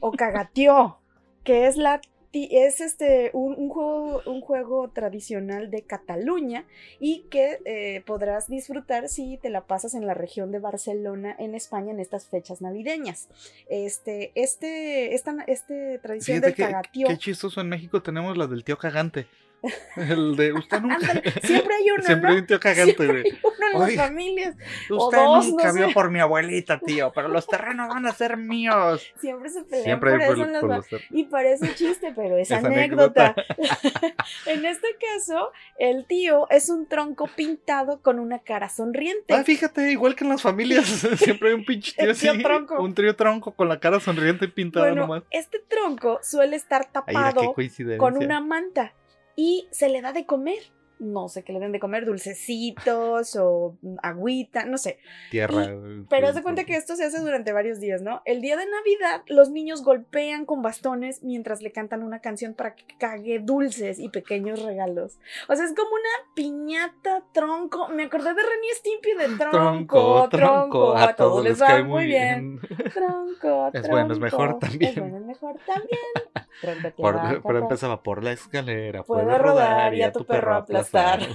o 0.00 0.12
cagatío, 0.12 0.98
que 1.44 1.66
es 1.66 1.76
la 1.76 2.00
es 2.32 2.80
este 2.80 3.30
un, 3.32 3.68
juego, 3.68 4.22
un 4.26 4.40
juego 4.40 4.88
tradicional 4.88 5.70
de 5.70 5.82
Cataluña 5.82 6.64
y 7.00 7.24
que 7.30 7.58
eh, 7.64 8.02
podrás 8.06 8.48
disfrutar 8.48 9.08
si 9.08 9.38
te 9.38 9.50
la 9.50 9.62
pasas 9.62 9.94
en 9.94 10.06
la 10.06 10.14
región 10.14 10.52
de 10.52 10.58
Barcelona, 10.58 11.34
en 11.38 11.54
España, 11.54 11.90
en 11.90 12.00
estas 12.00 12.26
fechas 12.26 12.60
navideñas. 12.60 13.28
Este, 13.68 14.32
este, 14.34 15.14
esta, 15.14 15.44
este 15.46 15.98
tradición 15.98 16.40
del 16.40 16.54
cagatío. 16.54 17.08
Qué 17.08 17.18
chistoso 17.18 17.60
en 17.60 17.68
México 17.68 18.02
tenemos 18.02 18.36
la 18.36 18.46
del 18.46 18.64
tío 18.64 18.76
cagante. 18.76 19.26
El 19.96 20.36
de 20.36 20.52
usted 20.52 20.80
nunca. 20.80 20.98
siempre 21.42 21.74
hay 21.74 21.90
uno. 21.90 22.02
Siempre 22.02 22.30
hay 22.30 22.36
un 22.38 22.46
tío 22.46 22.60
cagante, 22.60 23.06
güey. 23.06 23.24
uno 23.42 23.66
en 23.72 23.80
las 23.80 23.94
familias. 23.94 24.56
Usted 24.88 25.18
nunca 25.18 25.72
vio 25.72 25.92
por 25.92 26.10
mi 26.10 26.20
abuelita, 26.20 26.78
tío, 26.78 27.12
pero 27.12 27.28
los 27.28 27.46
terrenos 27.46 27.88
van 27.88 28.06
a 28.06 28.12
ser 28.12 28.36
míos. 28.36 29.12
Siempre 29.20 29.50
se 29.50 29.62
pelean 29.62 29.84
Siempre 29.84 30.10
por, 30.12 30.20
eso 30.22 30.44
en 30.44 30.68
las 30.68 30.86
Y 31.10 31.24
parece 31.24 31.74
chiste, 31.74 32.12
pero 32.14 32.36
es, 32.36 32.52
anécdota. 32.52 33.34
en 34.46 34.64
este 34.64 34.88
caso, 35.00 35.50
el 35.78 36.06
tío 36.06 36.48
es 36.50 36.68
un 36.68 36.86
tronco 36.86 37.28
pintado 37.34 38.00
con 38.00 38.18
una 38.18 38.38
cara 38.38 38.68
sonriente. 38.68 39.34
Ah, 39.34 39.42
fíjate, 39.42 39.90
igual 39.90 40.14
que 40.14 40.24
en 40.24 40.30
las 40.30 40.42
familias, 40.42 40.86
siempre 41.16 41.48
hay 41.48 41.54
un 41.54 41.64
pinche 41.64 41.92
tío, 41.96 42.10
así. 42.12 42.28
Tronco. 42.42 42.80
Un 42.80 42.94
trío 42.94 43.16
tronco 43.16 43.52
con 43.52 43.68
la 43.68 43.80
cara 43.80 43.98
sonriente 43.98 44.44
y 44.44 44.48
pintada 44.48 44.86
bueno, 44.86 45.02
nomás. 45.02 45.22
Este 45.30 45.58
tronco 45.58 46.20
suele 46.22 46.56
estar 46.56 46.86
tapado 46.86 47.54
con 47.98 48.16
una 48.16 48.40
manta 48.40 48.92
y 49.38 49.68
se 49.70 49.88
le 49.88 50.02
da 50.02 50.12
de 50.12 50.26
comer. 50.26 50.58
No 50.98 51.28
sé 51.28 51.42
qué 51.42 51.52
le 51.52 51.60
den 51.60 51.72
de 51.72 51.80
comer, 51.80 52.04
dulcecitos 52.04 53.36
o 53.36 53.76
agüita, 54.02 54.64
no 54.64 54.78
sé. 54.78 54.98
Tierra. 55.30 55.68
pero 56.08 56.28
haz 56.28 56.34
de 56.34 56.42
cuenta 56.42 56.64
que 56.64 56.76
esto 56.76 56.96
se 56.96 57.04
hace 57.04 57.20
durante 57.20 57.52
varios 57.52 57.80
días, 57.80 58.02
¿no? 58.02 58.22
El 58.24 58.40
día 58.40 58.56
de 58.56 58.64
Navidad, 58.66 59.22
los 59.28 59.50
niños 59.50 59.82
golpean 59.82 60.44
con 60.44 60.62
bastones 60.62 61.22
mientras 61.22 61.62
le 61.62 61.72
cantan 61.72 62.02
una 62.02 62.20
canción 62.20 62.54
para 62.54 62.74
que 62.74 62.84
cague 62.98 63.38
dulces 63.38 63.98
y 63.98 64.08
pequeños 64.08 64.62
regalos. 64.62 65.18
O 65.48 65.54
sea, 65.54 65.64
es 65.64 65.74
como 65.74 65.90
una 65.90 66.32
piñata 66.34 67.22
tronco. 67.32 67.88
Me 67.88 68.04
acordé 68.04 68.34
de 68.34 68.42
Renny 68.42 68.68
Stimpy 68.74 69.14
de 69.14 69.36
tronco, 69.36 70.28
tronco. 70.28 70.96
A, 70.96 71.14
todos, 71.14 71.44
les 71.44 71.60
va 71.60 71.82
muy 71.82 72.06
bien. 72.06 72.60
Tronco, 72.92 73.70
Es 73.72 73.88
bueno, 73.88 74.12
es 74.12 74.18
mejor 74.18 74.58
también. 74.58 74.90
Es 74.90 74.98
bueno, 74.98 75.18
es 75.18 75.24
mejor 75.24 75.56
también. 75.66 75.98
pero 77.42 77.58
empezaba 77.58 78.02
por 78.02 78.22
la 78.24 78.32
escalera, 78.32 79.02
puede, 79.02 79.38
rodar 79.38 79.94
y 79.94 80.02
a 80.02 80.12
tu 80.12 80.24
perro 80.24 80.64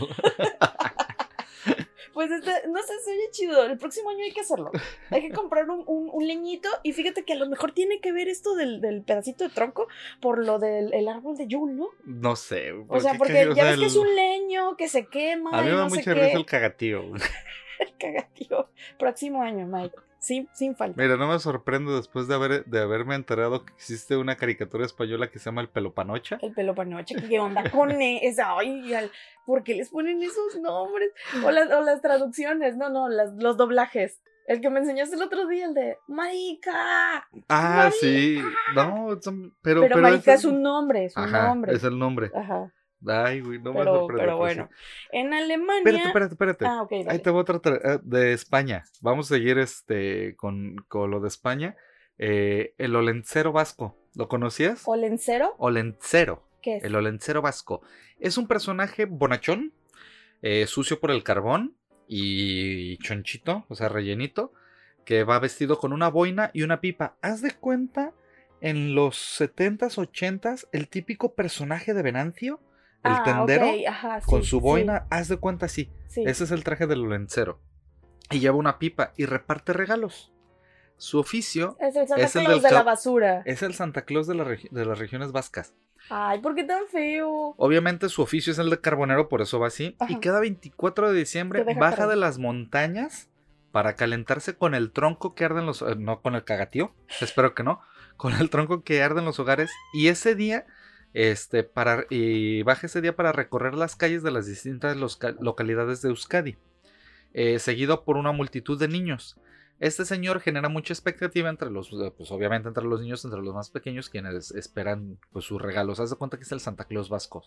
Pues 2.13 2.29
este, 2.29 2.51
no 2.67 2.79
sé, 2.83 2.93
se 3.03 3.11
oye 3.11 3.31
chido. 3.31 3.65
El 3.65 3.77
próximo 3.79 4.11
año 4.11 4.23
hay 4.23 4.31
que 4.31 4.41
hacerlo. 4.41 4.69
Hay 5.09 5.21
que 5.21 5.31
comprar 5.31 5.67
un, 5.69 5.83
un, 5.87 6.27
leñito. 6.27 6.69
Y 6.83 6.93
fíjate 6.93 7.25
que 7.25 7.33
a 7.33 7.35
lo 7.35 7.49
mejor 7.49 7.71
tiene 7.71 8.01
que 8.01 8.11
ver 8.11 8.27
esto 8.27 8.55
del, 8.55 8.81
del 8.81 9.01
pedacito 9.01 9.43
de 9.43 9.49
tronco 9.49 9.87
por 10.21 10.45
lo 10.45 10.59
del 10.59 10.93
el 10.93 11.07
árbol 11.07 11.35
de 11.37 11.47
Yule, 11.47 11.73
¿no? 11.73 11.89
No 12.05 12.35
sé. 12.35 12.71
O 12.87 12.99
sea, 12.99 13.15
porque 13.15 13.49
ya 13.55 13.63
ves 13.63 13.79
que 13.79 13.85
es 13.87 13.95
un 13.95 14.15
leño 14.15 14.77
que 14.77 14.87
se 14.89 15.07
quema. 15.07 15.57
A 15.57 15.63
mí 15.63 15.69
me 15.69 15.75
da 15.75 15.87
mucha 15.87 16.13
risa 16.13 16.37
el 16.37 16.45
cagatío. 16.45 17.01
el 17.79 17.97
cagatío. 17.97 18.69
Próximo 18.99 19.41
año, 19.41 19.65
Mike 19.65 19.95
sin, 20.23 20.47
sin 20.53 20.75
falta. 20.75 21.01
Mira, 21.01 21.17
no 21.17 21.27
me 21.27 21.37
sorprendo 21.37 21.97
después 21.97 22.29
de, 22.29 22.35
haber, 22.35 22.65
de 22.65 22.79
haberme 22.79 23.15
enterado 23.15 23.65
que 23.65 23.73
existe 23.73 24.15
una 24.15 24.37
caricatura 24.37 24.85
española 24.85 25.29
que 25.29 25.37
se 25.37 25.45
llama 25.45 25.61
El 25.61 25.67
Pelopanocha. 25.67 26.39
El 26.41 26.53
Pelopanocha, 26.53 27.15
¿qué 27.27 27.39
onda 27.41 27.69
con 27.69 27.91
esa? 28.01 28.57
Ay, 28.57 28.93
¿por 29.45 29.63
qué 29.63 29.75
les 29.75 29.89
ponen 29.89 30.23
esos 30.23 30.55
nombres? 30.61 31.11
O 31.43 31.51
las, 31.51 31.69
o 31.69 31.81
las 31.81 32.01
traducciones, 32.01 32.77
no, 32.77 32.89
no, 32.89 33.09
las, 33.09 33.33
los 33.33 33.57
doblajes. 33.57 34.21
El 34.47 34.61
que 34.61 34.69
me 34.69 34.79
enseñaste 34.79 35.17
el 35.17 35.21
otro 35.21 35.45
día, 35.45 35.65
el 35.65 35.73
de 35.73 35.97
Marica. 36.07 37.27
Ah, 37.49 37.91
sí. 37.99 38.41
No, 38.75 39.19
pero. 39.61 39.81
Pero, 39.81 39.97
Marica 39.97 40.33
es, 40.33 40.45
un 40.45 40.61
nombre, 40.61 41.05
es 41.05 41.17
un 41.17 41.31
nombre. 41.31 41.73
Es 41.73 41.83
el 41.83 41.97
nombre. 41.99 42.31
Ajá. 42.33 42.71
Ay, 43.07 43.41
güey, 43.41 43.59
no 43.59 43.73
pero, 43.73 43.93
me 43.93 43.99
sorprende. 43.99 44.23
Pero 44.23 44.37
bueno, 44.37 44.69
en 45.11 45.33
Alemania. 45.33 45.79
Espérate, 45.79 46.07
espérate, 46.07 46.33
espérate. 46.33 46.65
Ah, 46.65 46.81
ok. 46.81 46.91
Ahí 47.07 47.19
te 47.19 47.29
voy 47.29 47.39
a 47.39 47.41
otra 47.41 47.59
eh, 47.65 47.99
de 48.03 48.33
España. 48.33 48.83
Vamos 49.01 49.31
a 49.31 49.35
seguir 49.35 49.57
este 49.57 50.35
con, 50.35 50.77
con 50.87 51.11
lo 51.11 51.19
de 51.19 51.27
España. 51.27 51.75
Eh, 52.17 52.73
el 52.77 52.95
olencero 52.95 53.51
vasco. 53.51 53.97
¿Lo 54.15 54.27
conocías? 54.27 54.83
¿Olencero? 54.85 55.55
Olencero. 55.57 56.47
¿Qué 56.61 56.77
es? 56.77 56.83
El 56.83 56.95
olencero 56.95 57.41
vasco. 57.41 57.81
Es 58.19 58.37
un 58.37 58.47
personaje 58.47 59.05
bonachón, 59.05 59.73
eh, 60.41 60.67
sucio 60.67 60.99
por 60.99 61.11
el 61.11 61.23
carbón 61.23 61.75
y 62.07 62.97
chonchito, 62.97 63.65
o 63.69 63.75
sea, 63.75 63.89
rellenito, 63.89 64.53
que 65.03 65.23
va 65.23 65.39
vestido 65.39 65.77
con 65.79 65.93
una 65.93 66.09
boina 66.09 66.51
y 66.53 66.61
una 66.61 66.79
pipa. 66.79 67.17
Haz 67.21 67.41
de 67.41 67.51
cuenta 67.51 68.13
en 68.61 68.95
los 68.95 69.17
70s, 69.41 69.97
80s, 69.97 70.67
el 70.71 70.87
típico 70.87 71.33
personaje 71.33 71.93
de 71.93 72.01
Venancio 72.01 72.61
el 73.03 73.11
ah, 73.11 73.23
tendero 73.23 73.67
con 74.25 74.43
su 74.43 74.59
boina, 74.59 75.07
haz 75.09 75.27
de 75.27 75.37
cuenta 75.37 75.67
sí. 75.67 75.91
Ese 76.15 76.43
es 76.43 76.51
el 76.51 76.63
traje 76.63 76.87
del 76.87 77.07
lencero. 77.09 77.59
Y 78.31 78.39
lleva 78.39 78.55
una 78.55 78.79
pipa 78.79 79.13
y 79.17 79.25
reparte 79.25 79.73
regalos. 79.73 80.31
Su 80.97 81.19
oficio 81.19 81.75
es 81.79 81.95
el 81.95 82.07
Santa 82.07 82.29
Claus 82.29 82.61
de 82.63 82.71
la 82.71 82.83
basura. 82.83 83.41
Es 83.45 83.61
el 83.61 83.73
Santa 83.73 84.03
Claus 84.03 84.27
de, 84.27 84.59
de, 84.71 84.85
las 84.85 84.99
regiones 84.99 85.31
vascas. 85.31 85.73
Ay, 86.09 86.39
¿por 86.39 86.55
qué 86.55 86.63
tan 86.63 86.87
feo? 86.87 87.55
Obviamente 87.57 88.07
su 88.09 88.21
oficio 88.21 88.53
es 88.53 88.59
el 88.59 88.69
de 88.69 88.79
carbonero, 88.79 89.27
por 89.27 89.41
eso 89.41 89.59
va 89.59 89.67
así. 89.67 89.97
Y 90.07 90.19
cada 90.19 90.39
24 90.39 91.11
de 91.11 91.19
diciembre 91.19 91.65
baja 91.77 92.07
de 92.07 92.15
las 92.15 92.37
montañas 92.37 93.29
para 93.71 93.95
calentarse 93.95 94.55
con 94.55 94.75
el 94.75 94.91
tronco 94.91 95.33
que 95.33 95.45
arde 95.45 95.59
en 95.59 95.65
los... 95.65 95.81
Eh, 95.81 95.95
no 95.97 96.21
con 96.21 96.35
el 96.35 96.43
cagatío, 96.43 96.93
espero 97.21 97.53
que 97.55 97.63
no. 97.63 97.81
Con 98.15 98.33
el 98.33 98.49
tronco 98.49 98.83
que 98.83 99.01
arde 99.01 99.19
en 99.19 99.25
los 99.25 99.39
hogares. 99.39 99.71
Y 99.93 100.07
ese 100.07 100.35
día 100.35 100.65
este, 101.13 101.63
para, 101.63 102.05
y 102.09 102.63
baja 102.63 102.87
ese 102.87 103.01
día 103.01 103.15
para 103.15 103.31
recorrer 103.31 103.75
las 103.75 103.95
calles 103.95 104.23
de 104.23 104.31
las 104.31 104.45
distintas 104.47 104.97
localidades 105.39 106.01
de 106.01 106.09
Euskadi, 106.09 106.57
eh, 107.33 107.59
seguido 107.59 108.03
por 108.03 108.17
una 108.17 108.31
multitud 108.31 108.79
de 108.79 108.87
niños. 108.87 109.37
Este 109.79 110.05
señor 110.05 110.39
genera 110.39 110.69
mucha 110.69 110.93
expectativa 110.93 111.49
entre 111.49 111.69
los, 111.69 111.91
eh, 111.91 112.13
pues 112.15 112.31
obviamente 112.31 112.67
entre 112.67 112.85
los 112.85 113.01
niños, 113.01 113.25
entre 113.25 113.41
los 113.41 113.53
más 113.53 113.69
pequeños, 113.69 114.09
quienes 114.09 114.51
esperan 114.51 115.17
pues 115.31 115.45
sus 115.45 115.61
regalos. 115.61 115.99
Haz 115.99 116.11
de 116.11 116.15
cuenta 116.15 116.37
que 116.37 116.43
es 116.43 116.51
el 116.51 116.61
Santa 116.61 116.85
Claus 116.85 117.09
vasco. 117.09 117.43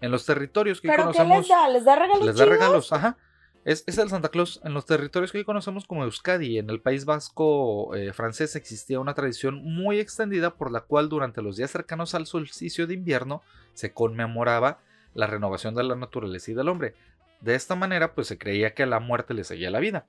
En 0.00 0.10
los 0.10 0.26
territorios 0.26 0.80
que 0.80 0.88
conocemos. 0.88 1.38
les 1.38 1.48
da? 1.48 1.68
¿Les 1.68 1.84
da 1.84 1.96
regalos? 1.96 2.26
Les 2.26 2.36
da 2.36 2.44
regalos, 2.44 2.92
ajá. 2.92 3.16
Es, 3.64 3.84
el 3.86 4.08
Santa 4.08 4.28
Claus. 4.28 4.60
En 4.64 4.74
los 4.74 4.86
territorios 4.86 5.32
que 5.32 5.38
hoy 5.38 5.44
conocemos 5.44 5.86
como 5.86 6.04
Euskadi, 6.04 6.58
en 6.58 6.70
el 6.70 6.80
País 6.80 7.04
Vasco 7.04 7.94
eh, 7.94 8.12
francés, 8.12 8.56
existía 8.56 9.00
una 9.00 9.14
tradición 9.14 9.62
muy 9.62 9.98
extendida 9.98 10.54
por 10.54 10.70
la 10.72 10.80
cual 10.82 11.08
durante 11.08 11.42
los 11.42 11.56
días 11.56 11.70
cercanos 11.70 12.14
al 12.14 12.26
solsticio 12.26 12.86
de 12.86 12.94
invierno 12.94 13.42
se 13.74 13.92
conmemoraba 13.92 14.80
la 15.14 15.26
renovación 15.26 15.74
de 15.74 15.84
la 15.84 15.96
naturaleza 15.96 16.50
y 16.50 16.54
del 16.54 16.68
hombre. 16.68 16.94
De 17.40 17.54
esta 17.54 17.74
manera, 17.74 18.14
pues 18.14 18.26
se 18.26 18.38
creía 18.38 18.74
que 18.74 18.84
a 18.84 18.86
la 18.86 19.00
muerte 19.00 19.34
le 19.34 19.44
seguía 19.44 19.70
la 19.70 19.80
vida. 19.80 20.06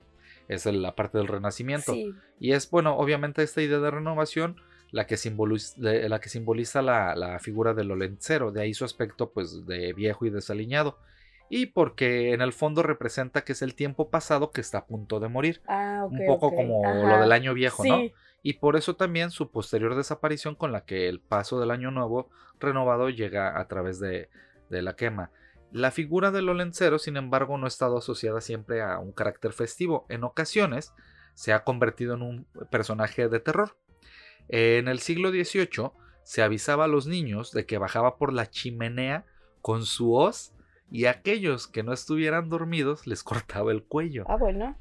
Es 0.48 0.66
la 0.66 0.96
parte 0.96 1.18
del 1.18 1.28
renacimiento. 1.28 1.94
Y 2.40 2.52
es, 2.52 2.70
bueno, 2.70 2.96
obviamente 2.96 3.42
esta 3.42 3.62
idea 3.62 3.78
de 3.78 3.90
renovación 3.90 4.56
la 4.90 5.06
que 5.06 5.16
simboliza, 5.16 5.76
la, 5.78 6.20
que 6.20 6.28
simboliza 6.28 6.82
la, 6.82 7.14
la 7.14 7.38
figura 7.38 7.74
del 7.74 7.92
olencero, 7.92 8.50
de 8.50 8.62
ahí 8.62 8.74
su 8.74 8.84
aspecto 8.84 9.30
pues 9.30 9.64
de 9.66 9.92
viejo 9.92 10.26
y 10.26 10.30
desaliñado 10.30 10.98
y 11.52 11.66
porque 11.66 12.32
en 12.32 12.42
el 12.42 12.52
fondo 12.52 12.84
representa 12.84 13.42
que 13.42 13.52
es 13.52 13.60
el 13.60 13.74
tiempo 13.74 14.08
pasado 14.08 14.52
que 14.52 14.60
está 14.60 14.78
a 14.78 14.86
punto 14.86 15.18
de 15.18 15.28
morir. 15.28 15.60
Ah, 15.66 16.06
un 16.08 16.24
poco 16.24 16.54
como 16.54 16.82
lo 16.84 17.20
del 17.20 17.32
año 17.32 17.52
viejo, 17.54 17.84
¿no? 17.84 17.98
Y 18.42 18.54
por 18.54 18.76
eso 18.76 18.94
también 18.94 19.32
su 19.32 19.50
posterior 19.50 19.96
desaparición 19.96 20.54
con 20.54 20.70
la 20.70 20.84
que 20.84 21.08
el 21.08 21.20
paso 21.20 21.58
del 21.58 21.72
año 21.72 21.90
nuevo 21.90 22.30
renovado 22.60 23.10
llega 23.10 23.60
a 23.60 23.66
través 23.66 23.98
de, 23.98 24.30
de 24.70 24.80
la 24.80 24.94
quema. 24.94 25.32
La 25.72 25.90
figura 25.90 26.30
del 26.30 26.48
olencero, 26.48 27.00
sin 27.00 27.16
embargo, 27.16 27.58
no 27.58 27.64
ha 27.64 27.68
estado 27.68 27.98
asociada 27.98 28.40
siempre 28.40 28.80
a 28.80 29.00
un 29.00 29.10
carácter 29.10 29.52
festivo. 29.52 30.06
En 30.08 30.22
ocasiones 30.22 30.94
se 31.34 31.52
ha 31.52 31.64
convertido 31.64 32.14
en 32.14 32.22
un 32.22 32.46
personaje 32.70 33.28
de 33.28 33.40
terror. 33.40 33.76
En 34.48 34.86
el 34.86 35.00
siglo 35.00 35.30
XVIII 35.30 35.90
se 36.22 36.42
avisaba 36.42 36.84
a 36.84 36.88
los 36.88 37.08
niños 37.08 37.50
de 37.50 37.66
que 37.66 37.78
bajaba 37.78 38.18
por 38.18 38.32
la 38.32 38.48
chimenea 38.48 39.26
con 39.60 39.84
su 39.84 40.14
hoz 40.14 40.54
y 40.90 41.04
a 41.06 41.10
aquellos 41.10 41.66
que 41.66 41.82
no 41.82 41.92
estuvieran 41.92 42.48
dormidos 42.48 43.06
les 43.06 43.22
cortaba 43.22 43.72
el 43.72 43.82
cuello. 43.82 44.24
Ah, 44.28 44.36
bueno. 44.36 44.76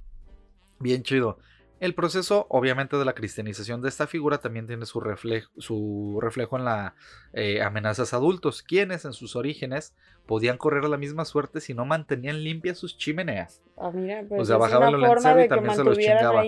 Bien 0.79 1.03
chido. 1.03 1.37
El 1.79 1.95
proceso, 1.95 2.45
obviamente, 2.49 2.97
de 2.97 3.05
la 3.05 3.13
cristianización 3.13 3.81
de 3.81 3.87
esta 3.87 4.05
figura 4.05 4.39
también 4.39 4.67
tiene 4.67 4.85
su, 4.85 4.99
reflejo, 4.99 5.49
su 5.57 6.19
reflejo 6.21 6.57
en 6.57 6.65
las 6.65 6.93
eh, 7.31 7.61
amenazas 7.61 8.13
adultos, 8.13 8.61
quienes 8.63 9.05
en 9.05 9.13
sus 9.13 9.37
orígenes 9.37 9.95
podían 10.25 10.57
correr 10.57 10.83
la 10.83 10.97
misma 10.97 11.23
suerte 11.23 11.61
si 11.61 11.73
no 11.73 11.85
mantenían 11.85 12.43
limpias 12.43 12.77
sus 12.77 12.97
chimeneas. 12.97 13.63
Ah, 13.77 13.91
mira, 13.93 14.25
pues 14.27 14.41
o 14.41 14.45
sea, 14.45 14.57
bajaba 14.57 14.89
el 14.89 15.45
y 15.45 15.47
también 15.47 15.75
se 15.75 15.83
los 15.85 15.97
chingaba. 15.97 16.43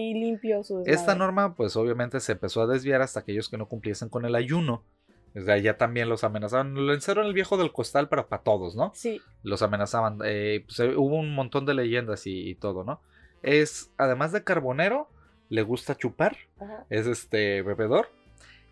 Esta 0.86 1.16
norma, 1.16 1.56
pues 1.56 1.78
obviamente 1.78 2.20
se 2.20 2.34
empezó 2.34 2.62
a 2.62 2.68
desviar 2.68 3.02
hasta 3.02 3.22
aquellos 3.22 3.48
que 3.48 3.58
no 3.58 3.70
cumpliesen 3.70 4.10
con 4.10 4.26
el 4.26 4.36
ayuno. 4.36 4.84
O 5.36 5.42
sea, 5.42 5.58
ya 5.58 5.78
también 5.78 6.10
los 6.10 6.24
amenazaban. 6.24 6.74
Lo 6.74 6.94
encerraron 6.94 7.28
el 7.28 7.34
viejo 7.34 7.58
del 7.58 7.72
costal, 7.72 8.10
pero 8.10 8.28
para 8.28 8.44
todos, 8.44 8.76
¿no? 8.76 8.92
Sí. 8.94 9.22
Los 9.44 9.62
amenazaban. 9.62 10.20
Eh, 10.26 10.64
pues, 10.66 10.80
eh, 10.80 10.96
hubo 10.96 11.16
un 11.16 11.34
montón 11.34 11.66
de 11.66 11.74
leyendas 11.74 12.24
y 12.26 12.56
todo, 12.56 12.84
¿no? 12.84 13.02
Es, 13.44 13.92
además 13.98 14.32
de 14.32 14.44
carbonero, 14.44 15.10
le 15.52 15.64
gusta 15.64 15.98
chupar, 15.98 16.38
es 16.90 17.08
este 17.08 17.62
bebedor 17.62 18.08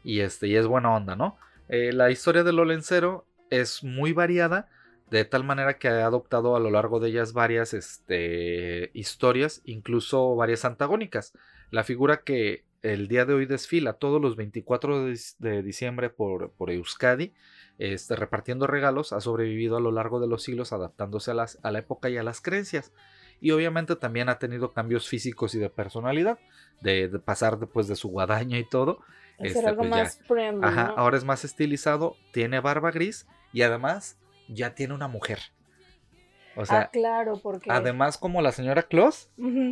y 0.03 0.21
este 0.21 0.47
y 0.47 0.55
es 0.55 0.65
buena 0.65 0.95
onda, 0.95 1.15
¿no? 1.17 1.37
Eh, 1.67 1.91
la 1.91 2.09
historia 2.09 2.43
del 2.43 2.57
Olencero 2.57 3.25
es 3.49 3.83
muy 3.83 4.13
variada, 4.13 4.69
de 5.09 5.25
tal 5.25 5.43
manera 5.43 5.77
que 5.77 5.89
ha 5.89 6.05
adoptado 6.05 6.55
a 6.55 6.59
lo 6.59 6.71
largo 6.71 7.01
de 7.01 7.09
ellas 7.09 7.33
varias 7.33 7.73
este, 7.73 8.91
historias, 8.93 9.61
incluso 9.65 10.35
varias 10.37 10.63
antagónicas. 10.63 11.33
La 11.69 11.83
figura 11.83 12.21
que 12.21 12.63
el 12.81 13.07
día 13.07 13.25
de 13.25 13.33
hoy 13.33 13.45
desfila 13.45 13.93
todos 13.93 14.21
los 14.21 14.35
24 14.35 15.05
de, 15.39 15.63
diciembre 15.63 16.09
por, 16.09 16.51
por 16.51 16.71
Euskadi, 16.71 17.33
este, 17.77 18.15
repartiendo 18.15 18.67
regalos, 18.67 19.13
ha 19.13 19.21
sobrevivido 19.21 19.77
a 19.77 19.81
lo 19.81 19.91
largo 19.91 20.19
de 20.19 20.27
los 20.27 20.43
siglos 20.43 20.73
adaptándose 20.73 21.31
a, 21.31 21.33
las, 21.33 21.59
a 21.63 21.71
la 21.71 21.79
época 21.79 22.09
y 22.09 22.17
a 22.17 22.23
las 22.23 22.41
creencias 22.41 22.91
y 23.41 23.51
obviamente 23.51 23.95
también 23.95 24.29
ha 24.29 24.39
tenido 24.39 24.73
cambios 24.73 25.07
físicos 25.07 25.55
y 25.55 25.59
de 25.59 25.69
personalidad, 25.69 26.39
de, 26.81 27.07
pasar 27.23 27.57
después 27.57 27.87
de 27.87 27.95
su 27.95 28.09
guadaña 28.09 28.57
y 28.57 28.67
todo. 28.67 28.99
Este, 29.37 29.65
algo 29.65 29.87
pues 29.87 29.89
más 29.89 30.19
Ajá, 30.61 30.93
ahora 30.97 31.17
es 31.17 31.23
más 31.23 31.45
estilizado, 31.45 32.17
tiene 32.33 32.59
barba 32.59 32.91
gris 32.91 33.25
y 33.53 33.61
además 33.61 34.17
ya 34.49 34.75
tiene 34.75 34.93
una 34.93 35.07
mujer. 35.07 35.39
O 36.59 36.65
sea, 36.65 36.81
ah, 36.81 36.89
claro, 36.91 37.39
porque... 37.41 37.71
Además 37.71 38.17
como 38.17 38.41
la 38.41 38.51
señora 38.51 38.83
Claus, 38.83 39.29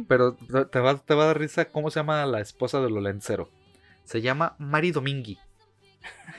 pero 0.08 0.36
te 0.36 0.80
va, 0.80 0.98
te 0.98 1.14
va 1.14 1.24
a 1.24 1.28
dar 1.28 1.40
risa 1.40 1.66
cómo 1.66 1.92
se 1.92 2.00
llama 2.00 2.26
la 2.26 2.40
esposa 2.40 2.80
del 2.80 2.96
Olencero. 2.96 3.50
Se 4.06 4.22
llama 4.22 4.56
Mari 4.58 4.92
Domingui. 4.92 5.38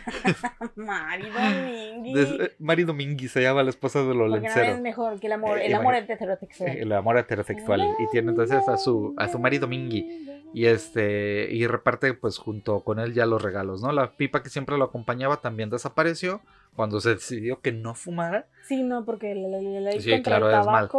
Mari 0.76 1.28
Domingui. 1.28 2.20
Eh, 2.20 2.53
Mari 2.59 2.84
Domingui 2.84 3.28
se 3.28 3.42
llama 3.42 3.62
la 3.62 3.68
esposa 3.68 4.03
de 4.03 4.14
Lolencero. 4.14 4.72
es 4.72 4.80
mejor 4.80 5.20
que 5.20 5.26
el 5.26 5.34
amor, 5.34 5.59
el 5.59 5.74
amor 5.74 5.94
heterosexual. 5.94 6.70
El 6.70 6.92
amor 6.92 7.18
heterosexual. 7.18 7.82
Y 7.99 8.11
tiene 8.11 8.30
entonces 8.30 8.66
a 8.66 8.78
su, 8.78 9.14
a 9.18 9.28
su 9.28 9.38
Mari 9.38 9.59
Domingui. 9.59 10.38
Y 10.55 10.66
este, 10.66 11.49
y 11.53 11.66
reparte 11.66 12.14
pues 12.14 12.38
junto 12.38 12.80
con 12.80 12.99
él 12.99 13.12
ya 13.12 13.26
los 13.26 13.42
regalos, 13.42 13.82
¿no? 13.82 13.92
La 13.92 14.16
pipa 14.16 14.42
que 14.42 14.49
siempre 14.49 14.78
lo 14.78 14.84
acompañaba 14.84 15.40
también 15.40 15.68
desapareció 15.68 16.40
cuando 16.74 17.01
se 17.01 17.11
decidió 17.11 17.61
que 17.61 17.72
no 17.72 17.94
fumara. 17.94 18.46
Sí, 18.62 18.82
no, 18.82 19.05
porque 19.05 19.34
la 19.34 19.59
ley 19.59 20.01
sí, 20.01 20.22
claro, 20.22 20.51
es 20.51 20.66
mal. 20.66 20.90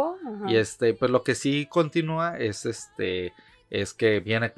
Y 0.46 0.56
este, 0.56 0.94
pues 0.94 1.10
lo 1.10 1.22
que 1.22 1.34
sí 1.34 1.66
continúa 1.68 2.38
es 2.38 2.64
este, 2.64 3.32
es 3.70 3.94
que 3.94 4.20
viene 4.20 4.52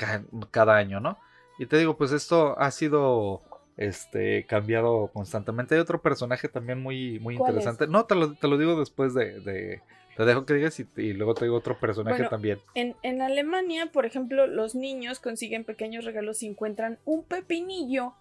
cada 0.50 0.76
año, 0.76 1.00
¿no? 1.00 1.18
Y 1.58 1.66
te 1.66 1.78
digo, 1.78 1.96
pues 1.96 2.12
esto 2.12 2.58
ha 2.58 2.70
sido 2.70 3.42
este, 3.76 4.46
cambiado 4.46 5.10
constantemente. 5.12 5.74
Hay 5.74 5.80
otro 5.80 6.02
personaje 6.02 6.48
también 6.48 6.82
muy, 6.82 7.18
muy 7.20 7.36
interesante. 7.36 7.86
No, 7.86 8.04
te 8.04 8.14
lo, 8.14 8.34
te 8.34 8.48
lo, 8.48 8.58
digo 8.58 8.78
después 8.78 9.14
de, 9.14 9.80
Te 10.16 10.24
dejo 10.24 10.44
que 10.44 10.54
digas 10.54 10.78
y, 10.78 11.12
luego 11.14 11.34
te 11.34 11.46
digo 11.46 11.56
otro 11.56 11.78
personaje 11.78 12.24
también. 12.24 12.58
En, 12.74 12.96
en, 13.02 13.22
Alemania, 13.22 13.86
por 13.92 14.04
ejemplo, 14.04 14.46
los 14.46 14.74
niños 14.74 15.20
consiguen 15.20 15.64
pequeños 15.64 16.04
regalos 16.04 16.42
y 16.42 16.46
encuentran 16.46 16.98
un 17.04 17.24
pepinillo 17.24 18.14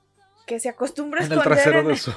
que 0.45 0.59
se 0.59 0.69
acostumbra 0.69 1.21
a 1.21 1.25
en 1.25 1.31
el 1.31 1.41
trasero 1.41 1.83
de 1.87 1.95
su, 1.95 2.11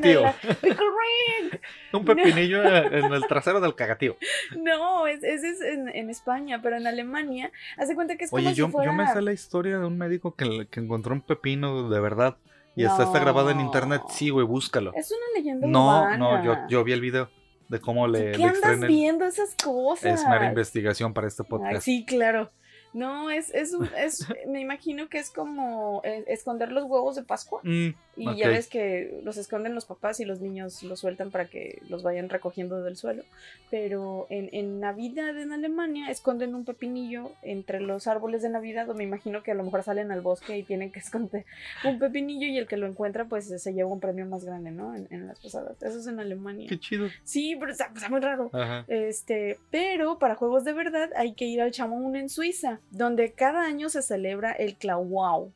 tío. 0.00 0.22
un 1.92 2.04
pepinillo 2.04 2.62
en 2.62 3.12
el 3.12 3.26
trasero 3.26 3.60
del 3.60 3.74
cagatío. 3.74 4.16
No, 4.56 5.06
ese 5.06 5.34
es, 5.34 5.60
en, 5.60 6.10
España, 6.10 6.60
pero 6.62 6.76
en 6.76 6.86
Alemania, 6.86 7.50
hace 7.76 7.94
cuenta 7.94 8.16
que 8.16 8.24
es 8.24 8.30
como 8.30 8.42
Oye, 8.42 8.54
yo, 8.54 8.66
si 8.66 8.72
fuera... 8.72 8.90
yo 8.90 8.96
me 8.96 9.06
sé 9.08 9.22
la 9.22 9.32
historia 9.32 9.78
de 9.78 9.86
un 9.86 9.98
médico 9.98 10.34
que, 10.34 10.66
que 10.70 10.80
encontró 10.80 11.14
un 11.14 11.22
pepino 11.22 11.88
de 11.88 12.00
verdad. 12.00 12.36
Y 12.74 12.84
está, 12.84 13.02
está 13.02 13.18
grabado 13.18 13.50
en 13.50 13.60
internet. 13.60 14.00
Sí, 14.08 14.30
güey, 14.30 14.46
búscalo. 14.46 14.92
Es 14.94 15.10
una 15.10 15.38
leyenda 15.38 15.66
No, 15.66 16.16
no, 16.16 16.44
yo, 16.44 16.56
yo 16.68 16.84
vi 16.84 16.92
el 16.92 17.00
video 17.02 17.28
de 17.72 17.80
cómo 17.80 18.06
le. 18.06 18.32
¿Qué 18.32 18.44
andas 18.44 18.80
viendo 18.80 19.24
esas 19.24 19.56
cosas? 19.56 20.20
Es 20.20 20.28
mera 20.28 20.46
investigación 20.46 21.14
para 21.14 21.26
este 21.26 21.42
podcast. 21.42 21.82
sí, 21.82 22.04
claro. 22.06 22.50
No, 22.92 23.30
es, 23.30 23.50
es, 23.54 23.74
es, 23.96 24.26
me 24.46 24.60
imagino 24.60 25.08
que 25.08 25.18
es 25.18 25.30
como 25.30 26.02
eh, 26.04 26.24
esconder 26.26 26.72
los 26.72 26.84
huevos 26.84 27.16
de 27.16 27.22
Pascua. 27.22 27.60
Mm, 27.64 27.90
y 28.16 28.36
ya 28.36 28.48
ves 28.48 28.68
que 28.68 29.20
los 29.24 29.38
esconden 29.38 29.74
los 29.74 29.86
papás 29.86 30.20
y 30.20 30.26
los 30.26 30.40
niños 30.40 30.82
los 30.82 31.00
sueltan 31.00 31.30
para 31.30 31.46
que 31.46 31.80
los 31.88 32.02
vayan 32.02 32.28
recogiendo 32.28 32.82
del 32.82 32.96
suelo. 32.96 33.24
Pero 33.70 34.26
en, 34.28 34.50
en 34.52 34.80
Navidad 34.80 35.38
en 35.38 35.52
Alemania 35.52 36.10
esconden 36.10 36.54
un 36.54 36.66
pepinillo 36.66 37.32
entre 37.40 37.80
los 37.80 38.06
árboles 38.06 38.42
de 38.42 38.50
Navidad, 38.50 38.88
o 38.90 38.94
me 38.94 39.04
imagino 39.04 39.42
que 39.42 39.52
a 39.52 39.54
lo 39.54 39.64
mejor 39.64 39.82
salen 39.82 40.10
al 40.12 40.20
bosque 40.20 40.58
y 40.58 40.62
tienen 40.62 40.92
que 40.92 40.98
esconder 41.00 41.46
un 41.84 41.98
pepinillo 41.98 42.46
y 42.46 42.58
el 42.58 42.66
que 42.66 42.76
lo 42.76 42.86
encuentra 42.86 43.24
pues 43.24 43.46
se 43.46 43.72
lleva 43.72 43.90
un 43.90 44.00
premio 44.00 44.26
más 44.26 44.44
grande, 44.44 44.70
¿no? 44.70 44.94
En, 44.94 45.26
las 45.26 45.38
posadas. 45.38 45.80
Eso 45.82 46.00
es 46.00 46.06
en 46.06 46.18
Alemania. 46.20 46.66
Qué 46.68 46.78
chido. 46.78 47.08
Sí, 47.22 47.56
pero 47.58 47.72
está, 47.72 47.90
muy 48.10 48.20
raro. 48.20 48.50
Este, 48.88 49.58
pero 49.70 50.18
para 50.18 50.34
juegos 50.34 50.64
de 50.64 50.72
verdad 50.72 51.10
hay 51.16 51.34
que 51.34 51.44
ir 51.44 51.62
al 51.62 51.70
chamón 51.70 52.16
en 52.16 52.28
Suiza 52.28 52.80
donde 52.90 53.32
cada 53.32 53.62
año 53.62 53.88
se 53.88 54.02
celebra 54.02 54.52
el 54.52 54.76
Klauau. 54.76 55.52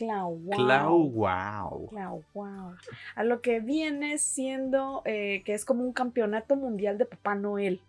Klauau. 0.00 1.88
Klauau. 1.88 2.74
A 3.14 3.24
lo 3.24 3.42
que 3.42 3.60
viene 3.60 4.18
siendo 4.18 5.02
eh, 5.04 5.42
que 5.44 5.54
es 5.54 5.64
como 5.64 5.84
un 5.84 5.92
campeonato 5.92 6.56
mundial 6.56 6.96
de 6.96 7.04
Papá 7.04 7.34
Noel. 7.34 7.80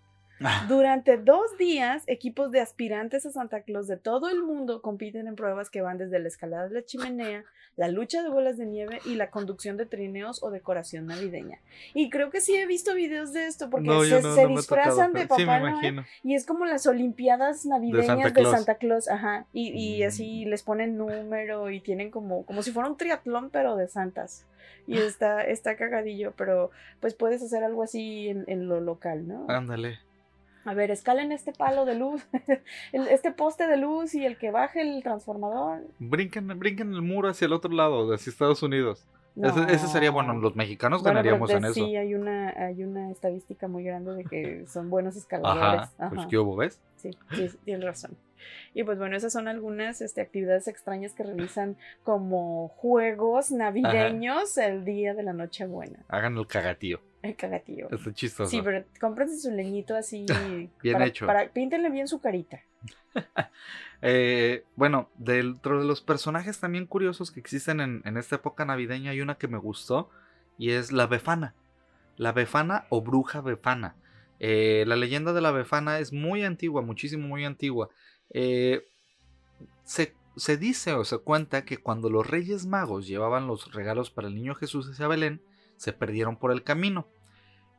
Ah. 0.43 0.65
Durante 0.67 1.17
dos 1.17 1.57
días, 1.57 2.03
equipos 2.07 2.51
de 2.51 2.61
aspirantes 2.61 3.25
a 3.25 3.31
Santa 3.31 3.61
Claus 3.61 3.87
de 3.87 3.97
todo 3.97 4.29
el 4.29 4.41
mundo 4.41 4.81
compiten 4.81 5.27
en 5.27 5.35
pruebas 5.35 5.69
que 5.69 5.81
van 5.81 5.97
desde 5.97 6.19
la 6.19 6.27
escalada 6.27 6.67
de 6.67 6.75
la 6.75 6.85
chimenea, 6.85 7.43
la 7.77 7.87
lucha 7.87 8.23
de 8.23 8.29
bolas 8.29 8.57
de 8.57 8.65
nieve 8.65 8.99
y 9.05 9.15
la 9.15 9.29
conducción 9.29 9.77
de 9.77 9.85
trineos 9.85 10.41
o 10.43 10.49
decoración 10.49 11.05
navideña. 11.05 11.59
Y 11.93 12.09
creo 12.09 12.29
que 12.29 12.41
sí 12.41 12.55
he 12.55 12.65
visto 12.65 12.93
videos 12.95 13.33
de 13.33 13.47
esto 13.47 13.69
porque 13.69 13.89
se, 14.21 14.47
disfrazan 14.47 15.13
de 15.13 15.27
Papá 15.27 15.59
Noel 15.59 16.03
y 16.23 16.35
es 16.35 16.45
como 16.45 16.65
las 16.65 16.87
Olimpiadas 16.87 17.65
navideñas 17.65 18.33
de 18.33 18.45
Santa, 18.45 18.75
Claus, 18.75 19.07
ajá, 19.09 19.45
y, 19.53 20.03
así 20.03 20.45
mm. 20.45 20.49
les 20.49 20.63
ponen 20.63 20.97
número 20.97 21.69
y 21.69 21.79
tienen 21.79 22.11
como, 22.11 22.45
como 22.45 22.63
si 22.63 22.71
fuera 22.71 22.89
un 22.89 22.97
triatlón 22.97 23.49
pero 23.51 23.75
de 23.75 23.87
santas 23.87 24.45
y 24.87 24.97
está, 24.97 25.41
está 25.43 25.75
cagadillo, 25.75 26.33
pero 26.35 26.71
pues 26.99 27.13
puedes 27.13 27.41
hacer 27.43 27.63
algo 27.63 27.83
así 27.83 28.29
en, 28.29 28.43
en 28.47 28.67
lo 28.67 28.81
local, 28.81 29.27
¿no? 29.27 29.45
Ándale. 29.47 29.99
A 30.63 30.73
ver, 30.73 30.91
escalen 30.91 31.31
este 31.31 31.53
palo 31.53 31.85
de 31.85 31.95
luz, 31.95 32.21
este 32.93 33.31
poste 33.31 33.67
de 33.67 33.77
luz 33.77 34.13
y 34.13 34.25
el 34.25 34.37
que 34.37 34.51
baje 34.51 34.81
el 34.81 35.01
transformador. 35.01 35.81
Brinquen, 35.99 36.47
brinquen 36.59 36.93
el 36.93 37.01
muro 37.01 37.29
hacia 37.29 37.45
el 37.45 37.53
otro 37.53 37.71
lado, 37.71 38.13
hacia 38.13 38.29
Estados 38.29 38.61
Unidos. 38.61 39.07
Ese, 39.35 39.87
sería 39.87 40.11
bueno, 40.11 40.33
los 40.33 40.55
mexicanos 40.57 41.03
ganaríamos 41.03 41.49
en 41.51 41.63
eso. 41.63 41.73
Sí, 41.73 41.95
hay 41.95 42.15
una, 42.15 42.49
hay 42.49 42.83
una 42.83 43.09
estadística 43.11 43.67
muy 43.67 43.83
grande 43.83 44.13
de 44.13 44.25
que 44.25 44.65
son 44.67 44.89
buenos 44.89 45.15
escaladores. 45.15 45.89
Ajá, 45.97 46.09
Pues 46.09 46.27
qué 46.27 46.37
hubo, 46.37 46.57
¿ves? 46.57 46.81
Sí, 46.97 47.11
sí, 47.31 47.49
tienes 47.63 47.85
razón. 47.85 48.17
Y 48.73 48.83
pues 48.83 48.97
bueno, 48.97 49.15
esas 49.15 49.31
son 49.31 49.47
algunas 49.47 50.01
este, 50.01 50.21
actividades 50.21 50.67
extrañas 50.67 51.13
que 51.13 51.23
realizan 51.23 51.77
como 52.03 52.69
juegos 52.69 53.51
navideños 53.51 54.57
el 54.57 54.83
día 54.83 55.13
de 55.13 55.23
la 55.23 55.33
Nochebuena. 55.33 55.99
Hagan 56.09 56.37
el 56.37 56.47
cagatío. 56.47 56.99
El 57.23 57.35
cagatillo. 57.35 57.87
Está 57.91 58.13
chistoso. 58.13 58.49
Sí, 58.49 58.61
pero 58.63 58.83
cómprense 58.99 59.37
su 59.37 59.51
leñito 59.51 59.95
así. 59.95 60.25
bien 60.83 61.01
hecho. 61.01 61.25
Para, 61.27 61.51
píntenle 61.51 61.89
bien 61.89 62.07
su 62.07 62.19
carita. 62.19 62.61
Eh, 64.03 64.65
bueno, 64.75 65.11
dentro 65.19 65.79
de 65.79 65.85
los 65.85 66.01
personajes 66.01 66.59
también 66.59 66.87
curiosos 66.87 67.29
que 67.29 67.39
existen 67.39 67.79
en, 67.79 68.01
en, 68.03 68.17
esta 68.17 68.37
época 68.37 68.65
navideña, 68.65 69.11
hay 69.11 69.21
una 69.21 69.35
que 69.35 69.47
me 69.47 69.59
gustó 69.59 70.09
y 70.57 70.71
es 70.71 70.91
la 70.91 71.05
Befana. 71.05 71.53
La 72.17 72.31
Befana 72.31 72.87
o 72.89 73.03
Bruja 73.03 73.41
Befana. 73.41 73.95
Eh, 74.43 74.85
la 74.87 74.95
leyenda 74.95 75.33
de 75.33 75.41
la 75.41 75.51
Befana 75.51 75.99
es 75.99 76.11
muy 76.11 76.43
antigua, 76.43 76.81
muchísimo 76.81 77.27
muy 77.27 77.45
antigua. 77.45 77.89
Eh, 78.31 78.87
se, 79.83 80.15
se, 80.35 80.57
dice 80.57 80.93
o 80.93 81.05
se 81.05 81.19
cuenta 81.19 81.63
que 81.63 81.77
cuando 81.77 82.09
los 82.09 82.25
Reyes 82.25 82.65
Magos 82.65 83.05
llevaban 83.05 83.45
los 83.45 83.71
regalos 83.71 84.09
para 84.09 84.29
el 84.29 84.33
niño 84.33 84.55
Jesús 84.55 84.89
hacia 84.89 85.07
Belén, 85.07 85.43
se 85.81 85.93
perdieron 85.93 86.37
por 86.37 86.51
el 86.51 86.63
camino. 86.63 87.07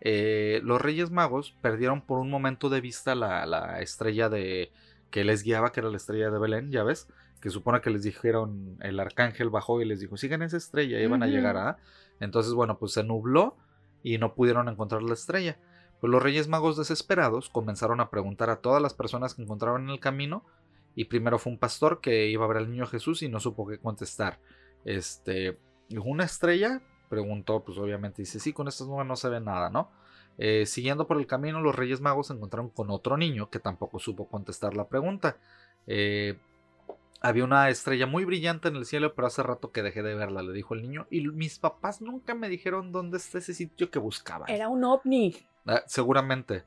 Eh, 0.00 0.60
los 0.64 0.82
Reyes 0.82 1.12
Magos 1.12 1.56
perdieron 1.62 2.04
por 2.04 2.18
un 2.18 2.30
momento 2.30 2.68
de 2.68 2.80
vista 2.80 3.14
la, 3.14 3.46
la, 3.46 3.80
estrella 3.80 4.28
de 4.28 4.72
que 5.12 5.22
les 5.22 5.44
guiaba, 5.44 5.70
que 5.70 5.78
era 5.78 5.88
la 5.88 5.98
estrella 5.98 6.28
de 6.28 6.38
Belén, 6.40 6.72
ya 6.72 6.82
ves, 6.82 7.06
que 7.40 7.50
supone 7.50 7.80
que 7.80 7.90
les 7.90 8.02
dijeron, 8.02 8.76
el 8.80 8.98
arcángel 8.98 9.50
bajó 9.50 9.80
y 9.80 9.84
les 9.84 10.00
dijo, 10.00 10.16
sigan 10.16 10.42
esa 10.42 10.56
estrella, 10.56 11.00
y 11.00 11.06
van 11.06 11.22
a 11.22 11.28
llegar 11.28 11.56
a... 11.56 11.76
Entonces, 12.18 12.54
bueno, 12.54 12.76
pues 12.76 12.92
se 12.92 13.04
nubló 13.04 13.56
y 14.02 14.18
no 14.18 14.34
pudieron 14.34 14.68
encontrar 14.68 15.04
la 15.04 15.14
estrella. 15.14 15.60
Pues 16.00 16.10
los 16.10 16.20
Reyes 16.20 16.48
Magos 16.48 16.76
desesperados 16.76 17.50
comenzaron 17.50 18.00
a 18.00 18.10
preguntar 18.10 18.50
a 18.50 18.56
todas 18.56 18.82
las 18.82 18.94
personas 18.94 19.34
que 19.34 19.42
encontraban 19.42 19.84
en 19.84 19.90
el 19.90 20.00
camino 20.00 20.44
y 20.96 21.04
primero 21.04 21.38
fue 21.38 21.52
un 21.52 21.58
pastor 21.60 22.00
que 22.00 22.26
iba 22.26 22.44
a 22.44 22.48
ver 22.48 22.56
al 22.56 22.70
niño 22.70 22.88
Jesús 22.88 23.22
y 23.22 23.28
no 23.28 23.38
supo 23.38 23.68
qué 23.68 23.78
contestar. 23.78 24.40
Este, 24.84 25.60
¿una 25.90 26.24
estrella? 26.24 26.82
Preguntó, 27.12 27.60
pues 27.60 27.76
obviamente 27.76 28.22
dice, 28.22 28.40
sí, 28.40 28.54
con 28.54 28.68
estas 28.68 28.86
nubes 28.86 29.06
no 29.06 29.16
se 29.16 29.28
ve 29.28 29.38
nada, 29.38 29.68
¿no? 29.68 29.90
Eh, 30.38 30.64
siguiendo 30.64 31.06
por 31.06 31.18
el 31.18 31.26
camino, 31.26 31.60
los 31.60 31.74
Reyes 31.76 32.00
Magos 32.00 32.28
se 32.28 32.32
encontraron 32.32 32.70
con 32.70 32.90
otro 32.90 33.18
niño 33.18 33.50
que 33.50 33.58
tampoco 33.58 33.98
supo 33.98 34.28
contestar 34.28 34.74
la 34.74 34.88
pregunta. 34.88 35.36
Eh, 35.86 36.38
había 37.20 37.44
una 37.44 37.68
estrella 37.68 38.06
muy 38.06 38.24
brillante 38.24 38.68
en 38.68 38.76
el 38.76 38.86
cielo, 38.86 39.14
pero 39.14 39.26
hace 39.26 39.42
rato 39.42 39.72
que 39.72 39.82
dejé 39.82 40.02
de 40.02 40.14
verla, 40.14 40.42
le 40.42 40.54
dijo 40.54 40.72
el 40.72 40.80
niño. 40.80 41.06
Y 41.10 41.20
mis 41.28 41.58
papás 41.58 42.00
nunca 42.00 42.34
me 42.34 42.48
dijeron 42.48 42.92
dónde 42.92 43.18
está 43.18 43.36
ese 43.36 43.52
sitio 43.52 43.90
que 43.90 43.98
buscaban. 43.98 44.48
Era 44.48 44.70
un 44.70 44.82
ovni. 44.82 45.36
Ah, 45.66 45.82
seguramente. 45.86 46.64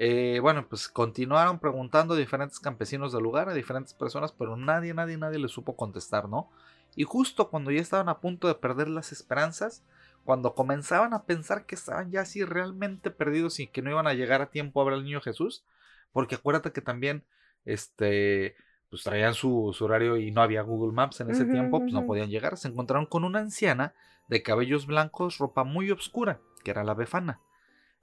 Eh, 0.00 0.40
bueno, 0.42 0.66
pues 0.68 0.88
continuaron 0.88 1.60
preguntando 1.60 2.14
a 2.14 2.16
diferentes 2.16 2.58
campesinos 2.58 3.12
del 3.12 3.22
lugar, 3.22 3.48
a 3.48 3.54
diferentes 3.54 3.94
personas, 3.94 4.32
pero 4.32 4.56
nadie, 4.56 4.92
nadie, 4.92 5.16
nadie 5.16 5.38
le 5.38 5.46
supo 5.46 5.76
contestar, 5.76 6.28
¿no? 6.28 6.50
Y 6.96 7.04
justo 7.04 7.50
cuando 7.50 7.70
ya 7.70 7.80
estaban 7.80 8.08
a 8.08 8.20
punto 8.20 8.48
de 8.48 8.54
perder 8.54 8.88
las 8.88 9.12
esperanzas, 9.12 9.84
cuando 10.24 10.54
comenzaban 10.54 11.12
a 11.12 11.24
pensar 11.24 11.66
que 11.66 11.74
estaban 11.74 12.10
ya 12.10 12.22
así 12.22 12.44
realmente 12.44 13.10
perdidos 13.10 13.60
y 13.60 13.66
que 13.66 13.82
no 13.82 13.90
iban 13.90 14.06
a 14.06 14.14
llegar 14.14 14.42
a 14.42 14.50
tiempo 14.50 14.80
a 14.80 14.84
ver 14.84 14.94
al 14.94 15.04
niño 15.04 15.20
Jesús, 15.20 15.64
porque 16.12 16.36
acuérdate 16.36 16.72
que 16.72 16.80
también, 16.80 17.24
este, 17.64 18.56
pues 18.88 19.02
traían 19.02 19.34
su, 19.34 19.74
horario 19.80 20.16
y 20.16 20.30
no 20.30 20.40
había 20.40 20.62
Google 20.62 20.92
Maps 20.92 21.20
en 21.20 21.30
ese 21.30 21.44
tiempo, 21.44 21.80
pues 21.80 21.92
no 21.92 22.06
podían 22.06 22.30
llegar. 22.30 22.56
Se 22.56 22.68
encontraron 22.68 23.06
con 23.06 23.24
una 23.24 23.40
anciana 23.40 23.92
de 24.28 24.42
cabellos 24.42 24.86
blancos, 24.86 25.38
ropa 25.38 25.64
muy 25.64 25.90
oscura, 25.90 26.40
que 26.62 26.70
era 26.70 26.84
la 26.84 26.94
Befana. 26.94 27.40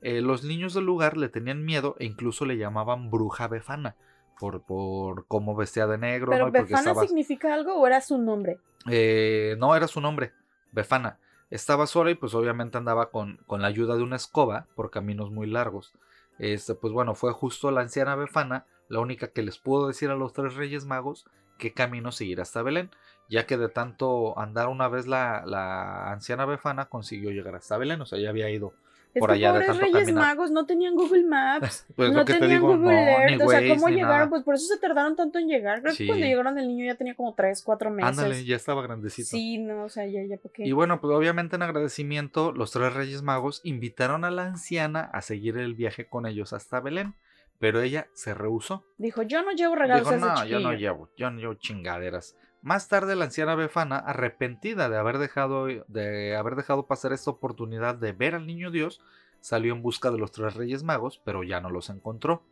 Eh, 0.01 0.21
los 0.21 0.43
niños 0.43 0.73
del 0.73 0.85
lugar 0.85 1.15
le 1.15 1.29
tenían 1.29 1.63
miedo 1.63 1.95
e 1.99 2.05
incluso 2.05 2.45
le 2.45 2.57
llamaban 2.57 3.09
bruja 3.09 3.47
Befana. 3.47 3.95
Por, 4.39 4.63
por 4.63 5.27
cómo 5.27 5.55
vestía 5.55 5.85
de 5.85 5.99
negro. 5.99 6.31
¿Pero 6.31 6.51
Befana 6.51 6.95
significa 6.95 7.53
algo 7.53 7.75
o 7.75 7.85
era 7.85 8.01
su 8.01 8.17
nombre? 8.17 8.59
Eh, 8.89 9.55
no, 9.59 9.75
era 9.75 9.87
su 9.87 10.01
nombre, 10.01 10.33
Befana. 10.71 11.19
Estaba 11.49 11.85
sola 11.85 12.11
y 12.11 12.15
pues 12.15 12.33
obviamente 12.33 12.77
andaba 12.77 13.11
con, 13.11 13.37
con 13.45 13.61
la 13.61 13.67
ayuda 13.67 13.95
de 13.95 14.03
una 14.03 14.15
escoba 14.15 14.67
por 14.75 14.89
caminos 14.89 15.31
muy 15.31 15.47
largos. 15.47 15.93
Este, 16.39 16.75
pues 16.75 16.93
bueno, 16.93 17.13
fue 17.13 17.33
justo 17.33 17.71
la 17.71 17.81
anciana 17.81 18.15
Befana 18.15 18.65
la 18.87 18.99
única 18.99 19.29
que 19.29 19.41
les 19.41 19.57
pudo 19.57 19.87
decir 19.87 20.09
a 20.09 20.15
los 20.15 20.33
tres 20.33 20.55
reyes 20.55 20.85
magos 20.85 21.25
qué 21.57 21.73
camino 21.73 22.11
seguir 22.11 22.41
hasta 22.41 22.61
Belén, 22.61 22.89
ya 23.29 23.45
que 23.45 23.57
de 23.57 23.69
tanto 23.69 24.37
andar 24.37 24.67
una 24.67 24.87
vez 24.87 25.07
la, 25.07 25.43
la 25.45 26.11
anciana 26.11 26.45
Befana 26.45 26.89
consiguió 26.89 27.31
llegar 27.31 27.55
hasta 27.55 27.77
Belén, 27.77 28.01
o 28.01 28.05
sea, 28.05 28.19
ya 28.19 28.29
había 28.29 28.49
ido 28.49 28.73
por 29.19 29.31
allá 29.31 29.53
de 29.53 29.65
tanto 29.65 29.81
Reyes 29.81 30.11
Magos 30.13 30.51
no 30.51 30.65
tenían 30.65 30.95
Google 30.95 31.23
Maps, 31.23 31.85
pues 31.95 32.11
no 32.11 32.23
tenían 32.23 32.61
Google 32.61 32.93
Earth, 32.93 33.41
o 33.41 33.49
sea, 33.49 33.67
¿cómo 33.67 33.89
llegaron? 33.89 34.29
Pues 34.29 34.43
por 34.43 34.55
eso 34.55 34.65
se 34.67 34.79
tardaron 34.79 35.15
tanto 35.15 35.39
en 35.39 35.47
llegar. 35.47 35.81
Creo 35.81 35.95
que 35.95 36.07
cuando 36.07 36.25
llegaron 36.25 36.57
el 36.57 36.67
niño 36.67 36.85
ya 36.85 36.95
tenía 36.95 37.15
como 37.15 37.33
3, 37.33 37.61
4 37.63 37.91
meses. 37.91 38.17
Ándale, 38.17 38.45
ya 38.45 38.55
estaba 38.55 38.81
grandecito. 38.81 39.29
Sí, 39.29 39.57
no, 39.57 39.85
o 39.85 39.89
sea, 39.89 40.05
ya, 40.05 40.23
ya, 40.23 40.37
¿por 40.37 40.51
qué? 40.51 40.65
Y 40.65 40.71
bueno, 40.71 41.01
pues 41.01 41.13
obviamente 41.15 41.55
en 41.55 41.63
agradecimiento, 41.63 42.51
los 42.51 42.71
tres 42.71 42.93
Reyes 42.93 43.21
Magos 43.21 43.61
invitaron 43.63 44.23
a 44.23 44.31
la 44.31 44.43
anciana 44.43 45.09
a 45.13 45.21
seguir 45.21 45.57
el 45.57 45.75
viaje 45.75 46.07
con 46.07 46.25
ellos 46.25 46.53
hasta 46.53 46.79
Belén. 46.79 47.15
Pero 47.59 47.79
ella 47.79 48.07
se 48.13 48.33
rehusó. 48.33 48.83
Dijo, 48.97 49.21
yo 49.21 49.43
no 49.43 49.51
llevo 49.51 49.75
regalos 49.75 50.09
Dijo, 50.09 50.25
no, 50.25 50.45
yo 50.47 50.59
no 50.59 50.73
llevo, 50.73 51.11
yo 51.15 51.29
no 51.29 51.39
llevo 51.39 51.53
chingaderas. 51.53 52.35
Más 52.61 52.87
tarde 52.87 53.15
la 53.15 53.25
anciana 53.25 53.55
Befana, 53.55 53.97
arrepentida 53.97 54.89
de 54.89 54.97
haber 54.97 55.17
dejado, 55.17 55.65
de 55.65 56.35
haber 56.35 56.55
dejado 56.55 56.85
pasar 56.85 57.11
esta 57.11 57.31
oportunidad 57.31 57.95
de 57.95 58.11
ver 58.11 58.35
al 58.35 58.45
niño 58.45 58.69
Dios, 58.69 59.01
salió 59.39 59.73
en 59.73 59.81
busca 59.81 60.11
de 60.11 60.19
los 60.19 60.31
tres 60.31 60.53
reyes 60.53 60.83
magos, 60.83 61.19
pero 61.23 61.43
ya 61.43 61.59
no 61.59 61.69
los 61.69 61.89
encontró. 61.89 62.43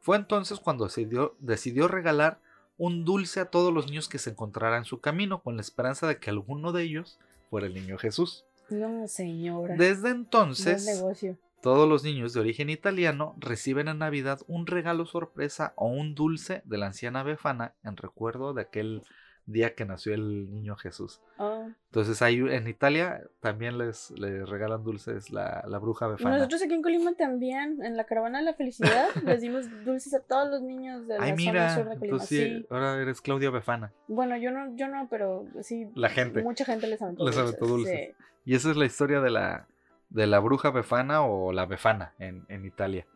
Fue 0.00 0.16
entonces 0.16 0.58
cuando 0.58 0.86
decidió, 0.86 1.36
decidió 1.38 1.86
regalar 1.86 2.40
un 2.78 3.04
dulce 3.04 3.40
a 3.40 3.50
todos 3.50 3.72
los 3.72 3.86
niños 3.86 4.08
que 4.08 4.18
se 4.18 4.30
encontrara 4.30 4.78
en 4.78 4.84
su 4.84 5.00
camino, 5.00 5.42
con 5.42 5.56
la 5.56 5.62
esperanza 5.62 6.08
de 6.08 6.18
que 6.18 6.30
alguno 6.30 6.72
de 6.72 6.82
ellos 6.82 7.18
fuera 7.50 7.66
el 7.66 7.74
niño 7.74 7.98
Jesús. 7.98 8.46
No, 8.70 9.06
señora. 9.06 9.76
Desde 9.76 10.08
entonces, 10.08 10.86
negocio. 10.86 11.36
Todos 11.62 11.88
los 11.88 12.02
niños 12.02 12.32
de 12.32 12.40
origen 12.40 12.70
italiano 12.70 13.36
reciben 13.38 13.86
en 13.86 13.98
Navidad 13.98 14.40
un 14.48 14.66
regalo 14.66 15.06
sorpresa 15.06 15.74
o 15.76 15.86
un 15.86 16.16
dulce 16.16 16.60
de 16.64 16.76
la 16.76 16.86
anciana 16.86 17.22
Befana 17.22 17.76
en 17.84 17.96
recuerdo 17.96 18.52
de 18.52 18.62
aquel 18.62 19.04
día 19.46 19.74
que 19.74 19.84
nació 19.84 20.14
el 20.14 20.50
niño 20.50 20.76
Jesús. 20.76 21.20
Oh. 21.38 21.66
Entonces 21.86 22.22
hay 22.22 22.38
en 22.38 22.68
Italia 22.68 23.22
también 23.40 23.76
les, 23.76 24.10
les 24.12 24.48
regalan 24.48 24.84
dulces 24.84 25.30
la, 25.30 25.64
la, 25.66 25.78
bruja 25.78 26.06
Befana. 26.06 26.36
Nosotros 26.36 26.62
aquí 26.62 26.74
en 26.74 26.82
Colima 26.82 27.14
también, 27.14 27.82
en 27.82 27.96
la 27.96 28.04
caravana 28.04 28.38
de 28.38 28.44
la 28.44 28.54
felicidad, 28.54 29.08
les 29.24 29.40
dimos 29.40 29.66
dulces 29.84 30.14
a 30.14 30.20
todos 30.20 30.50
los 30.50 30.62
niños 30.62 31.06
de 31.06 31.18
la 31.18 31.24
Ay, 31.24 31.32
mira, 31.34 31.70
zona 31.70 31.82
sur 31.82 31.92
de 31.92 31.98
Colima. 31.98 32.18
sí, 32.20 32.66
ahora 32.70 33.00
eres 33.00 33.20
Claudia 33.20 33.50
Befana. 33.50 33.92
Bueno, 34.08 34.36
yo 34.36 34.50
no, 34.50 34.74
yo 34.76 34.88
no, 34.88 35.08
pero 35.10 35.44
sí. 35.60 35.90
La 35.94 36.08
gente. 36.08 36.42
Mucha 36.42 36.64
gente 36.64 36.86
les 36.86 37.02
aventó 37.02 37.24
les 37.24 37.36
dulces. 37.36 37.58
dulces. 37.58 38.14
Y 38.44 38.54
esa 38.54 38.70
es 38.70 38.76
la 38.76 38.86
historia 38.86 39.20
de 39.20 39.30
la, 39.30 39.66
de 40.10 40.26
la 40.26 40.40
bruja 40.40 40.70
befana 40.70 41.22
o 41.22 41.52
la 41.52 41.66
befana 41.66 42.14
en, 42.18 42.64
Italia. 42.64 43.06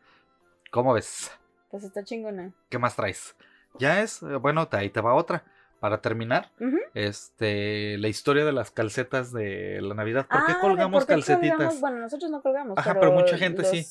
¿Cómo 0.70 0.92
ves? 0.92 1.30
Pues 1.70 1.84
está 1.84 2.04
chingona. 2.04 2.52
¿Qué 2.68 2.78
más 2.78 2.96
traes? 2.96 3.36
Ya 3.78 4.02
es, 4.02 4.20
bueno, 4.40 4.68
ahí 4.72 4.90
te 4.90 5.00
va 5.00 5.14
otra. 5.14 5.44
Para 5.80 6.00
terminar, 6.00 6.50
este, 6.94 7.98
la 7.98 8.08
historia 8.08 8.46
de 8.46 8.52
las 8.52 8.70
calcetas 8.70 9.30
de 9.32 9.80
la 9.82 9.94
Navidad. 9.94 10.26
¿Por 10.26 10.46
qué 10.46 10.52
ah, 10.52 10.58
colgamos 10.60 11.04
calcetitas? 11.04 11.80
Bueno, 11.80 11.98
nosotros 11.98 12.30
no 12.30 12.40
colgamos. 12.40 12.78
Ajá, 12.78 12.94
pero, 12.98 13.12
mucha 13.12 13.36
gente 13.36 13.62
sí. 13.64 13.84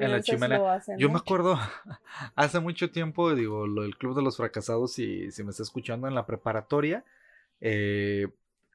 En 0.00 0.12
la 0.12 0.20
chimenea. 0.20 0.82
Yo 0.98 1.08
me 1.08 1.16
acuerdo 1.16 1.58
hace 2.34 2.60
mucho 2.60 2.90
tiempo, 2.90 3.34
digo, 3.34 3.66
lo 3.66 3.82
del 3.82 3.96
Club 3.96 4.14
de 4.14 4.22
los 4.22 4.36
Fracasados, 4.36 4.92
si, 4.92 5.30
si 5.30 5.42
me 5.42 5.50
está 5.50 5.62
escuchando 5.62 6.08
en 6.08 6.14
la 6.14 6.26
preparatoria, 6.26 7.04
eh, 7.60 8.28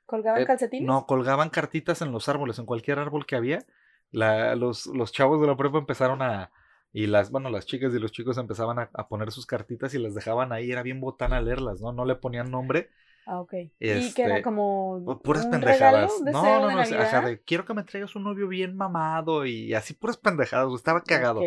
¿Colgaban 0.05 0.41
eh, 0.41 0.45
calcetines? 0.45 0.87
No, 0.87 1.05
colgaban 1.05 1.49
cartitas 1.49 2.01
en 2.01 2.11
los 2.11 2.29
árboles, 2.29 2.59
en 2.59 2.65
cualquier 2.65 2.99
árbol 2.99 3.25
que 3.25 3.35
había. 3.35 3.65
La, 4.11 4.55
los, 4.55 4.85
los 4.87 5.11
chavos 5.11 5.41
de 5.41 5.47
la 5.47 5.57
prueba 5.57 5.79
empezaron 5.79 6.21
a. 6.21 6.51
Y 6.95 7.07
las, 7.07 7.29
bueno, 7.29 7.49
las 7.49 7.65
chicas 7.65 7.93
y 7.93 7.99
los 7.99 8.13
chicos 8.13 8.37
empezaban 8.37 8.79
a, 8.79 9.07
poner 9.09 9.29
sus 9.33 9.45
cartitas 9.45 9.93
y 9.93 9.99
las 9.99 10.15
dejaban 10.15 10.53
ahí. 10.53 10.71
Era 10.71 10.81
bien 10.81 11.01
botana 11.01 11.41
leerlas, 11.41 11.81
¿no? 11.81 11.91
No 11.91 12.05
le 12.05 12.15
ponían 12.15 12.49
nombre. 12.49 12.89
Ah, 13.25 13.41
ok. 13.41 13.53
y 13.81 14.13
que 14.13 14.21
era 14.21 14.35
este, 14.35 14.43
como. 14.43 15.19
Puras 15.21 15.45
pendejadas. 15.47 16.13
no, 16.21 16.31
no, 16.61 16.71
no. 16.71 17.27
de, 17.27 17.41
quiero 17.41 17.65
que 17.65 17.73
me 17.73 17.83
traigas 17.83 18.15
un 18.15 18.23
novio 18.23 18.47
bien 18.47 18.77
mamado 18.77 19.45
y 19.45 19.73
así 19.73 19.93
puras 19.93 20.15
pendejadas. 20.15 20.73
Estaba 20.73 21.03
cagado. 21.03 21.41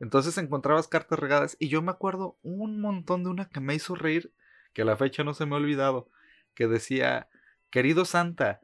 Entonces 0.00 0.38
encontrabas 0.38 0.88
cartas 0.88 1.18
regadas. 1.18 1.54
Y 1.60 1.68
yo 1.68 1.82
me 1.82 1.90
acuerdo 1.90 2.38
un 2.42 2.80
montón 2.80 3.24
de 3.24 3.28
una 3.28 3.44
que 3.50 3.60
me 3.60 3.74
hizo 3.74 3.94
reír, 3.94 4.32
que 4.72 4.80
a 4.80 4.86
la 4.86 4.96
fecha 4.96 5.22
no 5.22 5.34
se 5.34 5.44
me 5.44 5.54
ha 5.54 5.58
olvidado. 5.58 6.08
Que 6.54 6.66
decía 6.66 7.28
Querido 7.68 8.06
Santa, 8.06 8.62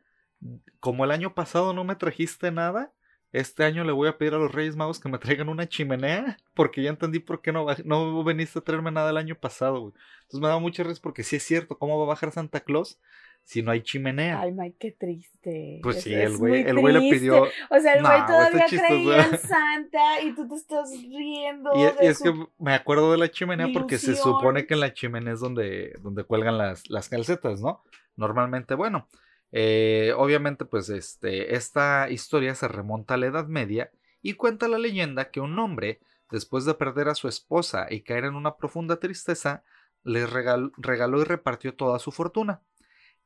como 0.79 1.05
el 1.05 1.11
año 1.11 1.35
pasado 1.35 1.75
no 1.75 1.85
me 1.85 1.97
trajiste 1.97 2.51
nada, 2.51 2.95
este 3.33 3.65
año 3.65 3.85
le 3.85 3.93
voy 3.93 4.09
a 4.09 4.19
pedir 4.19 4.35
a 4.35 4.39
los 4.39 4.53
Reyes 4.53 4.77
Magos 4.77 4.99
que 4.99 5.09
me 5.09 5.19
traigan 5.19 5.49
una 5.49 5.69
chimenea, 5.69 6.37
porque 6.55 6.83
ya 6.83 6.91
entendí 6.91 7.19
por 7.19 7.41
qué 7.43 7.53
no, 7.53 7.67
no 7.85 8.25
veniste 8.25 8.59
a 8.59 8.63
traerme 8.63 8.91
nada 8.91 9.11
el 9.11 9.17
año 9.17 9.35
pasado, 9.35 9.81
güey. 9.81 9.95
Entonces 10.23 10.41
me 10.41 10.49
da 10.49 10.59
mucha 10.59 10.83
risa 10.83 11.01
porque 11.03 11.23
sí 11.23 11.37
es 11.37 11.43
cierto, 11.43 11.79
¿cómo 11.79 11.99
va 11.99 12.05
a 12.05 12.09
bajar 12.09 12.33
Santa 12.33 12.61
Claus 12.61 13.01
si 13.43 13.63
no 13.63 13.71
hay 13.71 13.83
chimenea? 13.83 14.41
Ay, 14.41 14.53
Mike, 14.53 14.77
qué 14.79 14.93
triste. 14.93 15.81
Pues 15.83 16.03
sí, 16.03 16.13
el 16.13 16.37
güey, 16.37 16.63
el 16.63 16.79
güey 16.79 16.95
le 16.95 17.11
pidió. 17.11 17.45
O 17.71 17.81
sea, 17.81 17.95
el 17.95 18.03
güey 18.03 18.27
todavía 18.27 18.67
creía 18.67 19.25
en 19.25 19.39
Santa 19.39 20.21
y 20.23 20.35
tú 20.35 20.49
te 20.49 20.55
estás 20.55 20.91
riendo. 20.91 21.71
Y, 21.75 22.05
es 22.05 22.21
que 22.21 22.33
me 22.59 22.75
acuerdo 22.75 23.11
de 23.13 23.19
la 23.19 23.31
chimenea 23.31 23.69
porque 23.73 23.99
se 23.99 24.15
supone 24.15 24.67
que 24.67 24.75
en 24.75 24.81
la 24.81 24.93
chimenea 24.93 25.33
es 25.33 25.41
donde, 25.41 25.97
donde 26.01 26.25
cuelgan 26.25 26.59
las, 26.59 26.89
las 26.91 27.09
calcetas, 27.09 27.61
¿no? 27.61 27.83
Normalmente, 28.17 28.75
bueno, 28.75 29.09
eh, 29.53 30.13
obviamente 30.17 30.65
pues 30.65 30.89
este, 30.91 31.55
esta 31.57 32.09
historia 32.11 32.55
se 32.55 32.69
remonta 32.69 33.15
a 33.15 33.17
la 33.17 33.27
Edad 33.27 33.47
Media 33.47 33.91
y 34.23 34.35
cuenta 34.35 34.69
la 34.69 34.79
leyenda 34.79 35.31
que 35.31 35.41
un 35.41 35.59
hombre, 35.59 36.01
después 36.31 36.65
de 36.65 36.75
perder 36.75 37.09
a 37.09 37.15
su 37.15 37.29
esposa 37.29 37.87
y 37.91 38.03
caer 38.03 38.25
en 38.25 38.35
una 38.35 38.57
profunda 38.57 39.01
tristeza, 39.01 39.65
le 40.05 40.27
regaló, 40.27 41.21
y 41.21 41.25
repartió 41.25 41.75
toda 41.75 41.99
su 41.99 42.13
fortuna. 42.13 42.63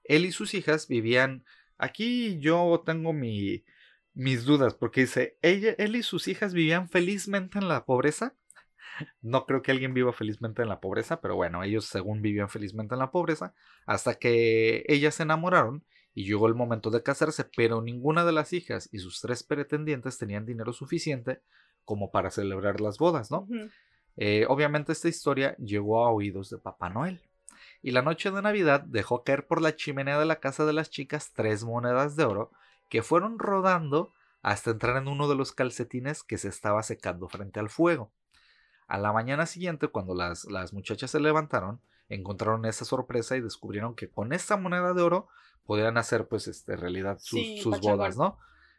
Él 0.05 0.25
y 0.27 0.33
sus 0.33 0.55
hijas 0.55 0.89
vivían, 0.89 1.45
aquí 1.79 2.39
yo 2.41 2.83
tengo 2.85 3.12
mi, 3.12 3.64
mis 4.12 4.45
dudas, 4.45 4.75
porque 4.75 5.03
dice, 5.03 5.37
él 5.43 5.97
y 5.97 6.03
sus 6.03 6.29
hijas 6.29 6.55
vivían 6.55 6.89
felizmente 6.89 7.59
en 7.59 7.68
la 7.68 7.85
pobreza. 7.85 8.35
No 9.22 9.45
creo 9.45 9.61
que 9.61 9.72
alguien 9.72 9.93
viva 9.93 10.12
felizmente 10.12 10.62
en 10.62 10.68
la 10.68 10.79
pobreza, 10.79 11.20
pero 11.20 11.35
bueno, 11.35 11.64
ellos 11.64 11.87
según 11.87 12.22
vivían 12.22 12.49
felizmente 12.49 12.95
en 12.95 13.01
la 13.01 13.11
pobreza, 13.11 13.53
hasta 13.87 14.14
que 14.14 14.85
ellas 14.87 15.16
se 15.16 15.25
enamoraron 15.25 15.85
y 16.15 16.25
llegó 16.25 16.47
el 16.47 16.55
momento 16.55 16.91
de 16.91 17.03
casarse, 17.03 17.45
pero 17.57 17.83
ninguna 17.83 18.25
de 18.25 18.33
las 18.33 18.53
hijas 18.53 18.89
y 18.93 18.99
sus 19.01 19.21
tres 19.21 19.43
pretendientes 19.43 20.17
tenían 20.17 20.47
dinero 20.47 20.73
suficiente 20.73 21.43
como 21.85 22.11
para 22.11 22.31
celebrar 22.31 22.81
las 22.81 22.99
bodas, 22.99 23.31
¿no? 23.31 23.49
Eh, 24.17 24.47
obviamente 24.49 24.93
esta 24.93 25.09
historia 25.09 25.57
llegó 25.57 26.05
a 26.05 26.11
oídos 26.12 26.51
de 26.51 26.59
Papá 26.59 26.89
Noel. 26.89 27.21
Y 27.83 27.91
la 27.91 28.03
noche 28.03 28.31
de 28.31 28.41
Navidad 28.41 28.81
dejó 28.81 29.25
caer 29.25 29.47
por 29.47 29.61
la 29.61 29.77
chimenea 29.77 30.19
de 30.19 30.25
la 30.25 30.41
casa 30.41 30.65
de 30.65 30.73
las 30.73 30.89
chicas 30.89 31.33
tres 31.35 31.65
monedas 31.65 32.17
de 32.17 32.25
oro 32.25 32.53
que 32.89 33.03
fueron 33.03 33.39
rodando 33.39 34.15
hasta 34.41 34.71
entrar 34.71 34.97
en 34.97 35.09
uno 35.09 35.29
de 35.29 35.35
los 35.35 35.53
calcetines 35.53 36.23
que 36.23 36.39
se 36.39 36.49
estaba 36.49 36.83
secando 36.83 37.29
frente 37.29 37.61
al 37.61 37.71
fuego. 37.71 38.12
A 38.87 38.99
la 38.99 39.12
mañana 39.12 39.47
siguiente, 39.47 39.89
cuando 39.89 40.15
las, 40.15 40.45
las 40.45 40.73
muchachas 40.73 41.11
se 41.11 41.21
levantaron, 41.21 41.81
encontraron 42.09 42.65
esa 42.67 42.85
sorpresa 42.85 43.37
y 43.37 43.41
descubrieron 43.41 43.95
que 43.95 44.11
con 44.11 44.33
esta 44.33 44.57
moneda 44.57 44.93
de 44.93 45.03
oro 45.03 45.29
podían 45.67 45.97
hacer 45.97 46.27
pues 46.27 46.49
este, 46.49 46.77
realidad 46.77 47.19
sus, 47.21 47.61
sus 47.62 47.81
bodas, 47.81 48.17
¿no? 48.17 48.39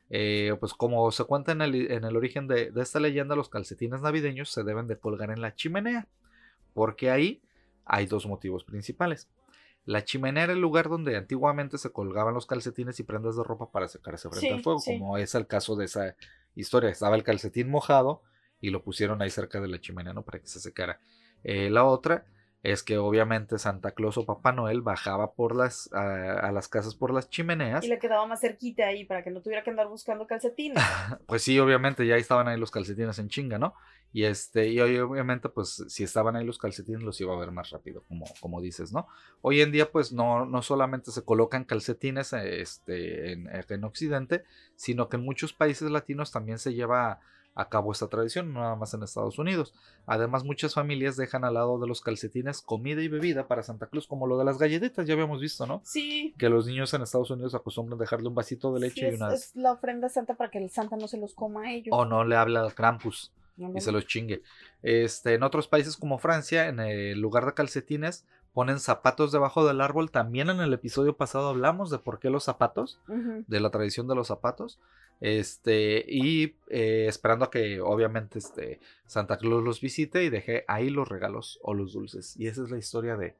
Eh, 0.10 0.56
pues 0.60 0.74
como 0.74 1.12
se 1.12 1.24
cuenta 1.24 1.52
en 1.52 1.62
el, 1.62 1.92
en 1.92 2.04
el 2.04 2.16
origen 2.16 2.48
de, 2.48 2.72
de, 2.72 2.82
esta 2.82 3.00
leyenda, 3.00 3.36
los 3.36 3.50
calcetines 3.50 4.02
navideños 4.02 4.50
se 4.50 4.64
deben 4.64 4.88
de 4.88 5.00
colgar 5.00 5.32
en 5.32 5.42
la 5.42 5.56
chimenea, 5.56 6.08
porque 6.74 7.10
ahí 7.10 7.42
hay 7.86 8.06
dos 8.06 8.28
motivos 8.28 8.64
principales. 8.64 9.28
La 9.86 10.04
chimenea 10.04 10.46
era 10.46 10.54
el 10.54 10.62
lugar 10.62 10.90
donde 10.90 11.16
antiguamente 11.16 11.78
se 11.78 11.92
colgaban 11.92 12.34
los 12.34 12.48
calcetines 12.48 13.00
y 13.00 13.04
prendas 13.04 13.36
de 13.36 13.44
ropa 13.44 13.72
para 13.72 13.88
secarse 13.88 14.30
frente 14.30 14.52
al 14.52 14.64
fuego, 14.64 14.82
como 14.84 15.18
es 15.18 15.36
el 15.36 15.46
caso 15.46 15.76
de 15.76 15.86
esa 15.86 16.16
historia. 16.56 16.90
Estaba 16.90 17.16
el 17.16 17.24
calcetín 17.24 17.70
mojado 17.70 18.24
y 18.60 18.72
lo 18.72 18.84
pusieron 18.84 19.22
ahí 19.22 19.30
cerca 19.30 19.62
de 19.62 19.68
la 19.68 19.80
chimenea, 19.80 20.14
¿no? 20.14 20.24
Para 20.24 20.40
que 20.40 20.48
se 20.48 20.60
secara. 20.60 21.00
Eh, 21.44 21.70
la 21.70 21.84
otra 21.86 22.26
es 22.72 22.84
que 22.84 22.98
obviamente 22.98 23.60
Santa 23.60 23.92
Claus 23.92 24.18
o 24.18 24.26
Papá 24.26 24.52
Noel 24.52 24.82
bajaba 24.82 25.34
por 25.34 25.56
las 25.56 25.92
a, 25.94 26.52
las 26.52 26.68
casas 26.68 26.96
por 26.96 27.14
las 27.14 27.30
chimeneas 27.30 27.84
y 27.84 27.88
le 27.88 28.00
quedaba 28.00 28.26
más 28.26 28.42
cerquita 28.42 28.88
ahí 28.88 29.06
para 29.06 29.24
que 29.24 29.32
no 29.32 29.42
tuviera 29.42 29.64
que 29.64 29.70
andar 29.70 29.88
buscando 29.88 30.26
calcetines. 30.26 30.82
pues 31.28 31.44
sí, 31.44 31.60
obviamente 31.60 32.06
ya 32.08 32.16
estaban 32.16 32.48
ahí 32.48 32.60
los 32.60 32.72
calcetines 32.72 33.20
en 33.20 33.30
chinga, 33.30 33.60
¿no? 33.60 33.76
Y 34.12 34.24
este 34.24 34.70
y 34.70 34.80
obviamente 34.80 35.50
pues 35.50 35.84
si 35.88 36.04
estaban 36.04 36.36
ahí 36.36 36.46
los 36.46 36.58
calcetines 36.58 37.04
los 37.04 37.20
iba 37.22 37.34
a 37.34 37.40
ver 37.40 37.52
más 37.52 37.70
rápido, 37.70 38.04
como 38.08 38.26
como 38.40 38.62
dices, 38.62 38.92
¿no? 38.92 39.08
Hoy 39.42 39.62
en 39.62 39.72
día 39.72 39.92
pues 39.92 40.12
no 40.12 40.46
no 40.46 40.62
solamente 40.62 41.12
se 41.12 41.24
colocan 41.24 41.66
calcetines 41.66 42.34
este 42.34 43.34
en, 43.34 43.50
en 43.50 43.84
occidente, 43.84 44.44
sino 44.76 45.10
que 45.10 45.18
en 45.18 45.24
muchos 45.24 45.54
países 45.54 45.92
latinos 45.92 46.32
también 46.32 46.60
se 46.60 46.74
lleva 46.74 47.20
a 47.56 47.70
cabo 47.70 47.94
esta 47.94 48.08
tradición, 48.08 48.54
no 48.54 48.60
nada 48.60 48.76
más 48.76 48.94
en 48.94 49.02
Estados 49.02 49.40
Unidos. 49.40 49.74
Además, 50.06 50.44
muchas 50.44 50.74
familias 50.74 51.16
dejan 51.16 51.46
al 51.46 51.54
lado 51.54 51.80
de 51.80 51.88
los 51.88 52.02
calcetines 52.02 52.62
comida 52.62 53.02
y 53.02 53.08
bebida 53.08 53.48
para 53.48 53.64
Santa 53.64 53.88
Cruz, 53.88 54.08
como 54.08 54.28
lo 54.28 54.38
de 54.38 54.44
las 54.44 54.58
galletitas, 54.58 55.08
ya 55.08 55.14
habíamos 55.14 55.40
visto, 55.40 55.66
¿no? 55.66 55.82
Sí. 55.86 56.36
Que 56.38 56.50
los 56.50 56.68
niños 56.68 56.94
en 56.94 57.02
Estados 57.02 57.32
Unidos 57.32 57.56
acostumbran 57.56 57.98
dejarle 57.98 58.28
un 58.28 58.36
vasito 58.36 58.74
de 58.74 58.82
leche 58.82 59.10
y 59.10 59.16
una. 59.16 59.34
Es 59.34 59.56
la 59.56 59.72
ofrenda 59.72 60.10
santa 60.10 60.36
para 60.36 60.52
que 60.52 60.58
el 60.58 60.70
santa 60.70 60.98
no 60.98 61.08
se 61.08 61.18
los 61.18 61.34
coma 61.34 61.62
a 61.62 61.72
ellos. 61.72 61.90
O 61.92 62.06
no 62.06 62.26
le 62.26 62.36
habla 62.36 62.62
al 62.62 62.76
Krampus. 62.76 63.32
y 63.58 63.80
se 63.80 63.94
los 63.94 64.06
chingue. 64.06 64.44
Este, 64.84 65.34
en 65.36 65.44
otros 65.44 65.70
países 65.70 65.96
como 65.96 66.18
Francia, 66.18 66.68
en 66.68 66.82
el 66.82 67.22
lugar 67.22 67.46
de 67.46 67.54
calcetines, 67.54 68.26
ponen 68.54 68.80
zapatos 68.80 69.32
debajo 69.32 69.66
del 69.66 69.80
árbol. 69.80 70.12
También 70.12 70.50
en 70.50 70.60
el 70.60 70.74
episodio 70.74 71.16
pasado 71.16 71.50
hablamos 71.50 71.90
de 71.90 72.00
por 72.00 72.20
qué 72.20 72.30
los 72.30 72.44
zapatos, 72.44 73.00
de 73.08 73.60
la 73.62 73.70
tradición 73.70 74.08
de 74.10 74.16
los 74.16 74.28
zapatos. 74.28 74.80
Este, 75.22 76.06
y 76.08 76.56
eh, 76.70 77.06
esperando 77.08 77.46
a 77.46 77.52
que 77.52 77.80
obviamente 77.80 78.40
este, 78.40 78.80
Santa 79.06 79.38
Claus 79.38 79.64
los 79.64 79.82
visite 79.82 80.24
y 80.24 80.30
deje 80.30 80.66
ahí 80.68 80.90
los 80.90 81.08
regalos 81.08 81.60
o 81.64 81.74
los 81.74 81.94
dulces. 81.94 82.36
Y 82.38 82.48
esa 82.48 82.64
es 82.64 82.72
la 82.72 82.78
historia 82.78 83.16
de 83.16 83.36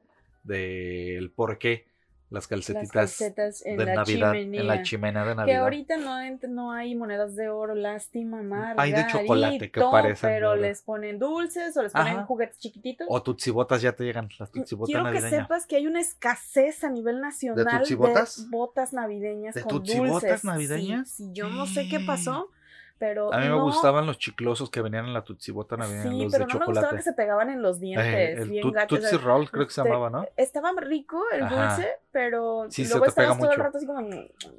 del 0.46 1.30
por 1.30 1.58
qué 1.58 1.84
las 2.28 2.48
calcetitas 2.48 3.64
en 3.64 3.76
de 3.76 3.84
la 3.84 3.94
Navidad 3.94 4.32
chimenea. 4.32 4.60
en 4.60 4.66
la 4.66 4.82
chimenea 4.82 5.24
de 5.24 5.34
Navidad. 5.34 5.54
Que 5.54 5.56
ahorita 5.56 5.96
no, 5.96 6.18
no 6.48 6.72
hay 6.72 6.94
monedas 6.94 7.36
de 7.36 7.48
oro, 7.48 7.74
lástima, 7.74 8.42
Margarito, 8.42 8.80
Hay 8.82 8.92
de 8.92 9.06
chocolate 9.06 9.70
que 9.70 9.80
parecen. 9.80 10.30
Pero 10.30 10.56
les 10.56 10.82
ponen 10.82 11.18
dulces 11.18 11.76
o 11.76 11.82
les 11.82 11.92
ponen 11.92 12.24
juguetes 12.24 12.58
chiquititos. 12.58 13.06
O 13.10 13.22
tutsibotas 13.22 13.80
ya 13.82 13.92
te 13.92 14.04
llegan, 14.04 14.28
las 14.38 14.50
tutsibotas 14.50 14.92
Quiero 14.92 15.12
que 15.12 15.20
sepas 15.20 15.66
que 15.66 15.76
hay 15.76 15.86
una 15.86 16.00
escasez 16.00 16.82
a 16.82 16.90
nivel 16.90 17.20
nacional 17.20 17.64
de, 17.64 17.78
tutsibotas? 17.78 18.46
botas 18.50 18.92
navideñas 18.92 19.54
¿De 19.54 19.62
con 19.62 19.70
tutsibotas 19.70 20.44
navideñas? 20.44 21.10
Sí, 21.10 21.28
yo 21.32 21.48
no 21.48 21.66
sé 21.66 21.88
qué 21.88 22.00
pasó. 22.06 22.50
Pero 22.98 23.30
a 23.32 23.38
mí 23.40 23.46
me 23.48 23.60
gustaban 23.60 24.06
los 24.06 24.18
chiclosos 24.18 24.70
que 24.70 24.80
venían 24.80 25.04
en 25.06 25.12
la 25.12 25.22
tutsibota 25.22 25.76
navideña, 25.76 26.10
sí, 26.12 26.22
los 26.22 26.32
pero 26.32 26.46
de 26.46 26.52
no 26.54 26.58
chocolate. 26.60 26.70
me 26.70 26.80
gustaba 26.80 26.96
que 26.96 27.02
se 27.02 27.12
pegaban 27.12 27.50
en 27.50 27.60
los 27.60 27.78
dientes, 27.78 28.06
Eh, 28.06 28.32
el 28.42 28.48
bien 28.48 28.62
tut- 28.64 28.72
gachos. 28.74 29.00
Tootsie 29.00 29.18
Roll 29.18 29.50
creo 29.50 29.66
que 29.66 29.72
se 29.74 29.82
Te- 29.82 29.88
llamaba, 29.88 30.08
¿no? 30.08 30.26
Estaba 30.36 30.72
rico 30.80 31.22
el 31.32 31.42
Ajá. 31.42 31.74
dulce, 31.76 31.90
pero 32.10 32.66
Sí, 32.70 32.84
se 32.86 32.90
luego 32.94 33.04
te 33.06 33.12
pega 33.12 33.32
estabas 33.32 33.38
todo 33.42 33.52
el 33.52 33.58
rato 33.58 33.76
así 33.76 33.86
como... 33.86 34.08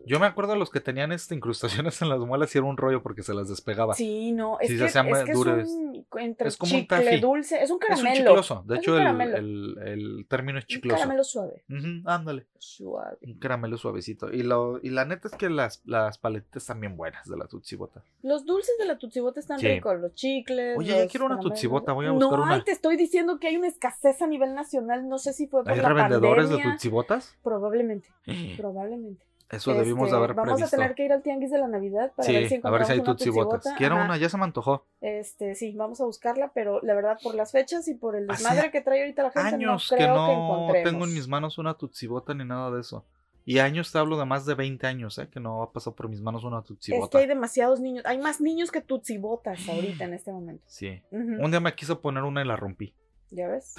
Yo 0.06 0.20
me 0.20 0.28
acuerdo 0.28 0.54
de 0.54 0.60
los 0.60 0.70
que 0.70 0.80
tenían 0.80 1.12
este 1.12 1.34
incrustaciones 1.34 2.00
en 2.04 2.10
las 2.10 2.20
muelas 2.20 2.54
y 2.54 2.60
era 2.60 2.68
un 2.68 2.78
rollo 2.78 3.02
porque 3.02 3.24
se 3.24 3.34
las 3.34 3.50
despegaba. 3.50 3.96
Sí, 3.96 4.32
no, 4.34 4.60
es 4.60 4.68
Sí, 4.68 4.76
se 4.78 4.84
que, 4.84 4.86
hacían 4.90 5.08
es, 5.08 5.24
que 5.24 5.32
es 5.32 5.38
un 5.38 6.06
entre 6.20 6.48
Es 6.50 6.58
como 6.58 6.74
un 6.76 6.82
chicle 6.82 6.98
taffy. 7.06 7.20
dulce, 7.20 7.56
es 7.56 7.62
un 7.62 7.64
es 7.64 7.72
un 7.72 7.80
caramelo. 7.80 8.16
chicloso. 8.16 8.64
De 8.68 8.76
Es 8.76 8.82
hecho, 8.82 8.92
un 8.94 8.98
el, 9.00 9.04
caramelo. 9.06 9.38
el- 9.38 9.78
el 9.84 10.26
término 10.30 10.60
es 10.60 10.66
Un 10.66 10.68
chicloso. 10.68 10.96
caramelo 10.98 11.24
suave. 11.24 11.64
Ujú, 11.70 12.08
ándale. 12.08 12.46
Suave. 12.60 13.18
Un 13.22 13.40
caramelo 13.40 13.78
suavecito. 13.78 14.32
Y, 14.32 14.44
lo, 14.44 14.80
y 14.84 14.92
la 14.92 15.06
neta 15.06 15.28
es 15.28 15.36
que 15.36 15.50
las, 15.50 15.82
las 15.86 16.18
paletitas 16.20 16.62
están 16.64 16.80
bien 16.80 16.96
buenas 16.98 17.28
de 17.28 17.38
la 17.38 17.48
tutsibota. 17.48 18.04
Los 18.28 18.46
dulces 18.46 18.76
de 18.78 18.86
la 18.86 18.98
tutsibota 18.98 19.40
están 19.40 19.60
Sí. 19.60 19.68
ricos, 19.68 20.00
los 20.00 20.14
chicles. 20.14 20.78
Oye, 20.78 20.90
ya 20.94 21.00
los 21.04 21.12
quiero 21.12 21.26
una 21.28 21.40
tutsibota, 21.40 21.94
voy 21.94 22.08
a 22.08 22.12
buscar 22.12 22.38
no, 22.40 22.44
una. 22.44 22.54
ay, 22.56 22.64
te 22.64 22.72
estoy 22.72 22.98
diciendo 22.98 23.40
que 23.40 23.48
hay 23.48 23.58
una 23.58 23.68
escasez 23.68 24.22
a 24.22 24.28
nivel 24.28 24.54
nacional, 24.54 25.08
no 25.08 25.18
sé 25.18 25.34
si 25.34 25.48
fue 25.48 25.64
por 25.64 25.72
¿Hay 25.72 25.80
la 25.82 25.88
revendedores 25.90 26.50
de 26.50 26.56
pandemia. 26.56 26.74
tutsibotas? 26.74 27.36
Probablemente, 27.44 28.10
probablemente. 28.58 29.24
Eso 29.50 29.74
debimos 29.74 30.08
Este, 30.08 30.12
de 30.12 30.18
haber 30.18 30.34
Vamos 30.36 30.56
previsto. 30.56 30.76
a 30.76 30.80
tener 30.80 30.94
que 30.94 31.06
ir 31.06 31.14
al 31.14 31.22
tianguis 31.24 31.50
de 31.52 31.58
la 31.58 31.70
Navidad 31.70 32.12
para 32.18 32.26
sí, 32.28 32.34
ver 32.34 32.50
si 32.50 32.60
a 32.62 32.70
ver 32.70 32.86
si 32.86 32.92
hay 32.92 32.98
encontramos 32.98 33.00
una 33.00 33.16
tutsibotas. 33.16 33.54
tutsibota. 33.62 33.78
Quiero 33.78 33.96
Ajá. 33.96 34.04
una, 34.06 34.18
ya 34.18 34.28
se 34.28 34.38
me 34.38 34.44
antojó. 34.44 34.86
Este, 35.00 35.56
sí, 35.56 35.72
vamos 35.72 36.02
a 36.02 36.04
buscarla, 36.04 36.52
pero 36.54 36.82
la 36.82 36.94
verdad, 36.96 37.18
por 37.24 37.34
las 37.34 37.54
fechas 37.54 37.88
y 37.88 37.94
por 37.94 38.18
el 38.18 38.30
Hace 38.30 38.44
desmadre 38.44 38.72
que 38.72 38.82
trae 38.82 39.00
ahorita 39.04 39.24
la 39.24 39.32
gente, 39.32 39.48
Años 39.56 39.90
no 39.90 39.98
que 39.98 40.04
creo 40.04 40.16
no 40.16 40.32
encontremos. 40.34 40.92
tengo 40.92 41.06
en 41.06 41.14
mis 41.14 41.30
manos 41.30 41.58
una 41.60 41.76
tutsibota 41.76 42.34
ni 42.34 42.44
nada 42.44 42.72
de 42.72 42.82
eso. 42.82 43.06
Y 43.50 43.60
años 43.60 43.94
te 43.94 43.98
hablo 43.98 44.18
de 44.20 44.26
más 44.26 44.46
de 44.46 44.56
20 44.56 44.86
años, 44.88 45.18
¿eh? 45.20 45.30
Que 45.30 45.40
no 45.40 45.64
ha 45.64 45.72
pasado 45.72 45.96
por 45.96 46.10
mis 46.10 46.20
manos 46.20 46.44
una 46.44 46.58
Es 46.58 46.64
que 46.64 46.68
tutsibota. 46.68 47.18
hay 47.20 47.28
demasiados 47.28 47.80
niños. 47.80 48.04
Hay 48.06 48.18
más 48.18 48.42
niños 48.42 48.72
que 48.72 48.82
tutsibotas 48.82 49.70
ahorita 49.70 50.04
en 50.04 50.14
este 50.16 50.34
momento. 50.34 50.66
Sí. 50.68 51.02
Un 51.12 51.50
día 51.50 51.62
me 51.62 51.74
quiso 51.74 52.02
poner 52.02 52.24
una 52.24 52.42
y 52.42 52.46
la 52.46 52.58
rompí. 52.58 52.94
¿Ya 53.32 53.48
ves? 53.48 53.76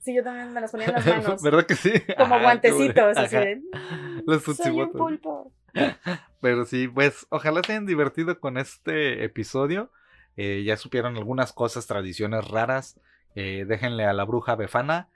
Sí, 0.00 0.14
yo 0.14 0.22
también 0.22 0.52
me 0.52 0.60
las 0.60 0.70
ponía 0.70 0.88
en 0.88 0.92
las 0.92 1.06
manos. 1.24 1.42
¿Verdad 1.42 1.64
que 1.64 1.76
sí? 1.76 1.92
como 2.18 2.34
Ajá, 2.34 2.42
guantecitos, 2.44 3.16
así 3.16 3.36
de. 3.36 3.62
Las 4.26 4.42
Soy 4.42 4.52
un 4.52 4.56
tutsibotas. 4.58 4.92
pulpo. 5.00 5.52
Pero 6.42 6.66
sí, 6.66 6.86
pues 6.86 7.26
ojalá 7.30 7.62
se 7.64 7.72
hayan 7.72 7.86
divertido 7.86 8.38
con 8.38 8.58
este 8.58 9.24
episodio. 9.24 9.90
Eh, 10.36 10.62
ya 10.66 10.76
supieron 10.76 11.16
algunas 11.16 11.54
cosas, 11.54 11.86
tradiciones 11.86 12.46
raras. 12.48 13.00
Eh, 13.34 13.64
déjenle 13.66 14.04
a 14.04 14.12
la 14.12 14.24
bruja 14.24 14.56
Befana. 14.56 15.08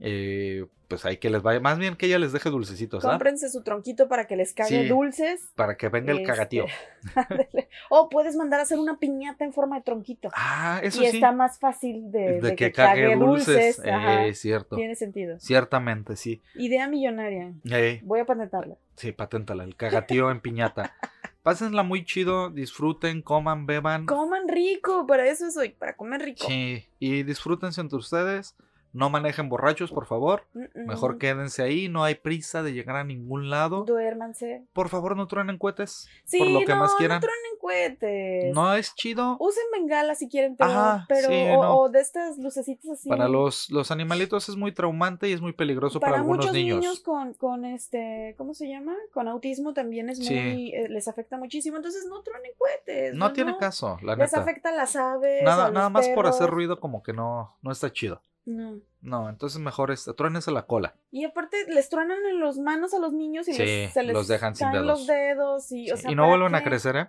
Eh, 0.00 0.66
pues 0.88 1.04
ahí 1.04 1.16
que 1.16 1.30
les 1.30 1.42
vaya. 1.42 1.58
Más 1.58 1.78
bien 1.78 1.96
que 1.96 2.06
ella 2.06 2.18
les 2.18 2.32
deje 2.32 2.48
dulcecitos, 2.50 3.04
¿ah? 3.04 3.10
Cómprense 3.10 3.48
su 3.50 3.62
tronquito 3.62 4.06
para 4.08 4.26
que 4.26 4.36
les 4.36 4.52
cague 4.52 4.82
Sí. 4.82 4.88
dulces. 4.88 5.50
Para 5.56 5.76
que 5.76 5.88
venga 5.88 6.12
el 6.12 6.18
Este, 6.18 6.30
cagatío. 6.30 6.66
o 7.90 8.08
puedes 8.08 8.36
mandar 8.36 8.60
a 8.60 8.62
hacer 8.64 8.78
una 8.78 8.98
piñata 8.98 9.44
en 9.44 9.52
forma 9.52 9.76
de 9.76 9.82
tronquito. 9.82 10.28
Ah, 10.34 10.80
eso 10.82 11.02
y 11.02 11.06
sí. 11.08 11.16
está 11.16 11.32
más 11.32 11.58
fácil 11.58 12.10
de, 12.12 12.34
de, 12.34 12.40
de 12.40 12.56
que, 12.56 12.72
cague 12.72 13.16
dulces. 13.16 13.80
Ajá, 13.84 14.26
eh, 14.26 14.34
cierto. 14.34 14.76
Tiene 14.76 14.94
sentido. 14.94 15.38
Ciertamente, 15.40 16.16
sí. 16.16 16.42
Idea 16.54 16.88
millonaria. 16.88 17.52
Eh, 17.70 18.00
Voy 18.04 18.20
a 18.20 18.24
patentarla. 18.24 18.76
sí, 18.96 19.12
paténtala. 19.12 19.64
El 19.64 19.76
cagatío 19.76 20.30
en 20.30 20.40
piñata. 20.40 20.94
Pásenla 21.42 21.84
muy 21.84 22.04
chido. 22.04 22.50
Disfruten, 22.50 23.22
coman, 23.22 23.66
beban. 23.66 24.06
Coman 24.06 24.48
rico, 24.48 25.06
para 25.06 25.26
eso 25.28 25.48
soy, 25.50 25.68
para 25.70 25.94
comer 25.96 26.22
rico. 26.22 26.44
Sí. 26.46 26.86
Y 26.98 27.22
disfrútense 27.22 27.80
entre 27.80 27.98
ustedes. 27.98 28.56
No 28.96 29.10
manejen 29.10 29.50
borrachos, 29.50 29.92
por 29.92 30.06
favor. 30.06 30.46
Mm, 30.54 30.86
Mejor 30.86 31.18
quédense 31.18 31.62
ahí, 31.62 31.88
no 31.90 32.02
hay 32.02 32.14
prisa 32.14 32.62
de 32.62 32.72
llegar 32.72 32.96
a 32.96 33.04
ningún 33.04 33.50
lado. 33.50 33.84
Duérmanse. 33.84 34.64
Por 34.72 34.88
favor, 34.88 35.14
no 35.18 35.26
truenen 35.26 35.58
cohetes. 35.58 36.08
Sí, 36.24 36.38
por 36.38 36.48
lo 36.48 36.60
que 36.60 36.72
no, 36.72 36.76
más 36.80 36.94
quieran. 36.94 37.18
no 37.20 37.26
truenen 37.26 37.55
cohetes. 37.66 38.54
No 38.54 38.74
es 38.74 38.94
chido. 38.94 39.36
Usen 39.40 39.64
bengala 39.72 40.14
si 40.14 40.28
quieren, 40.28 40.56
pero, 40.56 40.70
Ajá, 40.70 41.04
pero 41.08 41.28
sí, 41.28 41.34
o, 41.56 41.62
no. 41.62 41.76
o 41.80 41.88
de 41.88 42.00
estas 42.00 42.38
lucecitas 42.38 42.90
así. 42.92 43.08
Para 43.08 43.28
los, 43.28 43.70
los 43.70 43.90
animalitos 43.90 44.48
es 44.48 44.56
muy 44.56 44.72
traumante 44.72 45.28
y 45.28 45.32
es 45.32 45.40
muy 45.40 45.52
peligroso 45.52 46.00
para, 46.00 46.12
Para 46.12 46.20
algunos 46.22 46.38
muchos 46.46 46.54
niños. 46.54 46.78
niños, 46.80 47.00
con, 47.00 47.34
con 47.34 47.64
este, 47.64 48.34
¿cómo 48.38 48.54
se 48.54 48.68
llama? 48.68 48.94
Con 49.12 49.28
autismo 49.28 49.72
también 49.72 50.08
es 50.10 50.18
Sí. 50.18 50.34
muy, 50.34 50.72
eh, 50.74 50.88
les 50.88 51.08
afecta 51.08 51.36
muchísimo, 51.36 51.76
entonces 51.76 52.06
no 52.08 52.22
truenen 52.22 52.52
cohetes. 52.58 53.14
No 53.14 53.32
tiene 53.32 53.56
caso, 53.58 53.98
la 54.02 54.16
Les 54.16 54.30
neta. 54.32 54.40
afecta 54.42 54.70
a 54.70 54.72
las 54.72 54.96
aves. 54.96 55.42
Nada, 55.42 55.66
a 55.66 55.70
nada 55.70 55.88
más 55.90 56.08
por 56.08 56.26
hacer 56.26 56.48
ruido 56.50 56.80
como 56.80 57.02
que 57.02 57.12
no, 57.12 57.56
no 57.62 57.70
está 57.70 57.92
chido. 57.92 58.22
No. 58.44 58.78
No, 59.02 59.28
entonces 59.28 59.60
mejor 59.60 59.90
este, 59.90 60.12
truénese 60.14 60.50
la 60.52 60.66
cola. 60.66 60.94
Y 61.10 61.24
aparte 61.24 61.56
les 61.68 61.88
truenan 61.88 62.18
en 62.26 62.40
las 62.40 62.58
manos 62.58 62.94
a 62.94 62.98
los 63.00 63.12
niños 63.12 63.48
y 63.48 63.54
Sí, 63.54 63.62
les, 63.62 63.92
se 63.92 64.02
les 64.04 64.12
los 64.14 64.28
dejan 64.28 64.54
sin 64.54 64.70
dedos. 64.70 64.86
los 64.86 65.06
dedos 65.06 65.72
y, 65.72 65.90
o 65.90 65.96
Sí, 65.96 66.02
sea, 66.02 66.10
y 66.12 66.14
no 66.14 66.22
¿para 66.22 66.36
vuelven 66.36 66.54
a 66.54 66.62
crecer, 66.64 66.96
¿eh? 66.96 67.08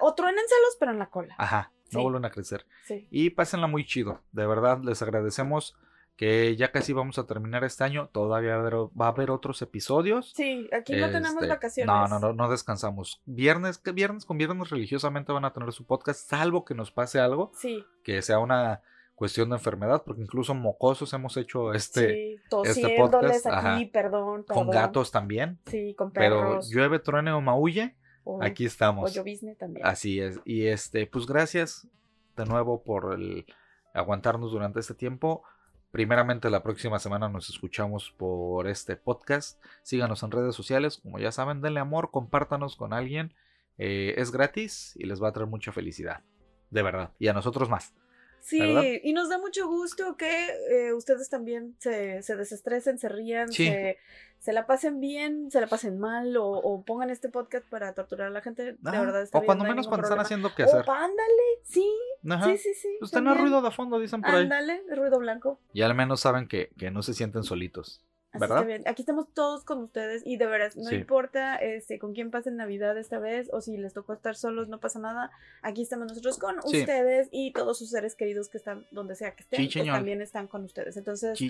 O 0.00 0.14
truénenselos, 0.14 0.76
pero 0.78 0.92
en 0.92 0.98
la 0.98 1.10
cola. 1.10 1.34
Ajá, 1.38 1.72
no 1.92 2.02
vuelven 2.02 2.24
a 2.24 2.30
crecer. 2.30 2.66
Sí. 2.84 3.06
Y 3.10 3.30
pásenla 3.30 3.66
muy 3.66 3.84
chido. 3.84 4.20
De 4.32 4.46
verdad, 4.46 4.80
les 4.82 5.02
agradecemos 5.02 5.76
que 6.20 6.54
ya 6.54 6.70
casi 6.70 6.92
vamos 6.92 7.18
a 7.18 7.26
terminar 7.26 7.64
este 7.64 7.82
año. 7.82 8.10
Todavía 8.12 8.58
va 8.58 9.06
a 9.06 9.08
haber 9.08 9.30
otros 9.30 9.62
episodios. 9.62 10.32
Sí, 10.36 10.68
aquí 10.70 10.94
no 10.96 11.06
tenemos 11.06 11.36
este, 11.36 11.46
vacaciones. 11.46 11.86
No, 11.86 12.08
no, 12.08 12.18
no, 12.18 12.34
no 12.34 12.50
descansamos. 12.50 13.22
Viernes, 13.24 13.80
viernes 13.82 14.26
con 14.26 14.36
viernes 14.36 14.68
religiosamente 14.68 15.32
van 15.32 15.46
a 15.46 15.52
tener 15.54 15.72
su 15.72 15.86
podcast, 15.86 16.28
salvo 16.28 16.66
que 16.66 16.74
nos 16.74 16.90
pase 16.92 17.20
algo. 17.20 17.52
Sí. 17.54 17.84
Que 18.04 18.20
sea 18.20 18.38
una 18.38 18.82
cuestión 19.14 19.50
de 19.50 19.56
enfermedad, 19.56 20.02
porque 20.04 20.22
incluso 20.22 20.54
mocosos 20.54 21.12
hemos 21.12 21.36
hecho 21.36 21.74
este, 21.74 22.08
sí, 22.08 22.40
este 22.64 22.96
podcast. 22.96 23.46
aquí, 23.46 23.84
perdón, 23.84 24.44
Con 24.44 24.70
gatos 24.70 25.10
también. 25.10 25.58
Sí, 25.66 25.94
con 25.94 26.10
perros. 26.10 26.66
Pero 26.68 26.74
llueve, 26.74 26.98
truene 27.00 27.30
o 27.32 27.40
maulle, 27.42 27.96
aquí 28.40 28.66
estamos. 28.66 29.12
También. 29.58 29.86
Así 29.86 30.20
es. 30.20 30.40
Y 30.44 30.66
este, 30.66 31.06
pues 31.06 31.26
gracias 31.26 31.88
de 32.36 32.44
nuevo 32.46 32.82
por 32.82 33.14
el 33.14 33.46
aguantarnos 33.94 34.52
durante 34.52 34.80
este 34.80 34.94
tiempo. 34.94 35.42
Primeramente 35.90 36.50
la 36.50 36.62
próxima 36.62 36.98
semana 37.00 37.28
nos 37.28 37.50
escuchamos 37.50 38.14
por 38.16 38.68
este 38.68 38.96
podcast. 38.96 39.60
Síganos 39.82 40.22
en 40.22 40.30
redes 40.30 40.54
sociales, 40.54 40.98
como 40.98 41.18
ya 41.18 41.32
saben, 41.32 41.60
denle 41.60 41.80
amor, 41.80 42.10
compártanos 42.12 42.76
con 42.76 42.92
alguien. 42.92 43.34
Eh, 43.76 44.14
es 44.16 44.30
gratis 44.30 44.94
y 44.96 45.06
les 45.06 45.22
va 45.22 45.28
a 45.28 45.32
traer 45.32 45.48
mucha 45.48 45.72
felicidad. 45.72 46.22
De 46.70 46.82
verdad. 46.82 47.12
Y 47.18 47.28
a 47.28 47.32
nosotros 47.32 47.68
más. 47.68 47.92
Sí, 48.40 49.00
y 49.02 49.12
nos 49.12 49.28
da 49.28 49.38
mucho 49.38 49.68
gusto 49.68 50.16
que 50.16 50.48
eh, 50.70 50.92
ustedes 50.92 51.28
también 51.28 51.76
se, 51.78 52.22
se, 52.22 52.36
desestresen, 52.36 52.98
se 52.98 53.08
rían, 53.08 53.52
se, 53.52 53.98
se, 54.38 54.52
la 54.52 54.66
pasen 54.66 55.00
bien, 55.00 55.50
se 55.50 55.60
la 55.60 55.66
pasen 55.66 55.98
mal 55.98 56.36
o, 56.38 56.82
pongan 56.86 57.10
este 57.10 57.28
podcast 57.28 57.66
para 57.68 57.92
torturar 57.94 58.28
a 58.28 58.30
la 58.30 58.40
gente. 58.40 58.72
de 58.72 58.76
verdad 58.80 59.22
está 59.22 59.38
O 59.38 59.44
cuando 59.44 59.64
menos 59.64 59.88
cuando 59.88 60.06
están 60.06 60.20
haciendo 60.20 60.54
que 60.54 60.64
hacer. 60.64 60.84
O 60.86 60.92
ándale, 60.92 61.60
sí. 61.62 61.88
Sí, 62.22 62.56
sí, 62.58 62.74
sí. 62.74 62.96
Pues 62.98 63.12
ruido 63.38 63.62
de 63.62 63.70
fondo, 63.70 63.98
dicen 63.98 64.22
por 64.22 64.30
ahí. 64.30 64.42
Ándale, 64.42 64.82
ruido 64.94 65.18
blanco. 65.18 65.58
Y 65.72 65.82
al 65.82 65.94
menos 65.94 66.20
saben 66.20 66.48
que, 66.48 66.70
que 66.78 66.90
no 66.90 67.02
se 67.02 67.14
sienten 67.14 67.44
solitos. 67.44 68.04
¿Verdad? 68.32 68.64
bien. 68.64 68.82
Aquí 68.86 69.02
estamos 69.02 69.26
todos 69.34 69.64
con 69.64 69.78
ustedes 69.82 70.22
y 70.24 70.36
de 70.36 70.46
veras, 70.46 70.76
no 70.76 70.92
importa 70.92 71.56
este, 71.56 71.98
con 71.98 72.14
quién 72.14 72.30
pasen 72.30 72.56
Navidad 72.56 72.96
esta 72.98 73.18
vez 73.18 73.48
o 73.52 73.60
si 73.60 73.76
les 73.76 73.92
tocó 73.92 74.12
estar 74.12 74.36
solos, 74.36 74.68
no 74.68 74.78
pasa 74.78 74.98
nada. 74.98 75.30
Aquí 75.62 75.82
estamos 75.82 76.08
nosotros 76.08 76.38
con 76.38 76.58
ustedes 76.58 77.28
y 77.32 77.52
todos 77.52 77.78
sus 77.78 77.90
seres 77.90 78.14
queridos 78.14 78.48
que 78.48 78.58
están 78.58 78.86
donde 78.90 79.16
sea 79.16 79.34
que 79.34 79.42
estén, 79.42 79.68
pues, 79.72 79.86
también 79.86 80.20
están 80.22 80.46
con 80.46 80.64
ustedes. 80.64 80.96
Entonces, 80.96 81.40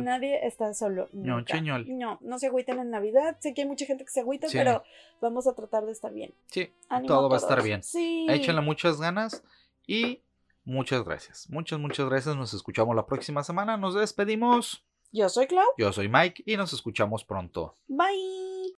nadie 0.00 0.46
está 0.46 0.72
solo. 0.74 1.08
No, 1.12 1.40
no, 1.42 2.18
no 2.20 2.38
se 2.38 2.46
agüiten 2.46 2.78
en 2.78 2.90
Navidad. 2.90 3.36
Sé 3.40 3.54
que 3.54 3.62
hay 3.62 3.68
mucha 3.68 3.86
gente 3.86 4.04
que 4.04 4.10
se 4.10 4.20
agüita, 4.20 4.46
pero 4.52 4.82
vamos 5.20 5.46
a 5.46 5.54
tratar 5.54 5.84
de 5.86 5.92
estar 5.92 6.12
bien. 6.12 6.34
Sí, 6.46 6.72
todo 7.06 7.28
va 7.28 7.36
a 7.36 7.38
estar 7.38 7.62
bien. 7.62 7.82
Sí. 7.82 8.26
Échenle 8.28 8.60
muchas 8.60 9.00
ganas 9.00 9.42
y 9.86 10.22
muchas 10.64 11.04
gracias. 11.04 11.48
Muchas, 11.50 11.78
muchas 11.78 12.08
gracias. 12.08 12.36
Nos 12.36 12.54
escuchamos 12.54 12.94
la 12.94 13.06
próxima 13.06 13.42
semana. 13.42 13.76
Nos 13.76 13.94
despedimos. 13.94 14.87
Yo 15.12 15.28
soy 15.28 15.46
Clau. 15.46 15.66
Yo 15.78 15.92
soy 15.92 16.08
Mike 16.08 16.42
y 16.46 16.56
nos 16.56 16.72
escuchamos 16.72 17.24
pronto. 17.24 17.76
Bye. 17.88 18.57